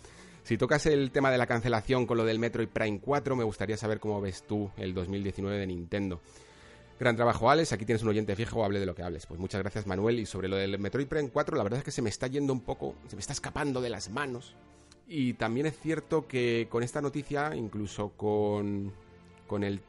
Si 0.42 0.56
tocas 0.56 0.86
el 0.86 1.10
tema 1.10 1.30
de 1.30 1.38
la 1.38 1.46
cancelación 1.46 2.06
con 2.06 2.16
lo 2.16 2.24
del 2.24 2.38
Metroid 2.38 2.68
Prime 2.68 3.00
4, 3.00 3.36
me 3.36 3.44
gustaría 3.44 3.76
saber 3.76 4.00
cómo 4.00 4.20
ves 4.20 4.42
tú 4.42 4.70
el 4.76 4.94
2019 4.94 5.58
de 5.58 5.66
Nintendo. 5.66 6.20
Gran 6.98 7.16
trabajo, 7.16 7.48
Alex. 7.48 7.72
Aquí 7.72 7.86
tienes 7.86 8.02
un 8.02 8.10
oyente 8.10 8.36
fijo, 8.36 8.62
hable 8.62 8.78
de 8.78 8.86
lo 8.86 8.94
que 8.94 9.02
hables. 9.02 9.26
Pues 9.26 9.40
muchas 9.40 9.62
gracias, 9.62 9.86
Manuel. 9.86 10.18
Y 10.20 10.26
sobre 10.26 10.48
lo 10.48 10.56
del 10.56 10.78
Metroid 10.78 11.06
Prime 11.06 11.30
4, 11.30 11.56
la 11.56 11.62
verdad 11.62 11.78
es 11.78 11.84
que 11.84 11.90
se 11.90 12.02
me 12.02 12.10
está 12.10 12.26
yendo 12.26 12.52
un 12.52 12.60
poco, 12.60 12.94
se 13.06 13.16
me 13.16 13.20
está 13.20 13.32
escapando 13.32 13.80
de 13.80 13.88
las 13.88 14.10
manos. 14.10 14.54
Y 15.08 15.32
también 15.34 15.66
es 15.66 15.78
cierto 15.78 16.26
que 16.26 16.68
con 16.70 16.82
esta 16.82 17.00
noticia, 17.00 17.54
incluso 17.56 18.10
con, 18.10 18.92
con 19.46 19.64
el 19.64 19.80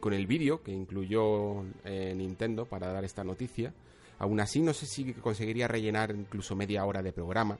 con 0.00 0.12
el 0.12 0.26
vídeo 0.26 0.62
que 0.62 0.72
incluyó 0.72 1.64
eh, 1.84 2.14
Nintendo 2.16 2.66
para 2.66 2.92
dar 2.92 3.04
esta 3.04 3.24
noticia. 3.24 3.72
Aún 4.18 4.40
así 4.40 4.60
no 4.60 4.72
sé 4.72 4.86
si 4.86 5.12
conseguiría 5.14 5.68
rellenar 5.68 6.14
incluso 6.14 6.54
media 6.54 6.84
hora 6.84 7.02
de 7.02 7.12
programa, 7.12 7.58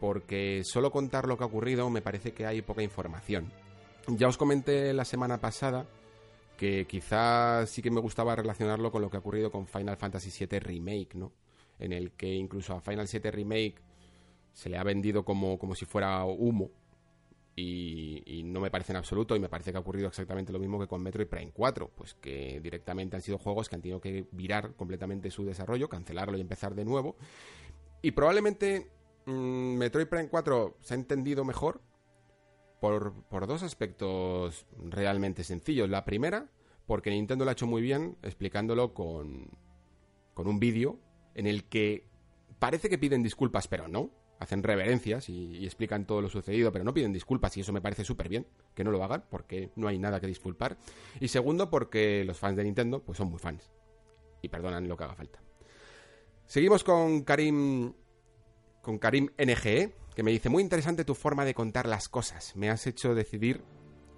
porque 0.00 0.62
solo 0.64 0.90
contar 0.90 1.26
lo 1.26 1.36
que 1.36 1.44
ha 1.44 1.46
ocurrido 1.46 1.88
me 1.90 2.02
parece 2.02 2.32
que 2.32 2.46
hay 2.46 2.62
poca 2.62 2.82
información. 2.82 3.50
Ya 4.08 4.28
os 4.28 4.36
comenté 4.36 4.92
la 4.92 5.04
semana 5.04 5.40
pasada 5.40 5.86
que 6.56 6.86
quizás 6.86 7.70
sí 7.70 7.82
que 7.82 7.90
me 7.90 8.00
gustaba 8.00 8.36
relacionarlo 8.36 8.90
con 8.90 9.02
lo 9.02 9.10
que 9.10 9.16
ha 9.16 9.20
ocurrido 9.20 9.50
con 9.50 9.66
Final 9.66 9.96
Fantasy 9.96 10.30
VII 10.46 10.58
Remake, 10.58 11.14
¿no? 11.14 11.32
En 11.78 11.92
el 11.92 12.12
que 12.12 12.32
incluso 12.32 12.74
a 12.74 12.80
Final 12.80 13.08
7 13.08 13.30
Remake 13.30 13.76
se 14.52 14.70
le 14.70 14.78
ha 14.78 14.82
vendido 14.82 15.24
como, 15.24 15.58
como 15.58 15.74
si 15.74 15.84
fuera 15.84 16.24
humo 16.24 16.70
y, 17.58 18.42
no 18.44 18.60
me 18.60 18.70
parece 18.70 18.92
en 18.92 18.98
absoluto 18.98 19.34
y 19.34 19.40
me 19.40 19.48
parece 19.48 19.72
que 19.72 19.78
ha 19.78 19.80
ocurrido 19.80 20.08
exactamente 20.08 20.52
lo 20.52 20.58
mismo 20.58 20.78
que 20.78 20.86
con 20.86 21.02
Metroid 21.02 21.26
Prime 21.26 21.52
4, 21.52 21.90
pues 21.94 22.14
que 22.14 22.60
directamente 22.60 23.16
han 23.16 23.22
sido 23.22 23.38
juegos 23.38 23.68
que 23.68 23.76
han 23.76 23.82
tenido 23.82 24.00
que 24.00 24.26
virar 24.30 24.74
completamente 24.74 25.30
su 25.30 25.44
desarrollo, 25.44 25.88
cancelarlo 25.88 26.36
y 26.36 26.42
empezar 26.42 26.74
de 26.74 26.84
nuevo. 26.84 27.16
Y 28.02 28.10
probablemente 28.10 28.90
mm, 29.24 29.76
Metroid 29.76 30.06
Prime 30.06 30.28
4 30.28 30.76
se 30.80 30.94
ha 30.94 30.96
entendido 30.96 31.44
mejor 31.44 31.80
por, 32.78 33.14
por 33.24 33.46
dos 33.46 33.62
aspectos 33.62 34.66
realmente 34.78 35.42
sencillos. 35.42 35.88
La 35.88 36.04
primera, 36.04 36.50
porque 36.86 37.10
Nintendo 37.10 37.44
lo 37.44 37.50
ha 37.50 37.52
hecho 37.52 37.66
muy 37.66 37.80
bien 37.80 38.18
explicándolo 38.22 38.92
con, 38.92 39.48
con 40.34 40.46
un 40.46 40.60
vídeo 40.60 40.98
en 41.34 41.46
el 41.46 41.64
que 41.64 42.06
parece 42.58 42.90
que 42.90 42.98
piden 42.98 43.22
disculpas, 43.22 43.66
pero 43.66 43.88
no 43.88 44.10
hacen 44.38 44.62
reverencias 44.62 45.28
y, 45.28 45.64
explican 45.64 46.06
todo 46.06 46.20
lo 46.20 46.28
sucedido, 46.28 46.72
pero 46.72 46.84
no 46.84 46.94
piden 46.94 47.12
disculpas 47.12 47.56
y 47.56 47.60
eso 47.60 47.72
me 47.72 47.80
parece 47.80 48.04
súper 48.04 48.28
bien 48.28 48.46
que 48.74 48.84
no 48.84 48.90
lo 48.90 49.02
hagan 49.02 49.24
porque 49.30 49.70
no 49.76 49.88
hay 49.88 49.98
nada 49.98 50.20
que 50.20 50.26
disculpar. 50.26 50.76
Y 51.20 51.28
segundo, 51.28 51.70
porque 51.70 52.24
los 52.24 52.38
fans 52.38 52.56
de 52.56 52.64
Nintendo 52.64 53.02
pues 53.02 53.18
son 53.18 53.28
muy 53.28 53.38
fans 53.38 53.70
y 54.42 54.48
perdonan 54.48 54.88
lo 54.88 54.96
que 54.96 55.04
haga 55.04 55.14
falta. 55.14 55.40
Seguimos 56.46 56.84
con 56.84 57.22
Karim 57.22 57.92
con 58.82 58.98
Karim 58.98 59.30
NGE, 59.36 59.92
que 60.14 60.22
me 60.22 60.30
dice, 60.30 60.48
muy 60.48 60.62
interesante 60.62 61.04
tu 61.04 61.16
forma 61.16 61.44
de 61.44 61.54
contar 61.54 61.88
las 61.88 62.08
cosas. 62.08 62.54
Me 62.54 62.70
has 62.70 62.86
hecho 62.86 63.16
decidir 63.16 63.60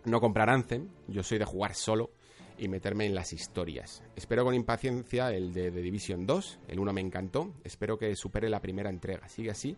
no 0.04 0.20
comprar 0.20 0.50
Anthem, 0.50 0.90
yo 1.06 1.22
soy 1.22 1.38
de 1.38 1.46
jugar 1.46 1.74
solo 1.74 2.10
y 2.58 2.68
meterme 2.68 3.06
en 3.06 3.14
las 3.14 3.32
historias. 3.32 4.02
Espero 4.14 4.44
con 4.44 4.54
impaciencia 4.54 5.32
el 5.32 5.54
de 5.54 5.70
The 5.70 5.80
Division 5.80 6.26
2, 6.26 6.60
el 6.68 6.80
1 6.80 6.92
me 6.92 7.00
encantó, 7.00 7.54
espero 7.64 7.98
que 7.98 8.14
supere 8.14 8.50
la 8.50 8.60
primera 8.60 8.90
entrega, 8.90 9.28
sigue 9.28 9.50
así, 9.50 9.76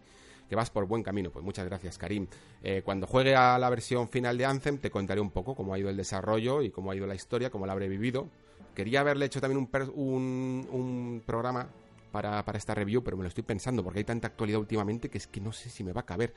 que 0.50 0.56
vas 0.56 0.68
por 0.68 0.84
buen 0.86 1.04
camino. 1.04 1.30
Pues 1.30 1.44
muchas 1.44 1.64
gracias, 1.64 1.96
Karim. 1.96 2.26
Eh, 2.60 2.82
cuando 2.84 3.06
juegue 3.06 3.36
a 3.36 3.56
la 3.56 3.70
versión 3.70 4.08
final 4.08 4.36
de 4.36 4.44
Anthem 4.44 4.78
te 4.78 4.90
contaré 4.90 5.20
un 5.20 5.30
poco 5.30 5.54
cómo 5.54 5.72
ha 5.72 5.78
ido 5.78 5.88
el 5.88 5.96
desarrollo 5.96 6.60
y 6.60 6.70
cómo 6.70 6.90
ha 6.90 6.96
ido 6.96 7.06
la 7.06 7.14
historia, 7.14 7.50
cómo 7.50 7.66
la 7.66 7.72
habré 7.72 7.88
vivido. 7.88 8.26
Quería 8.74 9.00
haberle 9.00 9.26
hecho 9.26 9.40
también 9.40 9.68
un, 9.94 10.68
un, 10.72 11.22
programa 11.24 11.68
para, 12.10 12.44
para, 12.44 12.58
esta 12.58 12.74
review, 12.74 13.04
pero 13.04 13.16
me 13.16 13.22
lo 13.22 13.28
estoy 13.28 13.44
pensando 13.44 13.84
porque 13.84 14.00
hay 14.00 14.04
tanta 14.04 14.26
actualidad 14.26 14.58
últimamente 14.58 15.08
que 15.08 15.18
es 15.18 15.28
que 15.28 15.40
no 15.40 15.52
sé 15.52 15.70
si 15.70 15.84
me 15.84 15.92
va 15.92 16.00
a 16.00 16.06
caber. 16.06 16.34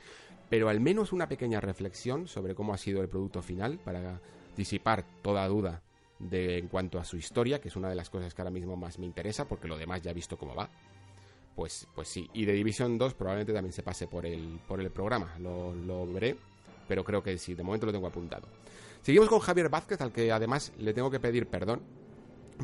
Pero 0.48 0.68
al 0.68 0.78
menos 0.78 1.12
una 1.12 1.28
pequeña 1.28 1.60
reflexión 1.60 2.28
sobre 2.28 2.54
cómo 2.54 2.72
ha 2.72 2.78
sido 2.78 3.02
el 3.02 3.08
producto 3.08 3.42
final 3.42 3.80
para 3.80 4.20
disipar 4.56 5.04
toda 5.22 5.46
duda 5.48 5.82
de, 6.20 6.58
en 6.58 6.68
cuanto 6.68 7.00
a 7.00 7.04
su 7.04 7.16
historia, 7.16 7.60
que 7.60 7.66
es 7.66 7.74
una 7.74 7.88
de 7.88 7.96
las 7.96 8.10
cosas 8.10 8.32
que 8.32 8.42
ahora 8.42 8.52
mismo 8.52 8.76
más 8.76 9.00
me 9.00 9.06
interesa, 9.06 9.48
porque 9.48 9.66
lo 9.66 9.76
demás 9.76 10.02
ya 10.02 10.12
he 10.12 10.14
visto 10.14 10.38
cómo 10.38 10.54
va. 10.54 10.70
Pues, 11.54 11.86
pues 11.94 12.08
sí, 12.08 12.28
y 12.32 12.44
de 12.44 12.52
Division 12.52 12.98
2 12.98 13.14
probablemente 13.14 13.52
también 13.52 13.72
se 13.72 13.82
pase 13.82 14.08
por 14.08 14.26
el, 14.26 14.58
por 14.66 14.80
el 14.80 14.90
programa, 14.90 15.36
lo, 15.38 16.06
veré, 16.12 16.36
pero 16.88 17.04
creo 17.04 17.22
que 17.22 17.38
sí, 17.38 17.54
de 17.54 17.62
momento 17.62 17.86
lo 17.86 17.92
tengo 17.92 18.08
apuntado. 18.08 18.48
Seguimos 19.02 19.28
con 19.28 19.38
Javier 19.38 19.68
Vázquez, 19.68 20.00
al 20.00 20.12
que 20.12 20.32
además 20.32 20.72
le 20.78 20.92
tengo 20.92 21.10
que 21.10 21.20
pedir 21.20 21.46
perdón, 21.46 21.82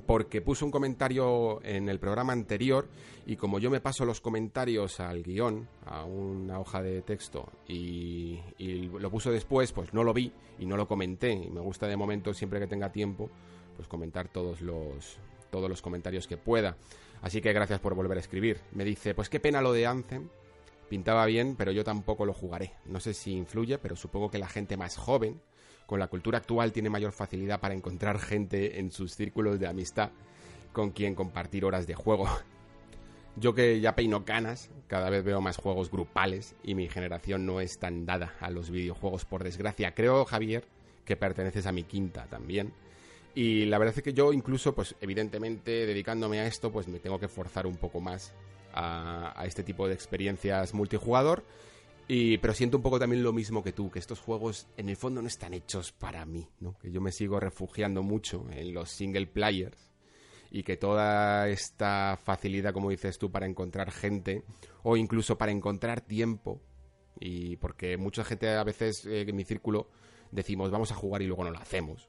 porque 0.07 0.41
puso 0.41 0.65
un 0.65 0.71
comentario 0.71 1.63
en 1.63 1.89
el 1.89 1.99
programa 1.99 2.33
anterior 2.33 2.89
y 3.27 3.37
como 3.37 3.59
yo 3.59 3.71
me 3.71 3.81
paso 3.81 4.05
los 4.05 4.21
comentarios 4.21 5.01
al 5.01 5.23
guion, 5.23 5.69
a 5.85 6.05
una 6.05 6.59
hoja 6.59 6.83
de 6.83 7.03
texto 7.03 7.49
y, 7.69 8.41
lo 8.59 9.11
puso 9.11 9.31
después, 9.31 9.73
pues 9.73 9.93
no 9.95 10.03
lo 10.03 10.13
vi 10.13 10.33
y 10.59 10.67
no 10.67 10.77
lo 10.77 10.89
comenté 10.89 11.33
y 11.33 11.51
me 11.51 11.61
gusta 11.61 11.87
de 11.87 11.97
momento 11.97 12.35
siempre 12.35 12.61
que 12.61 12.67
tenga 12.67 12.91
tiempo 12.91 13.31
pues 13.77 13.89
comentar 13.89 14.29
todos 14.29 14.61
los 14.61 15.19
todos 15.51 15.69
los 15.69 15.83
comentarios 15.83 16.27
que 16.27 16.37
pueda. 16.37 16.77
Así 17.23 17.41
que 17.41 17.53
gracias 17.53 17.81
por 17.81 17.95
volver 17.95 18.17
a 18.17 18.21
escribir. 18.21 18.61
Me 18.73 18.85
dice, 18.85 19.15
pues 19.15 19.29
qué 19.29 19.41
pena 19.41 19.61
lo 19.61 19.73
de 19.73 19.87
Anthem. 19.87 20.29
Pintaba 20.89 21.27
bien, 21.27 21.55
pero 21.57 21.71
yo 21.71 21.85
tampoco 21.85 22.25
lo 22.27 22.33
jugaré. 22.33 22.73
No 22.87 22.99
sé 22.99 23.15
si 23.15 23.33
influye, 23.33 23.79
pero 23.79 23.95
supongo 23.95 24.31
que 24.31 24.39
la 24.39 24.49
gente 24.49 24.77
más 24.77 24.97
joven 24.97 25.41
con 25.87 26.01
la 26.01 26.09
cultura 26.09 26.39
actual 26.39 26.73
tiene 26.73 26.91
mayor 26.91 27.13
facilidad 27.13 27.61
para 27.61 27.75
encontrar 27.75 28.19
gente 28.19 28.79
en 28.79 28.91
sus 28.91 29.15
círculos 29.15 29.59
de 29.59 29.67
amistad 29.67 30.11
con 30.73 30.91
quien 30.91 31.15
compartir 31.15 31.65
horas 31.65 31.87
de 31.87 31.95
juego. 31.95 32.29
Yo 33.37 33.55
que 33.55 33.81
ya 33.81 33.95
peino 33.95 34.25
canas, 34.25 34.71
cada 34.87 35.11
vez 35.11 35.25
veo 35.25 35.41
más 35.41 35.57
juegos 35.57 35.91
grupales 35.91 36.57
y 36.63 36.75
mi 36.75 36.89
generación 36.89 37.47
no 37.47 37.61
es 37.61 37.79
tan 37.79 38.07
dada 38.07 38.35
a 38.41 38.51
los 38.51 38.71
videojuegos, 38.71 39.25
por 39.25 39.45
desgracia. 39.45 39.95
Creo, 39.95 40.25
Javier, 40.25 40.65
que 41.05 41.17
perteneces 41.17 41.67
a 41.67 41.73
mi 41.73 41.85
quinta 41.85 42.27
también. 42.27 42.73
Y 43.35 43.67
la 43.67 43.79
verdad 43.79 43.95
es 43.97 44.03
que 44.03 44.13
yo 44.13 44.33
incluso, 44.33 44.75
pues 44.75 44.97
evidentemente, 45.01 45.87
dedicándome 45.87 46.41
a 46.41 46.47
esto, 46.47 46.73
pues 46.73 46.89
me 46.89 46.99
tengo 46.99 47.19
que 47.19 47.29
forzar 47.29 47.67
un 47.67 47.77
poco 47.77 48.01
más 48.01 48.35
a, 48.73 49.45
este 49.47 49.63
tipo 49.63 49.87
de 49.89 49.95
experiencias 49.95 50.75
multijugador 50.75 51.45
y, 52.09 52.39
pero 52.39 52.55
siento 52.55 52.77
un 52.77 52.83
poco 52.83 52.99
también 52.99 53.23
lo 53.23 53.33
mismo 53.33 53.63
que 53.63 53.73
tú, 53.73 53.91
que 53.91 54.01
estos 54.01 54.21
juegos 54.21 54.67
en 54.77 54.89
el 54.89 54.97
fondo 54.97 55.23
no 55.23 55.29
están 55.29 55.55
hechos 55.55 55.93
para 55.93 56.25
mí, 56.27 56.49
¿no? 56.59 56.77
Que 56.79 56.91
yo 56.91 57.01
me 57.01 57.13
sigo 57.13 57.39
refugiando 57.39 58.03
mucho 58.03 58.47
en 58.51 58.75
los 58.75 58.91
single 58.91 59.29
players 59.29 59.93
y 60.51 60.65
que 60.65 60.77
toda 60.77 61.49
esta 61.49 62.19
facilidad, 62.21 62.73
como 62.73 62.91
dices 62.91 63.19
tú, 63.19 63.31
para 63.31 63.47
encontrar 63.47 63.93
gente 63.93 64.43
o 64.83 64.97
incluso 64.97 65.39
para 65.39 65.53
encontrar 65.53 66.01
tiempo, 66.01 66.61
y 67.21 67.57
porque 67.57 67.97
mucha 67.97 68.25
gente 68.25 68.49
a 68.49 68.65
veces 68.65 69.05
eh, 69.07 69.25
en 69.29 69.37
mi 69.37 69.45
círculo 69.45 69.89
decimos 70.33 70.71
vamos 70.71 70.91
a 70.91 70.95
jugar 70.95 71.23
y 71.23 71.27
luego 71.27 71.45
no 71.45 71.51
lo 71.51 71.59
hacemos. 71.59 72.09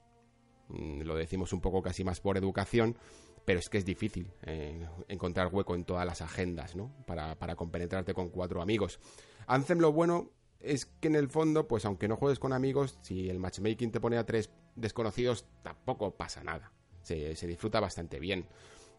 Mm, 0.72 1.02
lo 1.02 1.16
decimos 1.16 1.54
un 1.54 1.62
poco 1.62 1.82
casi 1.82 2.04
más 2.04 2.20
por 2.20 2.38
educación, 2.38 2.98
pero 3.46 3.60
es 3.60 3.70
que 3.70 3.78
es 3.78 3.86
difícil 3.86 4.32
eh, 4.44 4.88
encontrar 5.08 5.50
hueco 5.52 5.76
en 5.76 5.84
todas 5.84 6.06
las 6.06 6.22
agendas, 6.22 6.76
¿no? 6.76 6.92
Para, 7.06 7.38
para 7.38 7.56
compenetrarte 7.56 8.14
con 8.14 8.30
cuatro 8.30 8.62
amigos. 8.62 9.00
Anthem 9.48 9.80
lo 9.80 9.92
bueno 9.92 10.32
es 10.60 10.86
que 10.86 11.08
en 11.08 11.16
el 11.16 11.30
fondo, 11.30 11.68
pues 11.68 11.86
aunque 11.86 12.08
no 12.08 12.18
juegues 12.18 12.40
con 12.40 12.54
amigos, 12.54 12.98
si 13.02 13.30
el 13.30 13.40
matchmaking 13.40 13.92
te 13.92 14.00
pone 14.00 14.18
a 14.18 14.26
tres 14.26 14.52
desconocidos, 14.76 15.46
tampoco 15.64 16.16
pasa 16.16 16.44
nada. 16.44 16.72
Se, 17.02 17.48
disfruta 17.48 17.80
bastante 17.80 18.20
bien. 18.20 18.46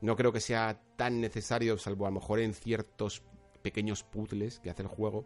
No 0.00 0.16
creo 0.16 0.32
que 0.32 0.40
sea 0.40 0.82
tan 0.96 1.20
necesario, 1.20 1.78
salvo 1.78 2.06
a 2.06 2.10
lo 2.10 2.16
mejor 2.16 2.40
en 2.40 2.52
ciertos 2.52 3.22
pequeños 3.62 4.02
puzzles 4.02 4.58
que 4.58 4.70
hace 4.70 4.82
el 4.82 4.88
juego, 4.88 5.24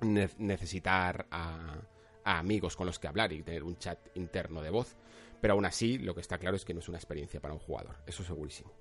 necesitar 0.00 1.26
a, 1.30 1.76
a 2.24 2.38
amigos 2.38 2.74
con 2.74 2.86
los 2.86 2.98
que 2.98 3.08
hablar 3.08 3.32
y 3.34 3.42
tener 3.42 3.62
un 3.62 3.76
chat 3.76 3.98
interno 4.14 4.62
de 4.62 4.70
voz. 4.70 4.96
Pero 5.40 5.54
aún 5.54 5.64
así, 5.64 5.98
lo 5.98 6.14
que 6.14 6.20
está 6.20 6.38
claro 6.38 6.56
es 6.56 6.64
que 6.64 6.74
no 6.74 6.80
es 6.80 6.88
una 6.88 6.98
experiencia 6.98 7.40
para 7.40 7.54
un 7.54 7.60
jugador, 7.60 7.96
eso 8.06 8.22
segurísimo. 8.22 8.72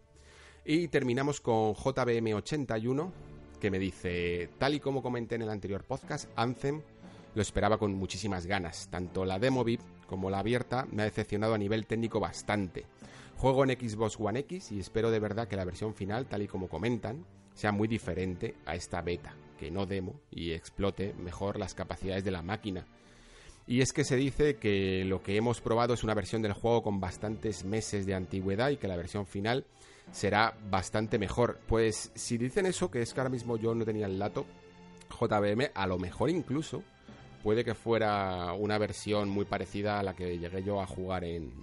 Y 0.66 0.88
terminamos 0.89 1.41
con 1.41 1.74
JBM81, 1.74 3.12
que 3.60 3.72
me 3.72 3.80
dice, 3.80 4.49
tal 4.57 4.74
y 4.74 4.80
como 4.80 5.01
comenté 5.01 5.36
en 5.36 5.43
el 5.43 5.49
anterior 5.49 5.84
podcast, 5.84 6.30
Anthem 6.36 6.82
lo 7.36 7.41
esperaba 7.41 7.78
con 7.78 7.93
muchísimas 7.93 8.45
ganas. 8.45 8.89
Tanto 8.89 9.26
la 9.26 9.39
demo 9.39 9.64
VIP 9.64 9.82
como 10.07 10.30
la 10.30 10.39
abierta 10.39 10.88
me 10.91 11.03
ha 11.03 11.05
decepcionado 11.05 11.53
a 11.53 11.57
nivel 11.57 11.86
técnico 11.86 12.20
bastante. 12.20 12.86
Juego 13.38 13.64
en 13.64 13.70
Xbox 13.70 14.20
One 14.20 14.39
X 14.39 14.72
y 14.72 14.80
espero 14.80 15.12
de 15.12 15.20
verdad 15.20 15.47
que 15.47 15.55
la 15.55 15.66
versión 15.66 15.93
final, 15.93 16.26
tal 16.26 16.41
y 16.41 16.47
como 16.47 16.68
comentan, 16.68 17.26
sea 17.53 17.72
muy 17.72 17.88
diferente 17.88 18.55
a 18.66 18.76
esta 18.76 19.01
beta, 19.01 19.36
que 19.57 19.72
no 19.72 19.86
demo 19.86 20.20
y 20.32 20.51
explote 20.51 21.14
mejor 21.14 21.57
las 21.57 21.74
capacidades 21.74 22.24
de 22.24 22.32
la 22.32 22.41
máquina. 22.41 22.86
Y 23.70 23.82
es 23.82 23.94
que 23.94 24.04
se 24.04 24.16
dice 24.16 24.56
que 24.56 25.06
lo 25.06 25.22
que 25.22 25.38
hemos 25.38 25.62
probado 25.62 25.94
es 25.94 26.04
una 26.04 26.16
versión 26.16 26.42
del 26.42 26.54
juego 26.54 26.82
con 26.82 27.00
bastantes 27.00 27.64
meses 27.64 28.08
de 28.08 28.16
antigüedad 28.16 28.72
y 28.72 28.78
que 28.78 28.88
la 28.88 28.98
versión 28.98 29.28
final 29.28 29.68
será 30.12 30.58
bastante 30.72 31.20
mejor. 31.20 31.60
Pues 31.68 32.12
si 32.16 32.40
dicen 32.40 32.66
eso, 32.66 32.90
que 32.90 33.04
es 33.04 33.14
que 33.14 33.20
ahora 33.20 33.30
mismo 33.30 33.58
yo 33.58 33.76
no 33.76 33.86
tenía 33.86 34.08
el 34.08 34.18
dato, 34.18 34.48
JBM, 35.12 35.70
a 35.76 35.86
lo 35.86 36.00
mejor 36.00 36.32
incluso 36.32 36.82
puede 37.44 37.64
que 37.64 37.76
fuera 37.76 38.54
una 38.54 38.80
versión 38.80 39.30
muy 39.30 39.46
parecida 39.46 40.00
a 40.00 40.04
la 40.04 40.16
que 40.16 40.40
llegué 40.40 40.64
yo 40.64 40.82
a 40.82 40.88
jugar 40.88 41.24
en, 41.24 41.54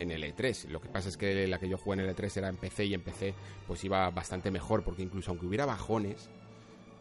en 0.00 0.10
el 0.10 0.24
E3. 0.24 0.66
Lo 0.70 0.80
que 0.80 0.88
pasa 0.88 1.08
es 1.08 1.16
que 1.16 1.46
la 1.46 1.60
que 1.60 1.68
yo 1.68 1.78
jugué 1.78 2.00
en 2.00 2.08
el 2.08 2.16
E3 2.16 2.36
era 2.36 2.48
en 2.48 2.56
PC 2.56 2.86
y 2.86 2.94
en 2.94 3.02
PC 3.02 3.32
pues 3.68 3.84
iba 3.84 4.10
bastante 4.10 4.50
mejor 4.50 4.82
porque 4.82 5.02
incluso 5.02 5.30
aunque 5.30 5.46
hubiera 5.46 5.66
bajones, 5.66 6.28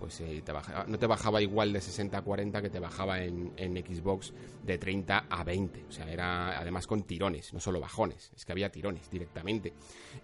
pues 0.03 0.19
eh, 0.19 0.43
no 0.87 0.99
te 0.99 1.07
bajaba 1.07 1.41
igual 1.41 1.71
de 1.71 1.79
60 1.79 2.17
a 2.17 2.21
40 2.21 2.61
que 2.61 2.69
te 2.69 2.81
bajaba 2.81 3.23
en, 3.23 3.53
Xbox 3.55 4.33
de 4.61 4.77
30 4.77 5.27
a 5.29 5.43
20. 5.45 5.85
O 5.87 5.91
sea, 5.93 6.11
era 6.11 6.59
además 6.59 6.87
con 6.87 7.03
tirones, 7.03 7.53
no 7.53 7.61
solo 7.61 7.79
bajones, 7.79 8.29
es 8.35 8.43
que 8.43 8.51
había 8.51 8.69
tirones 8.69 9.09
directamente. 9.09 9.71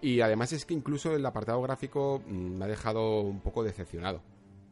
Y 0.01 0.19
además 0.19 0.51
es 0.51 0.65
que 0.65 0.73
incluso 0.73 1.15
el 1.15 1.25
apartado 1.25 1.61
gráfico 1.61 2.21
mm, 2.27 2.57
me 2.57 2.65
ha 2.65 2.67
dejado 2.67 3.21
un 3.21 3.39
poco 3.39 3.63
decepcionado 3.63 4.21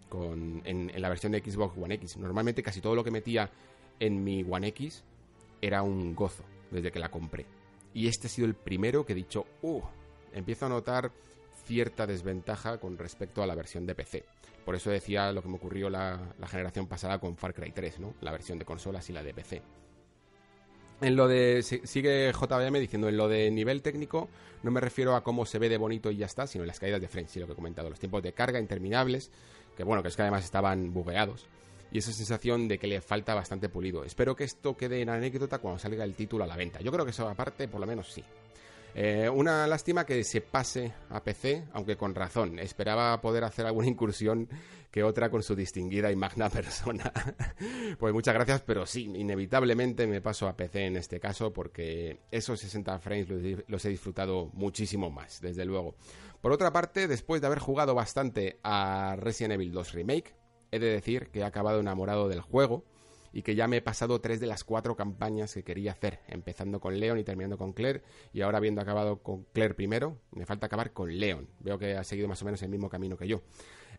con, 0.09 0.61
en, 0.65 0.91
la 1.01 1.07
versión 1.07 1.31
de 1.31 1.39
Xbox 1.39 1.77
One 1.77 1.95
X. 1.95 2.17
Normalmente 2.17 2.61
casi 2.61 2.81
todo 2.81 2.93
lo 2.93 3.05
que 3.05 3.11
metía 3.11 3.49
en 4.01 4.21
mi 4.25 4.43
One 4.43 4.67
X 4.67 5.05
era 5.61 5.83
un 5.83 6.15
gozo 6.15 6.43
desde 6.69 6.91
que 6.91 6.99
la 6.99 7.09
compré. 7.09 7.45
Y 7.93 8.09
este 8.09 8.27
ha 8.27 8.29
sido 8.29 8.45
el 8.45 8.55
primero 8.55 9.05
que 9.05 9.13
he 9.13 9.15
dicho, 9.15 9.45
uh, 9.61 9.79
empiezo 10.33 10.65
a 10.65 10.69
notar 10.69 11.13
cierta 11.67 12.07
desventaja 12.07 12.79
con 12.79 12.97
respecto 12.97 13.43
a 13.43 13.47
la 13.47 13.55
versión 13.55 13.85
de 13.85 13.93
PC. 13.93 14.23
Por 14.65 14.75
eso 14.75 14.89
decía 14.89 15.31
lo 15.31 15.41
que 15.41 15.49
me 15.49 15.55
ocurrió 15.55 15.89
la, 15.89 16.19
generación 16.47 16.87
pasada 16.87 17.19
con 17.19 17.37
Far 17.37 17.53
Cry 17.53 17.71
3, 17.71 17.99
¿no? 17.99 18.15
La 18.21 18.31
versión 18.31 18.57
de 18.57 18.65
consolas 18.65 19.09
y 19.09 19.13
la 19.13 19.21
de 19.21 19.33
PC. 19.33 19.61
En 21.01 21.15
lo 21.15 21.27
de. 21.27 21.61
Sigue 21.61 22.31
JBM 22.31 22.79
diciendo, 22.79 23.07
en 23.07 23.17
lo 23.17 23.27
de 23.27 23.51
nivel 23.51 23.81
técnico, 23.81 24.29
no 24.63 24.71
me 24.71 24.81
refiero 24.81 25.15
a 25.15 25.23
cómo 25.23 25.45
se 25.45 25.59
ve 25.59 25.69
de 25.69 25.77
bonito 25.77 26.09
y 26.09 26.17
ya 26.17 26.25
está, 26.25 26.47
sino 26.47 26.63
en 26.63 26.67
las 26.67 26.79
caídas 26.79 26.99
de 26.99 27.07
frame, 27.07 27.27
sí, 27.27 27.39
lo 27.39 27.45
que 27.45 27.53
he 27.53 27.55
comentado. 27.55 27.89
Los 27.89 27.99
tiempos 27.99 28.23
de 28.23 28.33
carga 28.33 28.59
interminables, 28.59 29.29
que 29.75 29.83
bueno, 29.83 30.01
que 30.01 30.09
es 30.09 30.15
que 30.15 30.23
además 30.23 30.43
estaban 30.43 30.93
bugueados. 30.93 31.45
Y 31.91 31.99
esa 31.99 32.11
sensación 32.11 32.67
de 32.67 32.79
que 32.79 32.87
le 32.87 32.99
falta 32.99 33.35
bastante 33.35 33.69
pulido. 33.69 34.03
Espero 34.03 34.35
que 34.35 34.43
esto 34.43 34.75
quede 34.75 35.01
en 35.01 35.09
anécdota 35.09 35.59
cuando 35.59 35.79
salga 35.79 36.03
el 36.03 36.15
título 36.15 36.43
a 36.43 36.47
la 36.47 36.57
venta. 36.57 36.81
Yo 36.81 36.91
creo 36.91 37.05
que 37.05 37.11
eso 37.11 37.29
aparte, 37.29 37.67
por 37.67 37.79
lo 37.79 37.87
menos 37.87 38.11
sí. 38.11 38.23
Eh, 38.99 39.29
una 39.29 39.67
lástima 39.67 40.07
que 40.07 40.23
se 40.23 40.41
pase 40.41 40.91
a 41.11 41.23
PC, 41.23 41.65
aunque 41.73 41.95
con 41.95 42.15
razón. 42.15 42.57
Esperaba 42.57 43.21
poder 43.21 43.43
hacer 43.43 43.67
alguna 43.67 43.85
incursión 43.85 44.49
que 44.89 45.03
otra 45.03 45.29
con 45.29 45.43
su 45.43 45.55
distinguida 45.55 46.11
y 46.11 46.15
magna 46.15 46.49
persona. 46.49 47.13
pues 47.99 48.11
muchas 48.11 48.33
gracias, 48.33 48.63
pero 48.65 48.87
sí, 48.87 49.03
inevitablemente 49.03 50.07
me 50.07 50.19
paso 50.19 50.47
a 50.47 50.57
PC 50.57 50.87
en 50.87 50.97
este 50.97 51.19
caso 51.19 51.53
porque 51.53 52.21
esos 52.31 52.59
60 52.59 52.97
frames 52.97 53.27
los 53.67 53.85
he 53.85 53.89
disfrutado 53.89 54.49
muchísimo 54.53 55.11
más, 55.11 55.41
desde 55.41 55.63
luego. 55.63 55.93
Por 56.41 56.51
otra 56.51 56.73
parte, 56.73 57.07
después 57.07 57.39
de 57.39 57.45
haber 57.45 57.59
jugado 57.59 57.93
bastante 57.93 58.57
a 58.63 59.15
Resident 59.19 59.53
Evil 59.53 59.73
2 59.73 59.93
Remake, 59.93 60.33
he 60.71 60.79
de 60.79 60.87
decir 60.87 61.29
que 61.29 61.41
he 61.41 61.43
acabado 61.43 61.81
enamorado 61.81 62.29
del 62.29 62.41
juego 62.41 62.83
y 63.33 63.41
que 63.41 63.55
ya 63.55 63.67
me 63.67 63.77
he 63.77 63.81
pasado 63.81 64.21
tres 64.21 64.39
de 64.39 64.47
las 64.47 64.63
cuatro 64.63 64.95
campañas 64.95 65.53
que 65.53 65.63
quería 65.63 65.91
hacer, 65.91 66.19
empezando 66.27 66.79
con 66.79 66.99
Leon 66.99 67.19
y 67.19 67.23
terminando 67.23 67.57
con 67.57 67.73
Claire, 67.73 68.03
y 68.33 68.41
ahora 68.41 68.57
habiendo 68.57 68.81
acabado 68.81 69.21
con 69.21 69.43
Claire 69.53 69.73
primero, 69.73 70.17
me 70.31 70.45
falta 70.45 70.67
acabar 70.67 70.93
con 70.93 71.17
Leon. 71.17 71.47
Veo 71.59 71.77
que 71.77 71.95
ha 71.95 72.03
seguido 72.03 72.27
más 72.27 72.41
o 72.41 72.45
menos 72.45 72.61
el 72.61 72.69
mismo 72.69 72.89
camino 72.89 73.17
que 73.17 73.27
yo. 73.27 73.41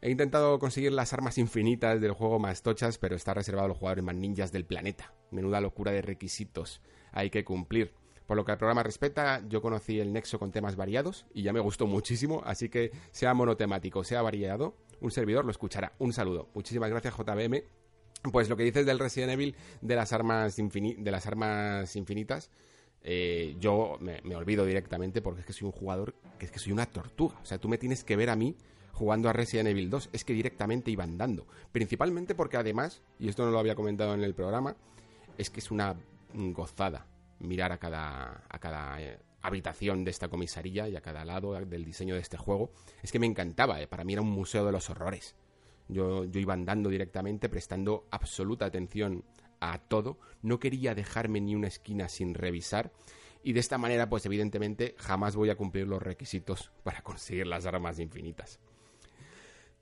He 0.00 0.10
intentado 0.10 0.58
conseguir 0.58 0.92
las 0.92 1.12
armas 1.12 1.38
infinitas 1.38 2.00
del 2.00 2.12
juego 2.12 2.38
más 2.38 2.62
tochas, 2.62 2.98
pero 2.98 3.16
está 3.16 3.34
reservado 3.34 3.64
a 3.64 3.68
los 3.68 3.78
jugadores 3.78 4.04
más 4.04 4.14
ninjas 4.14 4.52
del 4.52 4.64
planeta. 4.64 5.12
Menuda 5.30 5.60
locura 5.60 5.90
de 5.90 6.02
requisitos 6.02 6.80
hay 7.12 7.30
que 7.30 7.44
cumplir. 7.44 7.92
Por 8.26 8.36
lo 8.36 8.44
que 8.44 8.52
al 8.52 8.58
programa 8.58 8.82
respecta, 8.82 9.42
yo 9.48 9.62
conocí 9.62 10.00
el 10.00 10.12
Nexo 10.12 10.38
con 10.38 10.52
temas 10.52 10.76
variados 10.76 11.26
y 11.32 11.42
ya 11.42 11.52
me 11.52 11.60
gustó 11.60 11.86
muchísimo, 11.86 12.42
así 12.44 12.68
que 12.68 12.92
sea 13.10 13.32
monotemático, 13.32 14.04
sea 14.04 14.20
variado, 14.20 14.76
un 15.00 15.10
servidor 15.10 15.44
lo 15.44 15.50
escuchará. 15.50 15.94
Un 15.98 16.12
saludo. 16.12 16.48
Muchísimas 16.54 16.90
gracias 16.90 17.16
JBM. 17.16 17.64
Pues 18.22 18.48
lo 18.48 18.56
que 18.56 18.64
dices 18.64 18.84
del 18.84 18.98
Resident 18.98 19.32
Evil 19.32 19.54
de 19.80 19.96
las 19.96 20.12
armas, 20.12 20.56
de 20.56 21.10
las 21.10 21.26
armas 21.26 21.94
infinitas, 21.96 22.50
eh, 23.02 23.56
yo 23.60 23.96
me, 24.00 24.20
olvido 24.34 24.66
directamente 24.66 25.22
porque 25.22 25.40
es 25.40 25.46
que 25.46 25.52
soy 25.52 25.66
un 25.66 25.72
jugador, 25.72 26.14
que 26.38 26.46
es 26.46 26.50
que 26.50 26.58
soy 26.58 26.72
una 26.72 26.86
tortuga. 26.86 27.38
O 27.42 27.46
sea, 27.46 27.58
tú 27.58 27.68
me 27.68 27.78
tienes 27.78 28.04
que 28.04 28.16
ver 28.16 28.30
a 28.30 28.36
mí 28.36 28.56
jugando 28.92 29.28
a 29.28 29.32
Resident 29.32 29.68
Evil 29.68 29.88
2. 29.88 30.10
Es 30.12 30.24
que 30.24 30.32
directamente 30.32 30.90
iba 30.90 31.04
andando. 31.04 31.46
Principalmente 31.72 32.34
porque 32.34 32.56
además, 32.56 33.02
y 33.18 33.28
esto 33.28 33.44
no 33.44 33.50
lo 33.50 33.58
había 33.58 33.74
comentado 33.74 34.14
en 34.14 34.24
el 34.24 34.34
programa, 34.34 34.76
es 35.36 35.50
que 35.50 35.60
es 35.60 35.70
una 35.70 35.94
gozada 36.34 37.06
mirar 37.40 37.72
a 37.72 37.78
cada, 37.78 38.42
a 38.48 38.58
cada 38.58 39.00
eh, 39.00 39.18
habitación 39.42 40.04
de 40.04 40.10
esta 40.10 40.28
comisaría 40.28 40.88
y 40.88 40.96
a 40.96 41.00
cada 41.00 41.24
lado 41.24 41.52
del 41.64 41.84
diseño 41.84 42.14
de 42.14 42.20
este 42.20 42.36
juego. 42.36 42.72
Es 43.02 43.12
que 43.12 43.18
me 43.18 43.26
encantaba, 43.26 43.80
eh. 43.80 43.86
para 43.86 44.04
mí 44.04 44.12
era 44.12 44.22
un 44.22 44.30
museo 44.30 44.66
de 44.66 44.72
los 44.72 44.90
horrores. 44.90 45.36
Yo, 45.88 46.24
iba 46.24 46.54
andando 46.54 46.90
directamente, 46.90 47.48
prestando 47.48 48.06
absoluta 48.10 48.66
atención 48.66 49.24
a 49.60 49.78
todo. 49.78 50.18
No 50.42 50.58
quería 50.58 50.94
dejarme 50.94 51.40
ni 51.40 51.54
una 51.54 51.68
esquina 51.68 52.08
sin 52.08 52.34
revisar. 52.34 52.92
Y 53.42 53.52
de 53.52 53.60
esta 53.60 53.78
manera, 53.78 54.08
pues 54.08 54.26
evidentemente, 54.26 54.94
jamás 54.98 55.34
voy 55.34 55.50
a 55.50 55.56
cumplir 55.56 55.86
los 55.86 56.02
requisitos 56.02 56.70
para 56.82 57.02
conseguir 57.02 57.46
las 57.46 57.66
armas 57.66 57.98
infinitas. 57.98 58.60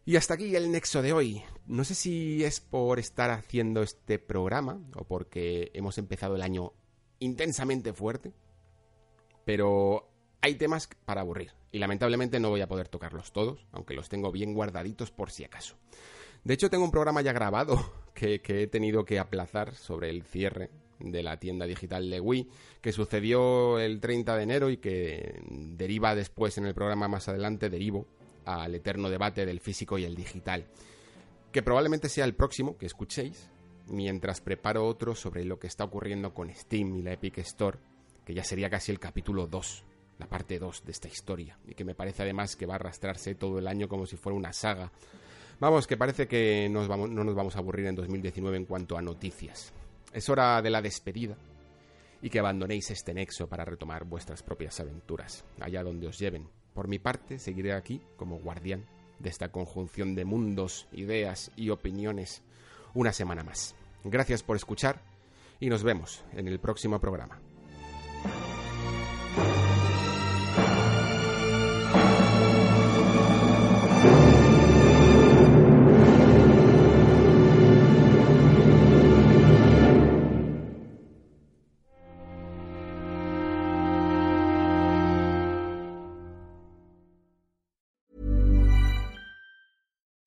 Y 0.04 0.14
hasta 0.14 0.34
aquí 0.34 0.54
el 0.54 0.70
nexo 0.70 1.02
de 1.02 1.12
hoy. 1.12 1.42
No 1.66 1.82
sé 1.82 1.96
si 1.96 2.44
es 2.44 2.61
por 2.61 3.00
estar 3.00 3.30
haciendo 3.30 3.82
este 3.82 4.20
programa 4.20 4.80
o 4.94 5.04
porque 5.04 5.72
hemos 5.74 5.98
empezado 5.98 6.36
el 6.36 6.42
año 6.42 6.74
intensamente 7.18 7.92
fuerte, 7.92 8.32
pero 9.44 10.05
hay 10.47 10.55
temas 10.55 10.88
para 11.05 11.22
aburrir 11.22 11.51
y 11.72 11.80
lamentablemente 11.80 12.38
no 12.38 12.51
voy 12.51 12.61
a 12.61 12.68
poder 12.68 12.88
tocarlos 12.88 13.32
todos, 13.32 13.66
aunque 13.72 13.94
los 13.94 14.09
tengo 14.09 14.30
bien 14.30 14.55
guardaditos 14.55 15.11
por 15.11 15.32
si 15.32 15.42
acaso. 15.42 15.76
De 16.44 16.55
hecho, 16.55 16.70
tengo 16.70 16.84
un 16.84 16.92
programa 16.92 17.20
ya 17.20 17.32
grabado 17.32 17.92
que, 18.14 18.40
he 18.47 18.66
tenido 18.68 19.05
que 19.05 19.18
aplazar 19.18 19.74
sobre 19.74 20.09
el 20.09 20.22
cierre 20.22 20.70
de 21.01 21.24
la 21.24 21.38
tienda 21.40 21.66
digital 21.66 22.09
de 22.09 22.20
Wii, 22.20 22.49
que 22.80 22.92
sucedió 22.92 23.80
el 23.80 24.01
30 24.01 24.36
de 24.36 24.42
enero 24.44 24.70
y 24.70 24.76
que 24.76 25.42
deriva 25.51 26.14
después 26.14 26.57
en 26.59 26.66
el 26.66 26.74
programa 26.74 27.09
más 27.09 27.28
adelante, 27.28 27.68
derivo 27.68 28.07
al 28.44 28.72
eterno 28.76 29.11
debate 29.11 29.44
del 29.44 29.59
físico 29.59 29.99
y 29.99 30.05
el 30.05 30.14
digital, 30.14 30.66
que 31.51 31.62
probablemente 31.62 32.09
sea 32.09 32.24
el 32.24 32.36
próximo 32.36 32.78
que 32.78 32.86
escuchéis, 32.86 33.51
mientras 33.88 34.40
preparo 34.40 34.86
otro 34.86 35.16
sobre 35.16 35.44
lo 35.44 35.59
que 35.59 35.66
está 35.66 35.82
ocurriendo 35.82 36.32
con 36.32 36.55
Steam 36.55 36.94
y 36.94 37.03
la 37.03 37.14
Epic 37.14 37.38
Store, 37.38 37.78
que 38.24 38.32
ya 38.32 38.44
sería 38.44 38.70
casi 38.70 38.92
el 38.92 39.01
capítulo 39.01 39.49
2, 39.49 39.84
la 40.18 40.26
parte 40.26 40.58
2 40.58 40.84
de 40.84 40.92
esta 40.92 41.08
historia, 41.08 41.58
y 41.66 41.74
que 41.74 41.84
me 41.84 41.94
parece 41.94 42.22
además 42.22 42.56
que 42.56 42.66
va 42.66 42.74
a 42.74 42.76
arrastrarse 42.76 43.34
todo 43.34 43.58
el 43.58 43.68
año 43.68 43.88
como 43.88 44.06
si 44.06 44.16
fuera 44.16 44.36
una 44.36 44.52
saga. 44.52 44.90
Vamos, 45.60 45.86
que 45.86 45.96
parece 45.96 46.26
que 46.28 46.68
no 46.68 46.86
nos 46.86 47.34
vamos 47.34 47.56
a 47.56 47.58
aburrir 47.58 47.86
en 47.86 47.94
2019 47.94 48.56
en 48.56 48.66
cuanto 48.66 48.96
a 48.96 49.02
noticias. 49.02 49.72
Es 50.12 50.28
hora 50.28 50.60
de 50.62 50.70
la 50.70 50.82
despedida 50.82 51.36
y 52.22 52.30
que 52.30 52.38
abandonéis 52.38 52.90
este 52.90 53.14
nexo 53.14 53.48
para 53.48 53.64
retomar 53.64 54.04
vuestras 54.04 54.42
propias 54.42 54.80
aventuras, 54.80 55.44
allá 55.60 55.82
donde 55.82 56.06
os 56.08 56.18
lleven. 56.18 56.48
Por 56.74 56.88
mi 56.88 56.98
parte, 56.98 57.38
seguiré 57.38 57.72
aquí 57.72 58.02
como 58.16 58.38
guardián 58.38 58.84
de 59.18 59.30
esta 59.30 59.50
conjunción 59.50 60.14
de 60.14 60.24
mundos, 60.24 60.88
ideas 60.92 61.50
y 61.56 61.70
opiniones 61.70 62.42
una 62.94 63.12
semana 63.12 63.42
más. 63.42 63.74
Gracias 64.04 64.42
por 64.42 64.56
escuchar 64.56 65.00
y 65.58 65.68
nos 65.68 65.82
vemos 65.82 66.24
en 66.32 66.48
el 66.48 66.58
próximo 66.60 67.00
programa. 67.00 67.40